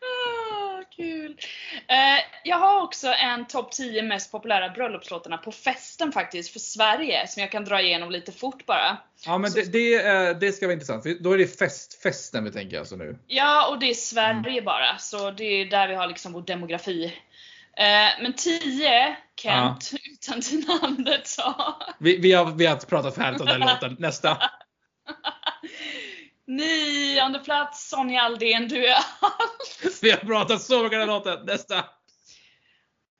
Ah, 0.00 0.82
kul. 0.96 1.38
Eh, 1.88 2.24
jag 2.44 2.56
har 2.56 2.82
också 2.82 3.08
en 3.08 3.46
topp 3.46 3.72
10 3.72 4.02
mest 4.02 4.32
populära 4.32 4.68
bröllopslåtarna 4.68 5.38
på 5.38 5.52
festen 5.52 6.12
faktiskt, 6.12 6.52
för 6.52 6.58
Sverige, 6.58 7.26
som 7.26 7.40
jag 7.40 7.50
kan 7.50 7.64
dra 7.64 7.80
igenom 7.80 8.10
lite 8.10 8.32
fort 8.32 8.66
bara. 8.66 8.96
Ja 9.26 9.38
men 9.38 9.52
det, 9.52 9.72
det, 9.72 10.40
det 10.40 10.52
ska 10.52 10.66
vara 10.66 10.72
intressant, 10.72 11.04
då 11.20 11.32
är 11.32 11.38
det 11.38 11.58
fest, 11.58 12.02
festen 12.02 12.44
vi 12.44 12.52
tänker 12.52 12.78
alltså 12.78 12.96
nu. 12.96 13.18
Ja, 13.26 13.68
och 13.68 13.78
det 13.78 13.90
är 13.90 13.94
Sverige 13.94 14.52
mm. 14.52 14.64
bara, 14.64 14.98
så 14.98 15.30
det 15.30 15.44
är 15.44 15.66
där 15.66 15.88
vi 15.88 15.94
har 15.94 16.06
liksom 16.06 16.32
vår 16.32 16.42
demografi 16.42 17.14
Eh, 17.76 18.22
men 18.22 18.32
10, 18.32 19.16
Kent, 19.36 19.90
ja. 19.92 19.98
utan 20.12 20.40
till 20.40 20.64
namnet 20.68 21.26
sa. 21.26 21.76
Vi, 21.98 22.18
vi, 22.18 22.32
har, 22.32 22.52
vi 22.52 22.66
har 22.66 22.76
pratat 22.76 23.14
färdigt 23.14 23.40
om 23.40 23.46
den 23.46 23.60
låten. 23.68 23.96
Nästa. 23.98 24.38
Nionde 26.46 27.38
plats, 27.38 27.88
Sonja 27.88 28.20
Aldén, 28.20 28.68
du 28.68 28.86
är 28.86 28.94
allt. 29.20 29.98
Vi 30.02 30.10
har 30.10 30.18
pratat 30.18 30.62
så 30.62 30.82
mycket 30.82 30.96
om 30.96 31.00
den 31.00 31.08
låten. 31.08 31.46
Nästa! 31.46 31.84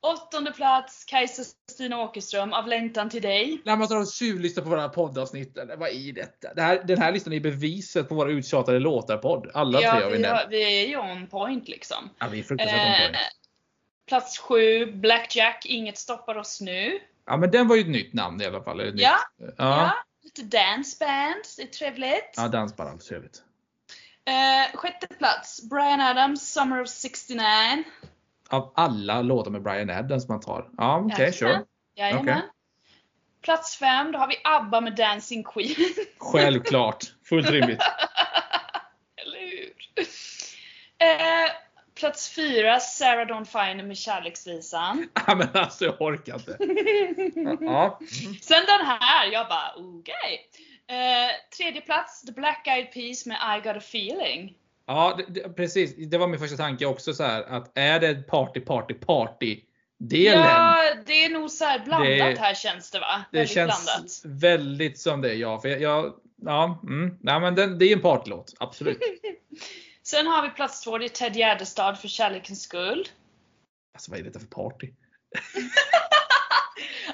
Åttonde 0.06 0.52
plats, 0.52 1.04
Kajsa 1.04 1.42
Stina 1.70 2.02
Åkerström, 2.02 2.52
Av 2.52 2.66
längtan 2.66 3.10
till 3.10 3.22
dig. 3.22 3.62
När 3.64 3.76
man 3.76 3.88
tar 3.88 3.96
en 3.96 4.06
tjuvlyssna 4.06 4.62
på 4.62 4.68
våra 4.68 4.88
poddavsnitt, 4.88 5.58
vad 5.76 5.88
är 5.88 6.12
detta? 6.12 6.54
Det 6.54 6.62
här, 6.62 6.82
den 6.84 6.98
här 6.98 7.12
listan 7.12 7.32
är 7.32 7.40
beviset 7.40 8.08
på 8.08 8.14
våra 8.14 8.30
uttjatade 8.30 8.78
låtar-podd. 8.78 9.50
Alla 9.54 9.80
ja, 9.80 9.92
tre 9.92 10.02
har 10.02 10.10
vi 10.10 10.16
vi, 10.16 10.22
nämnt. 10.22 10.40
har, 10.40 10.48
vi 10.50 10.82
är 10.82 10.88
ju 10.88 10.96
on 10.96 11.26
point 11.26 11.68
liksom. 11.68 12.10
Ja, 12.18 12.26
vi 12.32 12.38
är 12.38 12.42
fruktansvärt 12.42 12.80
on 12.80 13.12
point. 13.12 13.16
Plats 14.06 14.38
sju, 14.38 14.92
Blackjack, 14.92 15.66
Inget 15.66 15.98
stoppar 15.98 16.36
oss 16.36 16.60
nu. 16.60 17.00
Ja, 17.26 17.36
men 17.36 17.50
den 17.50 17.68
var 17.68 17.76
ju 17.76 17.80
ett 17.82 17.88
nytt 17.88 18.12
namn 18.12 18.40
i 18.40 18.46
alla 18.46 18.62
fall. 18.62 18.92
Ja. 19.00 19.18
Ja. 19.38 19.52
Ja. 19.58 19.92
lite 20.22 20.42
danceband, 20.42 21.44
det 21.56 21.62
är 21.62 21.66
trevligt. 21.66 22.34
Ja, 22.36 22.48
dansband, 22.48 23.00
trevligt. 23.00 23.42
Eh, 24.26 24.76
sjätte 24.76 25.06
plats, 25.06 25.68
Brian 25.70 26.00
Adams, 26.00 26.52
Summer 26.52 26.80
of 26.80 26.88
69. 26.88 27.44
Av 28.48 28.72
alla 28.76 29.22
låtar 29.22 29.50
med 29.50 29.62
Brian 29.62 29.90
Adams 29.90 30.28
man 30.28 30.40
tar. 30.40 30.68
Ja, 30.76 30.98
okej, 30.98 31.10
Jajamän. 31.18 31.32
sure. 31.32 31.64
Jajamän. 31.94 32.22
Okej. 32.22 32.42
Plats 33.42 33.76
fem, 33.76 34.12
då 34.12 34.18
har 34.18 34.28
vi 34.28 34.36
ABBA 34.44 34.80
med 34.80 34.96
Dancing 34.96 35.44
Queen. 35.44 35.74
Självklart. 36.18 37.04
Fullt 37.24 37.50
rimligt. 37.50 37.80
Eller 39.16 39.40
hur? 39.40 39.72
Eh, 40.98 41.50
plats 42.00 42.28
fyra, 42.34 42.80
Sarah 42.80 43.26
Dawn 43.26 43.46
Finer 43.46 43.82
med 43.84 43.96
Kärleksvisan. 43.96 45.08
Ja, 45.26 45.34
men 45.34 45.48
alltså 45.54 45.84
jag 45.84 46.00
orkar 46.02 46.34
inte. 46.34 46.56
Ja. 47.64 48.00
Sen 48.42 48.62
den 48.66 48.86
här, 48.86 49.32
jag 49.32 49.48
bara 49.48 49.72
okej. 49.76 50.40
Eh, 50.86 51.30
tredje 51.58 51.80
plats, 51.80 52.22
The 52.22 52.32
Black 52.32 52.66
Eyed 52.66 52.92
Peas 52.92 53.26
med 53.26 53.36
I 53.36 53.68
Got 53.68 53.76
A 53.76 53.80
Feeling. 53.80 54.54
Ja, 54.86 55.18
det, 55.18 55.40
det, 55.40 55.48
precis. 55.48 55.94
Det 56.10 56.18
var 56.18 56.26
min 56.28 56.40
första 56.40 56.56
tanke 56.56 56.86
också 56.86 57.14
så 57.14 57.22
här 57.22 57.42
att 57.42 57.78
är 57.78 58.00
det 58.00 58.14
party, 58.14 58.60
party, 58.60 58.94
party 58.94 59.60
delen? 59.98 60.40
Ja, 60.40 60.82
det 61.06 61.24
är 61.24 61.28
nog 61.30 61.50
så 61.50 61.64
här 61.64 61.78
blandat 61.78 62.08
Det- 62.08 62.40
här 62.40 62.54
känns 62.54 62.90
det 62.90 62.98
va? 63.00 63.24
det 63.32 63.36
Väldigt 63.38 63.54
känns 63.54 63.84
blandat. 63.84 64.42
väldigt 64.42 64.98
som 64.98 65.20
det, 65.20 65.34
ja. 65.34 65.60
För 65.60 65.68
jag, 65.68 65.80
jag 65.80 66.14
ja, 66.42 66.80
mm, 66.82 67.18
nej, 67.20 67.40
men 67.40 67.54
den, 67.54 67.78
det 67.78 67.86
är 67.86 67.92
en 67.96 68.02
partylåt, 68.02 68.54
absolut. 68.58 68.98
Sen 70.06 70.26
har 70.26 70.42
vi 70.42 70.50
plats 70.50 70.80
två, 70.80 70.98
det 70.98 71.04
är 71.04 71.08
Ted 71.08 71.36
Gärdestad 71.36 71.94
för 72.00 72.08
Kärlekens 72.08 72.62
skull. 72.62 73.08
Alltså 73.94 74.10
vad 74.10 74.20
är 74.20 74.24
detta 74.24 74.40
för 74.40 74.46
party? 74.46 74.88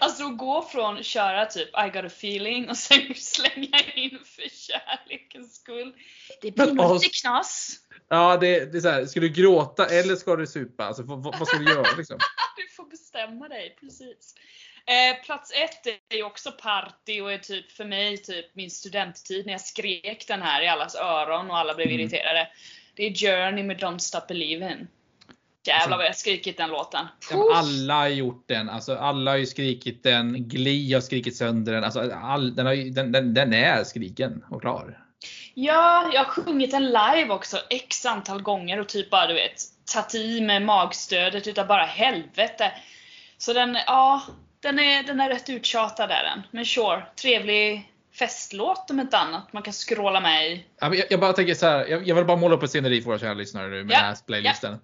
Alltså 0.01 0.25
att 0.25 0.39
gå 0.39 0.63
från 0.63 1.03
köra 1.03 1.47
typ 1.47 1.69
I 1.69 1.89
got 1.89 2.05
a 2.05 2.07
feeling 2.07 2.69
och 2.69 2.77
sen 2.77 3.15
slänga 3.15 3.81
in 3.95 4.19
för 4.25 4.49
kärlekens 4.49 5.55
skull. 5.57 5.95
Det 6.43 6.51
blir 6.51 6.73
nog 6.73 6.95
lite 6.95 7.09
knas. 7.23 7.77
Ja, 8.09 8.37
det, 8.37 8.73
det 8.73 8.79
är 8.79 8.81
så 8.81 8.89
här, 8.89 9.07
ska 9.07 9.21
du 9.21 9.29
gråta 9.29 9.87
eller 9.87 10.17
ska 10.17 10.37
du 10.37 10.47
supa? 10.47 10.85
Alltså, 10.85 11.03
vad, 11.03 11.23
vad 11.23 11.49
ska 11.49 11.59
du 11.59 11.65
göra 11.73 11.87
liksom? 11.99 12.19
Du 12.57 12.75
får 12.77 12.91
bestämma 12.91 13.49
dig, 13.49 13.77
precis. 13.81 14.35
Eh, 14.87 15.25
plats 15.25 15.53
ett 15.53 15.87
är 15.87 16.17
ju 16.17 16.23
också 16.23 16.53
party 16.53 17.21
och 17.21 17.33
är 17.33 17.39
typ 17.39 17.73
för 17.73 17.85
mig 17.85 18.17
typ 18.17 18.55
min 18.55 18.71
studenttid 18.71 19.47
när 19.47 19.53
jag 19.53 19.61
skrek 19.61 20.25
den 20.29 20.43
här 20.43 20.63
i 20.63 20.69
allas 20.69 20.95
öron 20.95 21.51
och 21.51 21.59
alla 21.59 21.75
blev 21.75 21.89
Mm. 21.89 22.01
irriterade. 22.01 22.49
Det 23.01 23.07
är 23.07 23.15
Journey 23.15 23.65
med 23.65 23.81
Don't 23.81 23.99
Stop 23.99 24.21
Believin'. 24.29 24.87
Jävlar 25.67 25.97
vad 25.97 26.07
jag 26.07 26.17
skrikit 26.17 26.57
den 26.57 26.71
låten. 26.71 27.07
Ja, 27.31 27.57
alla 27.57 27.95
har 27.95 28.09
gjort 28.09 28.45
den. 28.49 28.69
Alltså, 28.69 28.97
alla 28.97 29.31
har 29.31 29.39
ju 29.39 29.47
skrikit 29.47 30.03
den. 30.03 30.49
Glee 30.49 30.95
har 30.95 31.01
skrikit 31.01 31.37
sönder 31.37 31.73
den. 31.73 31.85
Alltså, 31.85 32.13
all, 32.15 32.55
den, 32.55 32.67
har, 32.67 32.95
den, 32.95 33.13
den, 33.13 33.35
den 33.35 33.55
är 33.55 33.85
skriken 33.85 34.45
och 34.51 34.61
klar. 34.61 35.05
Ja, 35.55 36.11
jag 36.15 36.25
har 36.25 36.31
sjungit 36.31 36.71
den 36.71 36.87
live 36.87 37.29
också 37.29 37.57
x 37.71 38.07
antal 38.07 38.43
gånger 38.43 38.81
och 38.81 38.89
typ 38.89 39.11
bara 39.11 39.27
du 39.27 39.35
vet 39.35 39.63
tagit 39.95 40.15
i 40.15 40.41
med 40.41 40.63
magstödet 40.63 41.47
utav 41.47 41.67
bara 41.67 41.85
helvete. 41.85 42.73
Så 43.39 43.53
den, 43.53 43.79
ja, 43.87 44.23
den 44.61 44.79
är, 44.79 45.03
den 45.03 45.21
är 45.21 45.29
rätt 45.29 45.51
uttjatad 45.51 46.11
är 46.11 46.25
den. 46.25 46.43
Men 46.51 46.65
sure, 46.65 47.03
trevlig 47.23 47.90
festlåt 48.13 48.91
om 48.91 49.01
inte 49.01 49.19
annat. 49.19 49.53
Man 49.53 49.63
kan 49.63 49.73
scrolla 49.73 50.21
med 50.21 50.51
i. 50.53 50.67
Ja, 50.81 50.95
Jag, 50.95 51.07
jag 51.11 51.21
bara 51.21 51.33
tänker 51.33 51.55
så 51.55 51.67
här, 51.67 51.87
jag, 51.87 52.09
jag 52.09 52.15
vill 52.15 52.25
bara 52.25 52.37
måla 52.37 52.55
upp 52.55 52.63
ett 52.63 52.71
sceneri 52.71 53.01
för 53.01 53.07
våra 53.07 53.19
kära 53.19 53.35
lyssnare 53.35 53.69
nu 53.69 53.85
med 53.85 53.93
Ja, 53.95 53.99
den 53.99 54.07
här 54.07 54.17
playlisten. 54.27 54.77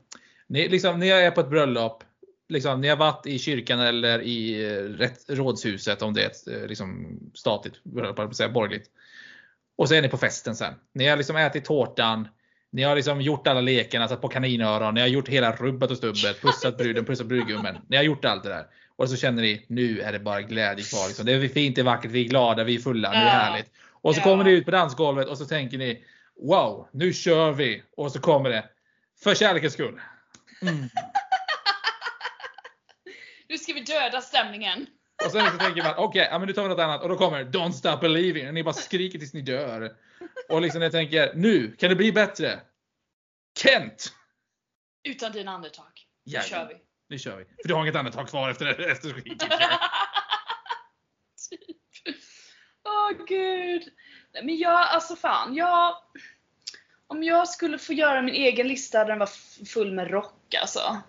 Ni, 0.46 0.68
liksom, 0.68 0.98
när 1.00 1.06
jag 1.06 1.24
är 1.24 1.30
på 1.30 1.40
ett 1.40 1.50
bröllop, 1.50 2.04
liksom, 2.48 2.80
ni 2.80 2.88
har 2.88 2.96
varit 2.96 3.26
i 3.26 3.38
kyrkan 3.38 3.80
eller 3.80 4.22
i 4.22 4.64
eh, 4.64 4.82
rätt, 4.82 5.24
rådshuset 5.28 6.02
om 6.02 6.14
det 6.14 6.22
är 6.22 6.26
ett 6.26 6.48
eh, 6.48 6.66
liksom, 6.66 7.20
statligt 7.34 7.84
bröllop, 7.84 8.18
eller 8.18 8.30
säga 8.30 8.48
borgerligt. 8.48 8.90
Och 9.78 9.88
så 9.88 9.94
är 9.94 10.02
ni 10.02 10.08
på 10.08 10.18
festen 10.18 10.56
sen. 10.56 10.74
Ni 10.94 11.06
har 11.06 11.16
liksom 11.16 11.36
ätit 11.36 11.64
tårtan, 11.64 12.28
ni 12.70 12.82
har 12.82 12.96
liksom 12.96 13.20
gjort 13.20 13.46
alla 13.46 13.60
lekarna, 13.60 14.08
satt 14.08 14.20
på 14.20 14.28
kaninöron, 14.28 14.94
ni 14.94 15.00
har 15.00 15.08
gjort 15.08 15.28
hela 15.28 15.52
rubbet 15.52 15.90
och 15.90 15.96
stubbet, 15.96 16.40
pussat 16.42 16.78
bruden, 16.78 17.04
pussat 17.04 17.26
brudgummen. 17.26 17.76
Ni 17.88 17.96
har 17.96 18.04
gjort 18.04 18.24
allt 18.24 18.42
det 18.42 18.48
där. 18.48 18.66
Och 18.98 19.10
så 19.10 19.16
känner 19.16 19.42
ni, 19.42 19.66
nu 19.68 20.00
är 20.00 20.12
det 20.12 20.18
bara 20.18 20.42
glädje 20.42 20.84
kvar. 20.84 21.06
Liksom. 21.08 21.26
Det 21.26 21.32
är 21.32 21.48
fint, 21.48 21.74
det 21.76 21.82
är 21.82 21.84
vackert, 21.84 22.10
vi 22.10 22.24
är 22.24 22.28
glada, 22.28 22.64
vi 22.64 22.74
är 22.74 22.78
fulla, 22.80 23.08
är 23.08 23.12
det 23.14 23.20
Ja. 23.24 23.28
härligt. 23.30 23.70
Och 23.90 24.14
så 24.14 24.20
Ja. 24.20 24.24
kommer 24.24 24.44
ni 24.44 24.50
ut 24.50 24.64
på 24.64 24.70
dansgolvet 24.70 25.28
och 25.28 25.38
så 25.38 25.46
tänker 25.46 25.78
ni, 25.78 26.04
wow, 26.40 26.88
nu 26.92 27.12
kör 27.12 27.52
vi. 27.52 27.82
Och 27.96 28.12
så 28.12 28.20
kommer 28.20 28.50
det, 28.50 28.64
för 29.22 29.34
kärlekens 29.34 29.72
skull. 29.72 30.00
Mm. 30.62 30.88
Nu 33.48 33.58
ska 33.58 33.72
vi 33.72 33.80
döda 33.80 34.20
stämningen. 34.20 34.86
Och 35.24 35.30
sen 35.32 35.50
så 35.50 35.58
tänker 35.58 35.82
man, 35.82 35.94
okej, 35.96 36.28
ja, 36.30 36.38
men 36.38 36.46
nu 36.48 36.52
tar 36.54 36.62
vi 36.62 36.68
något 36.68 36.78
annat. 36.78 37.02
Och 37.02 37.08
då 37.08 37.16
kommer 37.16 37.44
Don't 37.44 37.70
stop 37.72 37.96
believing. 38.00 38.48
Och 38.48 38.54
ni 38.54 38.62
bara 38.62 38.74
skriker 38.74 39.18
tills 39.18 39.34
ni 39.34 39.40
dör. 39.40 39.92
Och 40.48 40.60
liksom 40.60 40.82
jag 40.82 40.92
tänker, 40.92 41.32
nu, 41.34 41.76
kan 41.78 41.88
det 41.90 41.96
bli 41.96 42.12
bättre? 42.12 42.60
Kent! 43.58 44.12
Utan 45.08 45.32
dina 45.32 45.50
andetag. 45.50 45.84
Nu 46.24 46.32
Jajamän. 46.32 46.48
kör 46.48 46.68
vi. 46.74 46.74
Nu 47.08 47.18
kör 47.18 47.36
vi. 47.36 47.44
För 47.44 47.68
du 47.68 47.74
har 47.74 47.82
inget 47.82 47.96
annat 47.96 48.12
tag 48.12 48.28
kvar 48.28 48.50
efter, 48.50 48.90
efter 48.90 49.08
skriket. 49.08 49.40
typ. 51.50 51.60
Åh 52.88 53.10
gud. 53.28 53.82
Nej, 54.34 54.44
Men 54.44 54.58
jag, 54.58 54.80
alltså 54.88 55.16
fan, 55.16 55.54
jag... 55.54 55.96
Om 57.08 57.22
jag 57.22 57.48
skulle 57.48 57.78
få 57.78 57.92
göra 57.92 58.22
min 58.22 58.34
egen 58.34 58.68
lista 58.68 59.04
den 59.04 59.18
var 59.18 59.28
full 59.66 59.92
med 59.92 60.10
rock 60.10 60.54
alltså. 60.60 61.02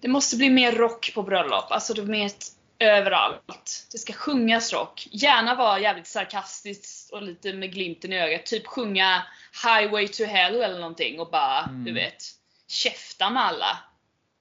Det 0.00 0.08
måste 0.08 0.36
bli 0.36 0.50
mer 0.50 0.72
rock 0.72 1.12
på 1.14 1.22
bröllop, 1.22 1.72
alltså 1.72 1.94
det 1.94 2.02
mer 2.02 2.30
överallt. 2.78 3.86
Det 3.92 3.98
ska 3.98 4.12
sjungas 4.12 4.72
rock. 4.72 5.08
Gärna 5.10 5.54
vara 5.54 5.78
jävligt 5.78 6.06
sarkastiskt 6.06 7.12
och 7.12 7.22
lite 7.22 7.52
med 7.52 7.72
glimten 7.72 8.12
i 8.12 8.18
ögat. 8.20 8.46
Typ 8.46 8.66
sjunga 8.66 9.22
Highway 9.64 10.08
to 10.08 10.24
Hell 10.24 10.62
eller 10.62 10.80
någonting 10.80 11.20
och 11.20 11.30
bara, 11.30 11.62
Mm. 11.62 11.84
du 11.84 11.92
vet, 11.92 12.22
käfta 12.68 13.30
med 13.30 13.42
alla. 13.42 13.78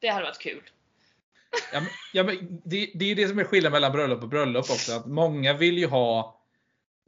Det 0.06 0.12
hade 0.12 0.26
varit 0.26 0.40
kul. 0.40 0.62
Ja, 1.74 1.80
men, 1.80 1.90
ja, 2.14 2.24
men 2.24 2.62
det, 2.66 2.92
det 2.96 3.06
är 3.06 3.10
ju 3.10 3.16
det 3.16 3.28
som 3.28 3.40
är 3.40 3.44
skillnaden 3.44 3.72
mellan 3.72 3.92
bröllop 3.92 4.24
och 4.24 4.30
bröllop 4.30 4.70
också. 4.70 4.94
Att 4.94 5.06
många 5.06 5.54
vill 5.54 5.78
ju 5.78 5.88
ha 5.88 6.42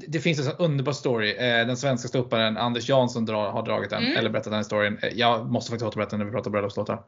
det 0.07 0.19
finns 0.19 0.39
en 0.39 0.45
sån 0.45 0.55
underbar 0.57 0.91
story. 0.93 1.32
Eh, 1.32 1.67
Den 1.67 1.78
svenska 1.78 2.07
ståupparen 2.07 2.57
Anders 2.57 2.89
Jansson 2.89 3.26
drar, 3.26 3.51
har 3.51 3.65
dragit 3.65 3.89
den, 3.89 4.03
Mm. 4.03 4.17
eller 4.17 4.30
berättat 4.30 4.53
den 4.53 4.65
storyn. 4.65 4.99
Eh, 5.01 5.09
Jag 5.09 5.51
måste 5.51 5.71
faktiskt 5.71 5.88
återberätta 5.88 6.09
den 6.09 6.19
när 6.19 6.26
vi 6.26 6.32
pratar 6.32 6.51
bröllopslåtar. 6.51 7.03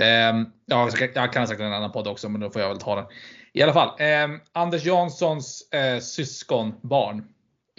Ehm, 0.00 0.46
Ja, 0.66 0.90
jag 1.14 1.32
kan 1.32 1.46
ha 1.46 1.54
i 1.54 1.62
en 1.62 1.72
annan 1.72 1.92
podd 1.92 2.08
också, 2.08 2.28
men 2.28 2.40
då 2.40 2.50
får 2.50 2.62
jag 2.62 2.68
väl 2.68 2.78
ta 2.78 2.96
den. 2.96 3.04
I 3.52 3.62
alla 3.62 3.72
fall, 3.72 3.90
ehm, 3.98 4.40
Anders 4.52 4.84
Janssons 4.84 5.72
eh, 5.72 6.00
syskonbarn, 6.00 7.24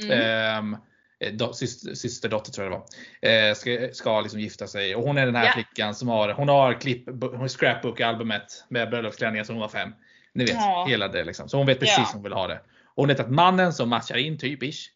Mm. 0.03 0.77
Eh, 1.21 1.33
do, 1.33 1.53
syster, 1.53 1.93
systerdotter 1.93 2.51
tror 2.51 2.65
jag 2.71 2.73
det 2.73 2.77
var, 3.29 3.49
eh, 3.49 3.53
ska, 3.53 3.89
ska 3.93 4.21
liksom 4.21 4.39
gifta 4.39 4.67
sig. 4.67 4.95
Och 4.95 5.03
hon 5.03 5.17
är 5.17 5.25
den 5.25 5.35
här 5.35 5.45
Ja. 5.45 5.51
flickan 5.53 5.95
som 5.95 6.07
har, 6.07 6.29
hon 6.33 6.49
har 6.49 6.73
klipp, 6.73 7.07
scrapbook-albumet 7.47 8.63
med 8.69 8.89
bröllopsklänningar 8.89 9.43
som 9.43 9.55
hon 9.55 9.61
var 9.61 9.69
fem. 9.69 9.89
Ni 10.33 10.43
vet, 10.45 10.53
Ja. 10.53 10.85
hela 10.89 11.07
det 11.07 11.23
liksom. 11.23 11.49
Så 11.49 11.57
hon 11.57 11.65
vet 11.67 11.79
precis 11.79 11.97
Ja. 11.97 12.05
som 12.05 12.13
hon 12.17 12.23
vill 12.23 12.33
ha 12.33 12.47
det. 12.47 12.59
Och 12.85 13.01
hon 13.03 13.07
vet 13.07 13.19
att 13.19 13.31
mannen 13.31 13.73
som 13.73 13.89
matchar 13.89 14.17
in, 14.17 14.37
typisch. 14.37 14.91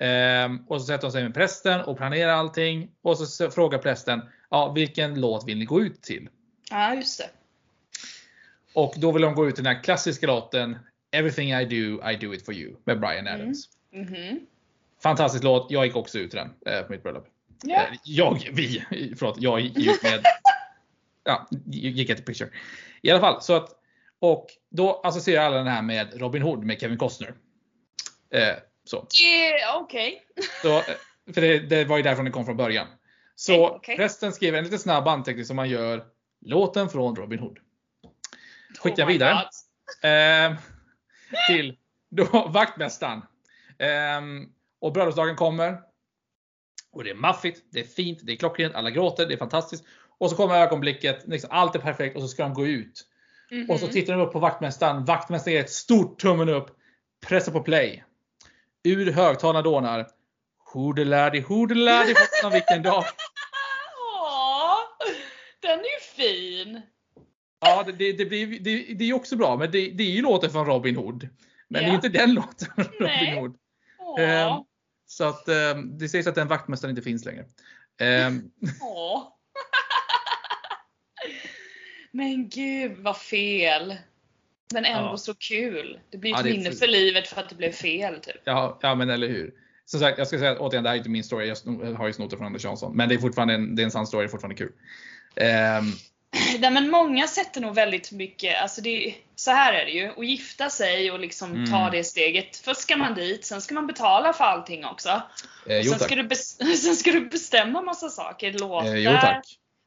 Ehm, 0.00 0.58
och 0.68 0.80
så 0.80 0.86
sätter 0.86 1.02
hon 1.04 1.12
sig 1.12 1.22
med 1.22 1.34
prästen 1.34 1.80
och 1.80 1.96
planerar 1.96 2.32
allting. 2.32 2.90
Och 3.02 3.18
så 3.18 3.50
frågar 3.50 3.78
prästen, 3.78 4.20
ja, 4.50 4.72
vilken 4.72 5.20
låt 5.20 5.48
vill 5.48 5.58
ni 5.58 5.64
gå 5.64 5.80
ut 5.82 6.02
till? 6.02 6.28
Ja, 6.70 6.94
just 6.94 7.18
det. 7.18 7.30
Och 8.74 8.94
då 8.96 9.12
vill 9.12 9.22
de 9.22 9.34
gå 9.34 9.48
ut 9.48 9.54
till 9.54 9.64
den 9.64 9.76
här 9.76 9.82
klassiska 9.82 10.26
låten 10.26 10.78
Everything 11.12 11.50
I 11.52 11.64
do, 11.64 12.10
I 12.10 12.16
do 12.16 12.34
it 12.34 12.44
for 12.44 12.54
you 12.54 12.76
med 12.84 13.00
Brian 13.00 13.26
Mm. 13.26 13.40
Adams. 13.40 13.68
Mhm. 13.92 14.40
Fantastisk 15.06 15.44
låt. 15.44 15.70
Jag 15.70 15.86
gick 15.86 15.96
också 15.96 16.18
ut 16.18 16.30
den 16.30 16.54
eh, 16.66 16.82
på 16.82 16.92
mitt 16.92 17.02
bröllop. 17.02 17.26
Eh, 17.70 17.96
Jag, 18.04 18.48
vi, 18.52 18.84
förlåt, 19.18 19.36
jag 19.38 19.60
gick 19.60 19.78
ut 19.78 20.02
med, 20.02 20.24
ja, 21.24 21.48
gick 21.66 22.10
ett 22.10 22.26
picture. 22.26 22.50
I 23.02 23.10
alla 23.10 23.20
fall, 23.20 23.42
så 23.42 23.54
att, 23.56 23.68
och 24.18 24.46
då 24.70 25.00
associerar 25.04 25.44
alla 25.44 25.56
den 25.56 25.66
här 25.66 25.82
med 25.82 26.20
Robin 26.20 26.42
Hood 26.42 26.64
med 26.64 26.80
Kevin 26.80 26.98
Costner. 26.98 27.34
Eh, 28.34 28.54
så. 28.84 29.06
Är 29.22 29.80
okej. 29.80 30.22
Så, 30.62 30.76
eh, 30.76 30.84
för 31.34 31.40
det, 31.40 31.58
det 31.58 31.84
var 31.84 31.96
ju 31.96 32.02
därifrån 32.02 32.24
det 32.24 32.30
kom 32.30 32.44
från 32.44 32.56
början. 32.56 32.86
Så 33.34 33.66
Okej, 33.66 33.76
okej. 33.76 33.96
prästen 33.96 34.32
skriver 34.32 34.58
en 34.58 34.64
lite 34.64 34.78
snabb 34.78 35.08
anteckning 35.08 35.44
som 35.44 35.56
man 35.56 35.68
gör. 35.68 36.04
Låten 36.40 36.88
från 36.88 37.16
Robin 37.16 37.38
Hood. 37.38 37.58
Skickar 38.78 39.04
Oh 39.04 39.08
vidare. 39.08 39.48
Ehm, 40.02 40.54
till 41.48 41.76
då, 42.10 42.48
vaktmästaren. 42.48 43.22
Ehm, 43.78 44.46
och 44.86 44.92
bröllopsdagen 44.92 45.36
kommer. 45.36 45.78
Och 46.92 47.04
det 47.04 47.10
är 47.10 47.14
maffigt, 47.14 47.62
det 47.70 47.80
är 47.80 47.84
fint, 47.84 48.18
det 48.22 48.32
är 48.32 48.36
klockrent, 48.36 48.74
alla 48.74 48.90
gråter, 48.90 49.26
det 49.26 49.34
är 49.34 49.38
fantastiskt. 49.38 49.84
Och 50.18 50.30
så 50.30 50.36
kommer 50.36 50.54
ögonblicket, 50.54 51.26
liksom, 51.26 51.50
allt 51.52 51.74
är 51.74 51.78
perfekt 51.78 52.16
och 52.16 52.22
så 52.22 52.28
ska 52.28 52.42
de 52.42 52.54
gå 52.54 52.66
ut. 52.66 53.06
Mm 53.50 53.64
-hmm. 53.64 53.72
Och 53.72 53.80
så 53.80 53.88
tittar 53.88 54.12
de 54.12 54.22
upp 54.22 54.32
på 54.32 54.38
vaktmästaren. 54.38 55.04
Vaktmästaren 55.04 55.54
ger 55.54 55.64
ett 55.64 55.70
stort 55.70 56.20
tummen 56.20 56.48
upp. 56.48 56.70
Pressar 57.26 57.52
på 57.52 57.60
play. 57.60 58.04
Ur 58.84 59.12
högtalarna 59.12 59.62
dånar. 59.62 60.08
Hodelärdi, 60.72 61.40
hodelärdi, 61.40 62.14
vilken 62.52 62.82
dag. 62.82 63.04
Åh, 64.22 64.78
den 65.60 65.78
är 65.78 65.84
ju 65.84 66.24
fin. 66.24 66.80
Ja, 67.60 67.84
det, 67.98 68.12
det, 68.12 68.26
blir, 68.26 68.60
det, 68.60 68.94
det 68.94 69.04
är 69.04 69.12
också 69.12 69.36
bra, 69.36 69.56
men 69.56 69.70
det, 69.70 69.90
det 69.90 70.02
är 70.02 70.10
ju 70.10 70.22
låten 70.22 70.50
från 70.50 70.66
Robin 70.66 70.96
Hood. 70.96 71.28
Men 71.68 71.82
yeah. 71.82 71.92
det 71.92 72.06
är 72.06 72.06
inte 72.06 72.18
den 72.18 72.34
låten 72.34 72.68
från 72.74 72.84
Robin 72.84 73.34
Hood. 73.38 73.56
Um, 74.18 74.64
så 75.06 75.24
att 75.24 75.48
um, 75.48 75.98
det 75.98 76.08
sägs 76.08 76.26
att 76.26 76.34
den 76.34 76.48
vaktmästaren 76.48 76.90
inte 76.90 77.02
finns 77.02 77.24
längre. 77.24 77.44
Um, 78.00 78.50
men 82.12 82.48
gud 82.48 82.98
vad 82.98 83.16
fel. 83.16 83.96
Men 84.72 84.84
ändå 84.84 85.08
ja. 85.08 85.16
så 85.16 85.34
kul. 85.34 86.00
Det 86.10 86.18
blir 86.18 86.34
ett 86.34 86.46
ja, 86.46 86.52
minne 86.52 86.72
för 86.72 86.86
livet 86.86 87.28
för 87.28 87.40
att 87.40 87.48
det 87.48 87.54
blev 87.54 87.72
fel. 87.72 88.20
Typ. 88.20 88.36
Ja, 88.44 88.78
ja 88.82 88.94
men 88.94 89.10
eller 89.10 89.28
hur. 89.28 89.54
Som 89.84 90.00
sagt, 90.00 90.18
jag 90.18 90.26
ska 90.26 90.38
säga 90.38 90.58
återigen, 90.58 90.84
det 90.84 90.88
här 90.88 90.94
är 90.94 90.98
inte 90.98 91.10
min 91.10 91.24
story. 91.24 91.54
Jag 91.64 91.94
har 91.94 92.06
ju 92.06 92.12
snott 92.12 92.30
det 92.30 92.36
från 92.36 92.46
Anders 92.46 92.64
Jansson. 92.64 92.96
Men 92.96 93.08
det 93.08 93.14
är 93.14 93.18
fortfarande 93.18 93.54
en, 93.54 93.76
det 93.76 93.82
är 93.82 93.84
en 93.84 93.90
sann 93.90 94.06
story, 94.06 94.22
det 94.22 94.28
är 94.28 94.30
fortfarande 94.30 94.56
kul. 94.56 94.72
Um, 95.36 95.92
Nej, 96.58 96.70
men 96.70 96.90
många 96.90 97.26
sätter 97.26 97.60
nog 97.60 97.74
väldigt 97.74 98.12
mycket, 98.12 98.62
alltså 98.62 98.80
det, 98.80 99.14
så 99.34 99.50
här 99.50 99.72
är 99.72 99.84
det 99.84 99.90
ju, 99.90 100.10
att 100.10 100.26
gifta 100.26 100.70
sig 100.70 101.10
och 101.10 101.20
liksom 101.20 101.52
mm. 101.52 101.70
ta 101.70 101.90
det 101.90 102.04
steget. 102.04 102.56
Först 102.56 102.80
ska 102.80 102.96
man 102.96 103.14
dit, 103.14 103.44
sen 103.44 103.60
ska 103.60 103.74
man 103.74 103.86
betala 103.86 104.32
för 104.32 104.44
allting 104.44 104.84
också. 104.84 105.22
Eh, 105.66 105.82
sen, 105.82 105.98
ska 105.98 106.14
du 106.14 106.34
sen 106.76 106.96
ska 106.96 107.10
du 107.10 107.20
bestämma 107.28 107.82
massa 107.82 108.08
saker. 108.08 108.52
Låtar, 108.52 108.94
eh, 108.94 108.98
jo, 108.98 109.12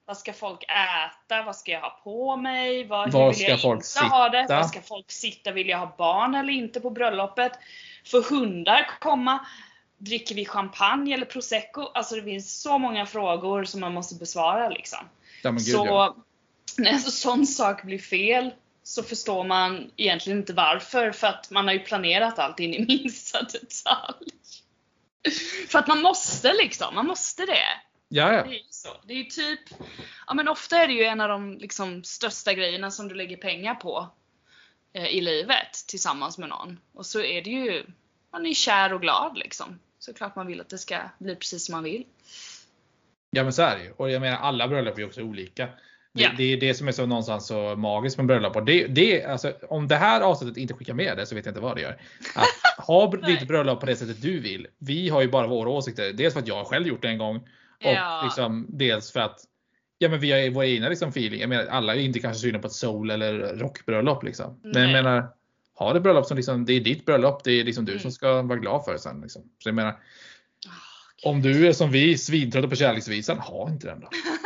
vad 0.06 0.18
ska 0.18 0.34
folk 0.34 0.64
äta? 0.64 1.44
Vad 1.44 1.56
ska 1.56 1.72
jag 1.72 1.82
ha 1.82 2.00
på 2.04 2.38
mig? 2.38 2.88
Vad, 2.88 3.12
var 3.12 3.34
ska 3.34 3.58
folk 3.58 3.86
sitta? 3.86 4.06
Ha 4.06 4.30
det? 4.30 4.46
Var 4.50 4.64
ska 4.64 4.82
folk 4.82 5.12
sitta? 5.12 5.52
Vill 5.52 5.70
jag 5.70 5.78
ha 5.78 5.96
barn 5.98 6.36
eller 6.36 6.54
inte 6.54 6.80
på 6.80 6.90
bröllopet? 6.90 7.52
Får 8.06 8.22
hundar 8.22 8.90
komma? 9.00 9.46
Dricker 9.98 10.36
vi 10.36 10.46
champagne 10.46 11.14
eller 11.14 11.26
prosecco? 11.26 11.82
Alltså 11.82 12.16
det 12.16 12.24
finns 12.24 12.62
så 12.62 12.78
många 12.78 13.06
frågor 13.06 13.64
som 13.64 13.82
man 13.82 13.94
måste 13.94 14.16
besvara 14.16 14.70
liksom. 14.70 15.00
Ja, 15.44 15.52
gud, 15.52 15.62
så 15.62 15.86
ja 15.86 16.16
när 16.80 16.92
en 16.92 17.00
sån 17.00 17.46
sak 17.46 17.84
blir 17.84 18.00
fel 18.00 18.52
så 18.84 19.04
förstår 19.04 19.44
man 19.44 19.92
egentligen 19.98 20.40
inte 20.40 20.54
varför. 20.54 21.12
För 21.12 21.28
att 21.28 21.52
man 21.52 21.68
har 21.68 21.74
ju 21.74 21.80
planerat 21.80 22.40
allt 22.40 22.60
in 22.60 22.74
i 22.74 22.86
minsta 22.88 23.42
detalj. 23.42 24.32
för 25.68 25.80
att 25.80 25.88
man 25.88 26.02
måste 26.02 26.54
liksom, 26.54 26.96
man 26.96 27.06
måste 27.08 27.46
det. 27.46 27.66
Ja, 28.08 28.34
ja. 28.34 28.44
Det 28.44 28.50
är 28.50 28.54
ju 28.54 28.64
så. 28.70 28.90
Det 29.04 29.14
är 29.14 29.24
typ, 29.24 29.60
ja 30.28 30.34
men 30.34 30.48
ofta 30.48 30.78
är 30.78 30.88
det 30.88 30.94
ju 30.94 31.04
en 31.04 31.22
av 31.22 31.30
de 31.30 31.58
liksom 31.58 32.04
största 32.04 32.54
grejerna 32.54 32.92
som 32.92 33.08
du 33.08 33.16
lägger 33.16 33.38
pengar 33.38 33.76
på 33.76 34.10
eh, 34.94 35.08
i 35.08 35.22
livet 35.22 35.74
tillsammans 35.88 36.38
med 36.38 36.50
någon. 36.50 36.80
Och 36.94 37.06
så 37.06 37.22
är 37.22 37.42
det 37.42 37.50
ju, 37.50 37.86
man 38.32 38.46
är 38.46 38.54
kär 38.54 38.94
och 38.94 39.02
glad 39.02 39.38
liksom. 39.38 39.80
Såklart 40.00 40.36
man 40.36 40.48
vill 40.48 40.62
att 40.62 40.70
det 40.70 40.78
ska 40.78 41.00
bli 41.18 41.36
precis 41.36 41.66
som 41.66 41.74
man 41.74 41.84
vill. 41.84 42.06
Ja 43.32 43.44
men 43.44 43.54
så 43.54 43.62
är 43.62 43.78
det 43.78 43.84
ju. 43.84 43.92
Och 43.92 44.12
jag 44.12 44.22
menar 44.22 44.38
alla 44.38 44.68
bröllop 44.68 44.98
är 44.98 45.06
också 45.06 45.22
olika. 45.22 45.70
Det, 46.14 46.22
yeah. 46.22 46.38
det, 46.38 46.44
är 46.44 46.58
det 46.58 46.74
som 46.74 46.88
är 46.88 46.92
så 46.92 47.06
någonstans 47.06 47.48
så 47.48 47.76
magiskt 47.76 48.18
med 48.18 48.26
bröllop. 48.26 48.56
Och 48.56 48.66
det, 48.66 48.88
det, 48.88 49.24
alltså, 49.24 49.54
om 49.70 49.88
det 49.88 49.96
här 49.96 50.22
avsnittet 50.22 50.58
inte 50.58 50.74
skickar 50.74 50.94
med 50.94 51.18
det 51.18 51.26
så 51.26 51.36
vet 51.36 51.46
jag 51.46 51.52
inte 51.52 51.62
vad 51.62 51.76
det 51.76 51.82
gör. 51.82 51.98
Att 52.36 52.48
ha 52.86 53.12
ditt 53.12 53.48
bröllop 53.48 53.80
på 53.80 53.86
det 53.86 53.96
sättet 53.96 54.22
du 54.22 54.40
vill. 54.40 54.68
Vi 54.78 55.10
har 55.10 55.22
ju 55.22 55.28
bara 55.28 55.48
våra 55.48 55.70
åsikter. 55.70 56.14
Dels 56.14 56.34
för 56.34 56.42
att 56.42 56.48
jag 56.48 56.68
själv 56.68 56.88
gjort 56.88 57.02
det 57.02 57.08
en 57.08 57.18
gång. 57.18 57.36
Och 57.36 57.94
ja. 57.96 58.22
liksom, 58.24 58.66
dels 58.70 59.12
för 59.12 59.20
att 59.20 59.40
ja, 59.98 60.10
men 60.10 60.20
vi 60.20 60.32
har 60.32 60.50
vår 60.50 60.64
egna 60.64 60.90
liksom, 60.90 61.10
feeling. 61.10 61.40
Jag 61.40 61.50
menar, 61.50 61.66
alla 61.66 61.96
är 61.96 62.00
inte 62.00 62.20
kanske 62.20 62.42
sugna 62.42 62.60
på 62.60 62.68
ett 62.68 62.74
soul 62.74 63.12
eller 63.12 63.56
rockbröllop. 63.56 64.24
Liksom. 64.24 64.60
Men 64.64 64.82
jag 64.82 64.92
menar, 64.92 65.30
ha 65.76 65.94
det 65.94 66.00
bröllop 66.00 66.26
som 66.26 66.38
liksom, 66.38 66.66
det 66.66 66.74
är 66.74 66.80
ditt 66.80 67.06
bröllop. 67.06 67.44
Det 67.44 67.52
är 67.52 67.64
liksom 67.64 67.86
du 67.86 67.92
mm. 67.92 68.02
som 68.02 68.12
ska 68.12 68.42
vara 68.42 68.60
glad 68.60 68.86
för 68.86 68.94
det 68.94 69.00
sen. 69.00 69.22
Liksom. 69.22 69.42
Så 69.60 69.70
jag 69.70 69.76
menar, 69.76 69.92
oh, 69.92 71.32
om 71.32 71.42
du 71.42 71.68
är 71.68 71.74
som 71.74 71.92
vi, 71.92 72.18
svintrötta 72.18 72.68
på 72.68 72.76
kärleksvisan, 72.76 73.40
ha 73.40 73.70
inte 73.70 73.88
den 73.88 74.00
då. 74.00 74.10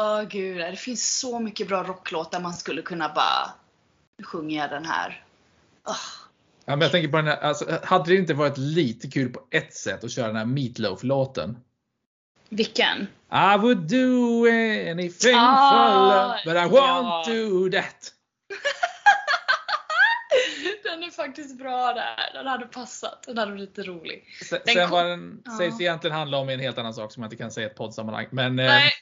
Åh 0.00 0.20
oh, 0.20 0.22
gud, 0.22 0.56
det 0.56 0.76
finns 0.76 1.18
så 1.18 1.40
mycket 1.40 1.68
bra 1.68 1.82
rocklåtar 1.82 2.40
man 2.40 2.54
skulle 2.54 2.82
kunna 2.82 3.08
bara 3.08 3.52
sjunga 4.24 4.68
den 4.68 4.84
här. 4.84 5.24
Oh. 5.84 5.96
Ja, 6.64 6.76
men 6.76 6.80
jag 6.80 6.92
tänker 6.92 7.08
på 7.08 7.16
den 7.16 7.26
här, 7.26 7.36
alltså, 7.36 7.80
hade 7.84 8.10
det 8.10 8.16
inte 8.16 8.34
varit 8.34 8.58
lite 8.58 9.08
kul 9.08 9.32
på 9.32 9.40
ett 9.50 9.74
sätt 9.74 10.04
att 10.04 10.10
köra 10.10 10.26
den 10.26 10.36
här 10.36 10.44
Meatloaf-låten? 10.44 11.56
Vilken? 12.48 13.06
I 13.32 13.58
would 13.58 13.78
do 13.78 14.46
anything 14.90 15.34
ah, 15.36 15.70
for 15.70 15.84
love, 16.16 16.40
but 16.44 16.54
I 16.54 16.76
won't 16.76 17.04
ja. 17.06 17.24
do 17.26 17.70
that. 17.70 18.14
den 20.84 21.02
är 21.02 21.10
faktiskt 21.10 21.58
bra 21.58 21.92
där. 21.92 22.30
Den 22.34 22.46
hade 22.46 22.66
passat. 22.66 23.24
Den 23.26 23.38
hade 23.38 23.52
blivit 23.52 23.76
lite 23.76 23.90
rolig. 23.90 24.24
Sen, 24.48 24.58
sen 24.66 24.90
vad 24.90 25.06
den 25.06 25.42
ja. 25.44 25.58
sägs 25.58 25.80
egentligen 25.80 26.16
handla 26.16 26.38
om 26.38 26.48
en 26.48 26.60
helt 26.60 26.78
annan 26.78 26.94
sak 26.94 27.12
som 27.12 27.22
jag 27.22 27.26
inte 27.26 27.36
kan 27.36 27.50
säga 27.50 27.66
i 27.66 27.70
ett 27.70 27.76
poddsammanhang. 27.76 28.26
Men, 28.30 28.56
Nej. 28.56 28.92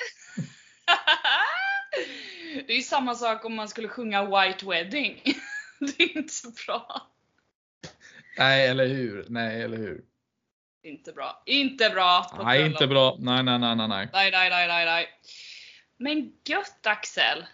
Det 2.68 2.74
är 2.74 2.80
samma 2.80 3.14
sak 3.14 3.44
om 3.44 3.54
man 3.54 3.68
skulle 3.68 3.88
sjunga 3.88 4.24
White 4.24 4.66
Wedding. 4.66 5.22
det 5.80 6.02
är 6.02 6.16
inte 6.16 6.32
bra. 6.66 7.06
Nej, 8.38 8.68
eller 8.68 8.86
hur? 8.86 9.26
Nej, 9.28 9.62
eller 9.62 9.76
hur? 9.76 10.04
Inte 10.82 11.12
bra. 11.12 11.42
Inte 11.46 11.90
bra. 11.90 12.38
Nej, 12.44 12.66
inte 12.66 12.86
bra. 12.86 13.16
Nej, 13.20 13.42
nej, 13.42 13.58
nej, 13.58 13.76
nej. 13.76 13.88
Nej, 13.88 14.30
nej, 14.30 14.50
nej, 14.50 14.68
nej, 14.68 14.84
nej. 14.84 15.08
Men 15.96 16.32
gött 16.44 16.86
Axel. 16.86 17.46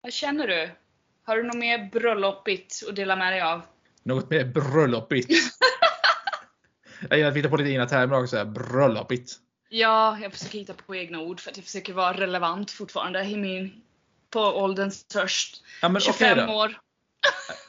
Vad 0.00 0.12
känner 0.12 0.46
du? 0.46 0.70
Har 1.24 1.36
du 1.36 1.42
något 1.42 1.56
mer 1.56 1.90
bröllopigt 1.92 2.82
att 2.88 2.96
dela 2.96 3.16
med 3.16 3.32
dig 3.32 3.40
av? 3.40 3.62
Något 4.02 4.30
mer 4.30 4.44
bröllopigt? 4.44 5.30
jag 7.08 7.16
gillar 7.16 7.28
att 7.28 7.36
vi 7.36 7.38
hittar 7.38 7.50
på 7.50 7.56
lite 7.56 7.70
egna 7.70 7.86
termer 7.86 8.22
också. 8.22 8.44
Bröllopigt. 8.44 9.32
Ja, 9.68 10.18
jag 10.22 10.32
försöker 10.32 10.58
hitta 10.58 10.74
på 10.74 10.96
egna 10.96 11.20
ord 11.20 11.40
för 11.40 11.50
att 11.50 11.56
jag 11.56 11.64
försöker 11.64 11.92
vara 11.92 12.12
relevant 12.12 12.70
fortfarande 12.70 13.24
i 13.24 13.36
min, 13.36 13.82
på 14.30 14.40
ålderns 14.40 15.04
törst. 15.04 15.62
Ja, 15.82 16.00
25 16.00 16.38
okay 16.38 16.54
år. 16.54 16.80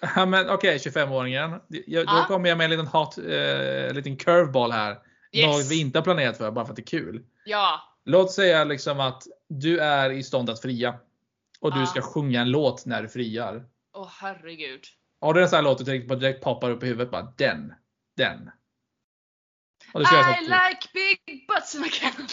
ja, 0.15 0.25
men 0.25 0.49
okej, 0.49 0.75
okay, 0.75 0.91
25-åringen. 0.91 1.59
Då 1.67 2.03
ah. 2.07 2.25
kommer 2.25 2.49
jag 2.49 2.57
med 2.57 2.65
en 2.65 2.71
liten, 2.71 2.87
hot, 2.87 3.17
eh, 3.17 3.93
liten 3.93 4.17
curveball 4.17 4.71
här. 4.71 4.99
Yes. 5.31 5.47
Något 5.47 5.71
vi 5.71 5.79
inte 5.79 5.99
har 5.99 6.03
planerat 6.03 6.37
för, 6.37 6.51
bara 6.51 6.65
för 6.65 6.71
att 6.71 6.75
det 6.75 6.81
är 6.81 6.99
kul. 6.99 7.23
Ja. 7.45 7.81
Låt 8.05 8.31
säga 8.31 8.63
liksom 8.63 8.99
att 8.99 9.23
du 9.47 9.79
är 9.79 10.09
i 10.09 10.23
stånd 10.23 10.49
att 10.49 10.61
fria. 10.61 10.95
Och 11.59 11.79
du 11.79 11.85
ska 11.85 12.01
sjunga 12.01 12.41
en 12.41 12.51
låt 12.51 12.85
när 12.85 13.01
du 13.01 13.09
friar. 13.09 13.65
Åh 13.93 14.03
oh, 14.03 14.09
herregud. 14.19 14.81
Har 15.21 15.33
du 15.33 15.41
en 15.41 15.49
sån 15.49 15.57
här 15.57 15.63
låt 15.63 15.77
du 15.77 15.83
direkt, 15.83 16.09
direkt 16.09 16.43
poppar 16.43 16.69
upp 16.69 16.83
i 16.83 16.87
huvudet? 16.87 17.11
Bara 17.11 17.33
den. 17.37 17.73
Den. 18.17 18.51
I 19.93 19.99
like 19.99 20.87
big 20.93 21.47
butts 21.47 21.75
and 21.75 21.85
I 21.85 21.89
can't 21.89 22.31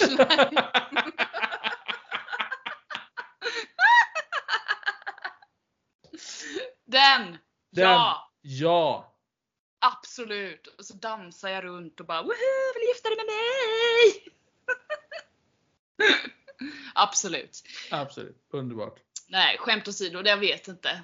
Den! 6.88 7.38
Den! 7.70 7.84
Ja! 7.84 8.32
Ja! 8.40 9.14
Absolut! 9.78 10.66
Och 10.66 10.84
så 10.84 10.94
dansar 10.94 11.48
jag 11.48 11.64
runt 11.64 12.00
och 12.00 12.06
bara 12.06 12.22
Woho! 12.22 12.32
Vill 12.74 12.82
du 12.82 12.88
gifta 12.88 13.08
dig 13.08 13.16
med 13.16 13.26
mig? 13.26 14.34
Absolut. 16.94 17.62
Absolut. 17.90 18.46
Underbart. 18.52 18.98
Nej, 19.28 19.58
skämt 19.58 19.88
åsido, 19.88 20.22
jag 20.24 20.36
vet 20.36 20.68
inte. 20.68 21.02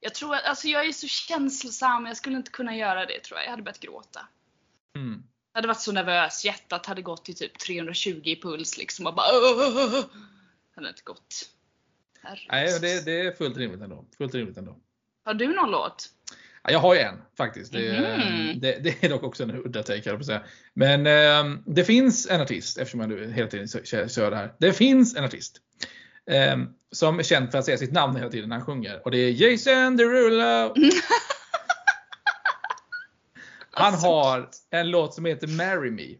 Jag 0.00 0.14
tror 0.14 0.34
att, 0.34 0.44
alltså 0.44 0.68
jag 0.68 0.86
är 0.86 0.92
så 0.92 1.06
känslosam, 1.06 2.06
jag 2.06 2.16
skulle 2.16 2.36
inte 2.36 2.50
kunna 2.50 2.76
göra 2.76 3.06
det 3.06 3.20
tror 3.20 3.38
jag. 3.38 3.46
Jag 3.46 3.50
hade 3.50 3.62
börjat 3.62 3.80
gråta. 3.80 4.28
Mm. 4.96 5.22
Jag 5.52 5.58
hade 5.58 5.68
varit 5.68 5.80
så 5.80 5.92
nervös, 5.92 6.44
hjärtat 6.44 6.86
hade 6.86 7.02
gått 7.02 7.24
till 7.24 7.36
typ 7.36 7.58
320 7.58 8.20
i 8.24 8.40
puls 8.40 8.78
liksom 8.78 9.06
och 9.06 9.14
bara 9.14 9.26
Åh! 9.32 10.04
hade 10.74 10.88
inte 10.88 11.02
gått. 11.02 11.50
Nej, 12.50 12.80
det, 12.80 13.04
det, 13.04 13.20
är 13.20 13.32
fullt 13.32 13.56
rimligt 13.56 13.80
ändå. 13.80 14.04
Fullt 14.18 14.34
rimligt 14.34 14.56
ändå. 14.56 14.80
Har 15.26 15.34
du 15.34 15.54
någon 15.54 15.70
låt? 15.70 16.08
Ja, 16.62 16.70
jag 16.70 16.78
har 16.78 16.94
ju 16.94 17.00
en 17.00 17.14
faktiskt. 17.36 17.72
Det, 17.72 17.96
mm. 17.96 18.60
det, 18.60 18.78
det 18.82 19.04
är 19.04 19.08
dock 19.08 19.22
också 19.22 19.42
en 19.42 19.50
udda 19.50 19.82
take 19.82 20.16
på 20.16 20.24
säga. 20.24 20.42
Men 20.74 21.06
eh, 21.06 21.58
det 21.66 21.84
finns 21.84 22.30
en 22.30 22.40
artist, 22.40 22.78
eftersom 22.78 23.00
jag 23.00 23.08
nu 23.08 23.32
hela 23.32 23.48
tiden 23.48 23.68
kör, 23.68 24.08
kör 24.08 24.30
det 24.30 24.36
här. 24.36 24.54
Det 24.58 24.72
finns 24.72 25.16
en 25.16 25.24
artist. 25.24 25.56
Eh, 26.30 26.56
som 26.92 27.18
är 27.18 27.22
känd 27.22 27.50
för 27.50 27.58
att 27.58 27.64
säga 27.64 27.76
sitt 27.76 27.92
namn 27.92 28.16
hela 28.16 28.30
tiden 28.30 28.48
när 28.48 28.56
han 28.56 28.66
sjunger. 28.66 29.02
Och 29.04 29.10
det 29.10 29.18
är 29.18 29.30
Jason 29.30 29.96
Derulo. 29.96 30.74
Han 33.70 33.94
har 33.94 34.48
en 34.70 34.90
låt 34.90 35.14
som 35.14 35.24
heter 35.24 35.46
Marry 35.46 35.90
Me. 35.90 36.14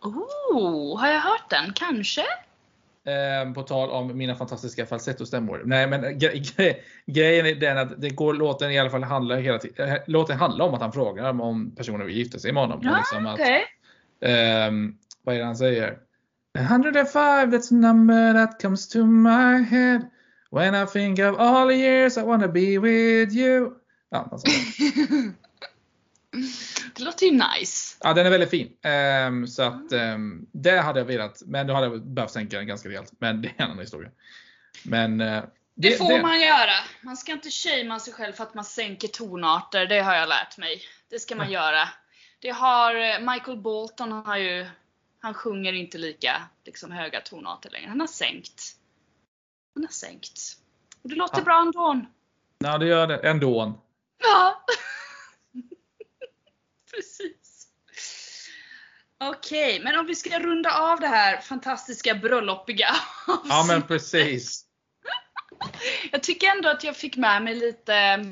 Oh, 0.00 1.00
har 1.00 1.08
jag 1.08 1.20
hört 1.20 1.50
den? 1.50 1.72
Kanske? 1.72 2.24
Eh, 3.06 3.52
på 3.52 3.62
tal 3.62 3.90
om 3.90 4.18
mina 4.18 4.34
fantastiska 4.34 4.86
falsettostämmor. 4.86 5.62
Nej 5.64 5.86
men 5.86 6.18
gre 6.18 6.38
gre 6.38 6.76
grejen 7.06 7.46
är 7.46 7.54
den 7.54 7.78
att 7.78 8.00
det 8.00 8.10
går, 8.10 8.34
låten 8.34 8.70
i 8.70 8.78
alla 8.78 8.90
fall 8.90 9.02
handla 9.02 9.36
hela 9.36 9.58
tiden. 9.58 9.88
Eh, 9.88 9.96
låten 10.06 10.38
handlar 10.38 10.64
om 10.64 10.74
att 10.74 10.80
han 10.80 10.92
frågar 10.92 11.40
om 11.40 11.74
personen 11.76 12.06
vill 12.06 12.16
gifta 12.16 12.38
sig 12.38 12.52
med 12.52 12.62
honom. 12.62 12.80
Ja, 12.82 12.96
liksom 12.96 13.26
okay. 13.26 13.60
att, 14.20 14.68
um, 14.68 14.98
vad 15.22 15.34
är 15.34 15.38
det 15.38 15.44
han 15.44 15.56
säger? 15.56 15.98
105 16.58 17.52
that's 17.52 17.68
the 17.68 17.74
number 17.74 18.32
that 18.32 18.62
comes 18.62 18.88
to 18.88 19.04
my 19.04 19.62
head. 19.62 20.00
When 20.50 20.74
I 20.74 20.86
think 20.86 21.18
of 21.18 21.38
all 21.38 21.68
the 21.68 21.74
years 21.74 22.16
I 22.16 22.22
wanna 22.22 22.48
be 22.48 22.78
with 22.78 23.36
you. 23.36 23.70
Ja, 24.10 24.28
alltså. 24.32 24.46
det 26.94 27.02
låter 27.02 27.26
ju 27.26 27.32
nice. 27.32 27.96
Ja, 28.00 28.14
den 28.14 28.26
är 28.26 28.30
väldigt 28.30 28.50
fin. 28.50 28.72
Um, 29.26 29.46
så 29.46 29.62
att 29.62 29.92
um, 29.92 30.46
det 30.52 30.80
hade 30.80 31.00
jag 31.00 31.06
velat. 31.06 31.42
Men 31.46 31.66
då 31.66 31.74
hade 31.74 31.86
jag 31.86 32.06
behövt 32.06 32.30
sänka 32.30 32.56
den 32.56 32.66
ganska 32.66 32.88
rejält. 32.88 33.12
Men 33.18 33.42
det 33.42 33.48
är 33.48 33.54
en 33.56 33.64
annan 33.64 33.78
historia. 33.78 34.10
Men 34.84 35.20
uh, 35.20 35.42
det, 35.74 35.88
det, 35.88 35.96
får 35.96 36.08
det... 36.08 36.22
man 36.22 36.40
göra. 36.40 36.74
Man 37.00 37.16
ska 37.16 37.32
inte 37.32 37.50
shamea 37.50 37.98
sig 37.98 38.12
själv 38.12 38.32
för 38.32 38.42
att 38.42 38.54
man 38.54 38.64
sänker 38.64 39.08
tonarter. 39.08 39.86
Det 39.86 40.00
har 40.00 40.14
jag 40.14 40.28
lärt 40.28 40.58
mig. 40.58 40.82
Det 41.10 41.18
ska 41.18 41.36
man 41.36 41.50
göra. 41.50 41.88
Det 42.38 42.50
har 42.50 42.94
eh, 42.94 43.32
Michael 43.32 43.58
Bolton 43.58 44.12
har 44.12 44.36
ju 44.36 44.66
han 45.24 45.34
sjunger 45.34 45.72
inte 45.72 45.98
lika 45.98 46.42
liksom, 46.64 46.90
höga 46.90 47.20
tonarter 47.20 47.70
längre. 47.70 47.88
Han 47.88 48.00
har 48.00 48.06
sänkt. 48.06 48.62
Han 49.74 49.84
har 49.84 49.92
sänkt. 49.92 50.40
Och 51.02 51.08
det 51.08 51.14
låter 51.14 51.38
ja. 51.38 51.44
bra 51.44 51.60
ändå. 51.60 52.06
Ja, 52.58 52.78
det 52.78 52.86
gör 52.86 53.06
det. 53.06 53.16
Ändå. 53.16 53.72
Ja. 54.18 54.64
Precis. 56.96 57.68
Okej, 59.20 59.74
okay, 59.74 59.84
men 59.84 59.98
om 59.98 60.06
vi 60.06 60.14
ska 60.14 60.38
runda 60.38 60.78
av 60.78 61.00
det 61.00 61.06
här 61.06 61.40
fantastiska 61.40 62.14
bröllopiga 62.14 62.96
Ja, 63.48 63.64
men 63.68 63.82
precis. 63.82 64.64
jag 66.12 66.22
tycker 66.22 66.50
ändå 66.50 66.68
att 66.68 66.84
jag 66.84 66.96
fick 66.96 67.16
med 67.16 67.42
mig 67.42 67.54
lite 67.54 68.24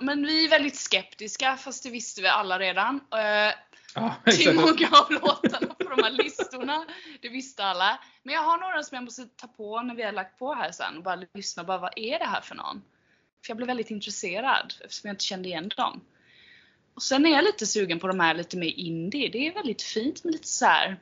men 0.00 0.26
vi 0.26 0.44
är 0.44 0.50
väldigt 0.50 0.76
skeptiska, 0.76 1.56
fast 1.56 1.82
det 1.82 1.90
visste 1.90 2.22
vi 2.22 2.28
alla 2.28 2.58
redan. 2.58 3.00
Eh, 3.12 3.54
ja, 3.94 4.14
till 4.30 4.54
många 4.54 4.88
av 4.92 5.12
låtarna 5.12 5.74
på 5.74 5.88
de 5.88 6.02
här 6.02 6.10
listorna. 6.10 6.86
Det 7.22 7.28
visste 7.28 7.64
alla. 7.64 8.00
Men 8.22 8.34
jag 8.34 8.42
har 8.42 8.58
några 8.58 8.82
som 8.82 8.94
jag 8.94 9.04
måste 9.04 9.26
ta 9.26 9.46
på 9.46 9.82
när 9.82 9.94
vi 9.94 10.02
har 10.02 10.12
lagt 10.12 10.38
på 10.38 10.54
här 10.54 10.72
sen 10.72 10.96
och 10.96 11.02
bara 11.02 11.24
lyssna. 11.34 11.64
Bara, 11.64 11.78
vad 11.78 11.92
är 11.96 12.18
det 12.18 12.24
här 12.24 12.40
för 12.40 12.54
någon? 12.54 12.82
För 13.44 13.50
jag 13.50 13.56
blev 13.56 13.66
väldigt 13.66 13.90
intresserad 13.90 14.74
eftersom 14.84 15.08
jag 15.08 15.14
inte 15.14 15.24
kände 15.24 15.48
igen 15.48 15.70
dem. 15.76 16.00
Och 16.94 17.02
sen 17.02 17.26
är 17.26 17.30
jag 17.30 17.44
lite 17.44 17.66
sugen 17.66 17.98
på 17.98 18.06
de 18.06 18.20
här 18.20 18.34
lite 18.34 18.56
mer 18.56 18.78
indie. 18.78 19.28
Det 19.28 19.48
är 19.48 19.54
väldigt 19.54 19.82
fint 19.82 20.24
med 20.24 20.32
lite 20.32 20.48
så 20.48 20.66
här, 20.66 21.00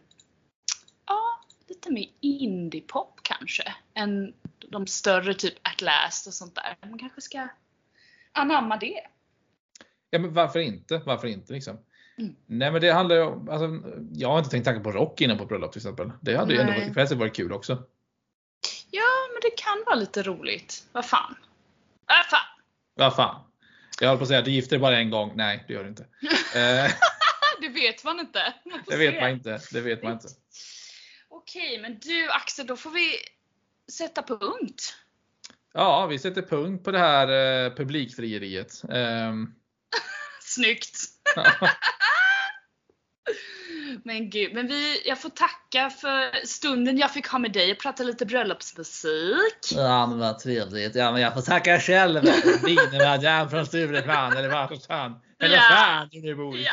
Ja, 1.07 1.41
lite 1.69 1.93
mer 1.93 2.07
indie-pop 2.21 3.21
kanske. 3.23 3.75
Än 3.95 4.35
de 4.69 4.87
större 4.87 5.35
typ 5.35 5.55
At 5.63 5.81
Last 5.81 6.27
och 6.27 6.35
sånt 6.35 6.55
där. 6.55 6.77
Man 6.89 6.99
kanske 6.99 7.21
ska 7.21 7.49
anamma 8.33 8.77
det. 8.77 9.01
Ja 10.11 10.19
men 10.19 10.35
varför 10.35 10.59
inte? 10.59 11.03
Varför 11.07 11.29
inte 11.29 11.53
liksom? 11.53 11.79
Mm. 12.19 12.37
Nej 12.47 12.73
men 12.73 12.81
det 12.81 12.93
handlar 12.93 13.17
ju 13.17 13.23
om, 13.23 13.49
alltså, 13.49 13.91
jag 14.13 14.29
har 14.29 14.39
inte 14.39 14.51
tänkt 14.51 14.65
tanka 14.65 14.81
på 14.81 14.93
rock 14.93 15.21
innan 15.21 15.39
på 15.39 15.47
bröllop 15.47 15.73
till 15.73 15.79
exempel. 15.79 16.13
Det 16.21 16.37
hade 16.37 16.55
Nej. 16.55 16.57
ju 16.57 16.83
ändå 16.83 17.01
varit, 17.01 17.13
varit 17.13 17.37
kul 17.37 17.53
också. 17.53 17.73
Ja 18.91 19.29
men 19.33 19.41
det 19.43 19.57
kan 19.57 19.85
vara 19.87 19.95
lite 19.95 20.23
roligt. 20.23 20.89
Vad 20.93 21.07
fan. 21.07 21.37
Vad 22.07 22.27
fan. 22.27 22.47
Vad 22.95 23.17
fan. 23.17 23.52
Jag 24.03 24.09
höll 24.09 24.19
på 24.19 24.23
att 24.23 24.29
säga, 24.29 24.43
du 24.43 24.51
gifter 24.51 24.71
dig 24.71 24.79
bara 24.79 24.99
en 24.99 25.11
gång. 25.11 25.33
Nej, 25.35 25.65
det 25.67 25.73
gör 25.73 25.83
du 25.83 25.89
inte. 25.89 26.07
Eh. 26.57 26.91
det 27.61 27.69
vet 27.69 28.05
man 28.05 28.21
inte. 28.21 28.55
Man 28.65 28.81
det 28.87 28.97
vet 28.97 29.21
man 29.21 29.31
inte. 29.31 29.61
Det 29.73 29.81
vet 29.81 30.03
man 30.03 30.13
inte. 30.13 30.29
Okej, 31.29 31.79
men 31.83 31.99
du 31.99 32.31
Axel, 32.31 32.67
då 32.67 32.77
får 32.77 32.91
vi 32.91 33.17
sätta 33.93 34.23
punkt. 34.23 34.95
Ja, 35.75 36.07
vi 36.07 36.19
sätter 36.19 36.43
punkt 36.43 36.85
på 36.85 36.91
det 36.91 36.99
här 36.99 37.29
eh, 37.29 37.75
publikfrieriet. 37.75 38.83
Um... 38.89 39.55
Snyggt! 40.41 40.99
Men 44.05 44.31
gud, 44.31 44.55
men 44.55 44.67
vi, 44.67 45.03
jag 45.05 45.21
får 45.21 45.29
tacka 45.29 45.91
för 45.91 46.47
stunden 46.47 46.99
jag 46.99 47.13
fick 47.13 47.29
ha 47.29 47.39
med 47.39 47.53
dig 47.53 47.73
och 47.73 47.79
prata 47.79 48.03
lite 48.03 48.27
bröllopsmusik. 48.27 49.73
Ja 49.75 50.07
men 50.07 50.19
vad 50.19 50.39
trevligt. 50.39 50.95
Ja 50.95 51.13
men 51.13 51.21
jag 51.21 51.35
får 51.35 51.43
tacka 51.43 51.81
själv. 51.81 52.23
Wienermadjan 52.65 53.51
från 53.51 53.67
Stureplan 53.67 54.37
eller 54.37 54.49
vart 54.49 54.87
fan. 54.87 55.21
Eller 55.43 55.57
ja. 55.57 55.63
fan 55.71 56.09
du 56.13 56.21
nu 56.23 56.35
bor 56.35 56.57
i 56.57 56.65
ja. 56.65 56.73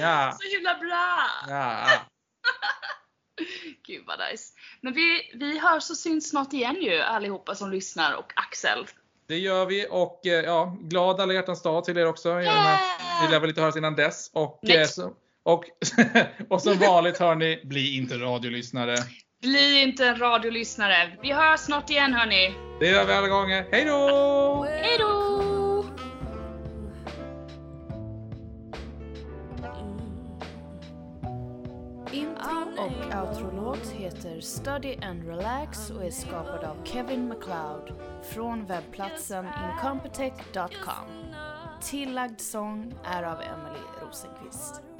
ja. 0.00 0.38
Så 0.40 0.56
himla 0.56 0.74
bra! 0.74 1.18
Ja. 1.48 1.88
Gud 3.86 4.04
vad 4.06 4.18
nice. 4.30 4.52
Men 4.80 4.92
vi, 4.92 5.30
vi 5.34 5.58
hörs 5.58 5.90
och 5.90 5.96
syns 5.96 6.30
snart 6.30 6.52
igen 6.52 6.82
ju 6.82 7.00
allihopa 7.00 7.54
som 7.54 7.70
lyssnar 7.70 8.14
och 8.14 8.32
Axel. 8.36 8.86
Det 9.26 9.38
gör 9.38 9.66
vi 9.66 9.86
och 9.90 10.26
eh, 10.26 10.44
ja, 10.44 10.76
glad 10.80 11.20
alla 11.20 11.32
hjärtans 11.32 11.62
dag 11.62 11.84
till 11.84 11.98
er 11.98 12.06
också. 12.06 12.40
Yeah! 12.40 12.78
Vi 13.22 13.32
lär 13.32 13.40
väl 13.40 13.48
inte 13.48 13.60
höras 13.60 13.76
innan 13.76 13.94
dess. 13.94 14.30
Och, 14.32 14.70
eh, 14.70 14.86
så, 14.86 15.12
och, 15.44 15.64
och 16.50 16.62
som 16.62 16.78
vanligt 16.78 17.18
hörni, 17.18 17.60
bli 17.64 17.96
inte 17.96 18.14
radiolyssnare. 18.14 18.96
Bli 19.42 19.82
inte 19.82 20.06
en 20.06 20.18
radiolyssnare. 20.18 21.18
Vi 21.22 21.32
hörs 21.32 21.60
snart 21.60 21.90
igen 21.90 22.12
hörni. 22.12 22.54
Det 22.80 22.86
gör 22.86 23.06
vi 23.06 23.12
alla 23.12 23.28
gånger. 23.28 23.66
Hej 23.70 23.84
då! 23.84 24.66
Hej 24.68 24.96
då! 24.98 25.34
och 32.84 33.28
outro-låt 33.28 33.86
heter 33.86 34.40
Study 34.40 34.96
and 35.02 35.26
Relax 35.28 35.90
och 35.90 36.04
är 36.04 36.10
skapad 36.10 36.64
av 36.64 36.84
Kevin 36.84 37.28
MacLeod 37.28 37.92
från 38.22 38.66
webbplatsen 38.66 39.46
incompetech.com. 39.46 41.34
Tillagd 41.80 42.40
sång 42.40 42.94
är 43.04 43.22
av 43.22 43.40
Emily 43.40 43.84
Rosenqvist. 44.02 44.93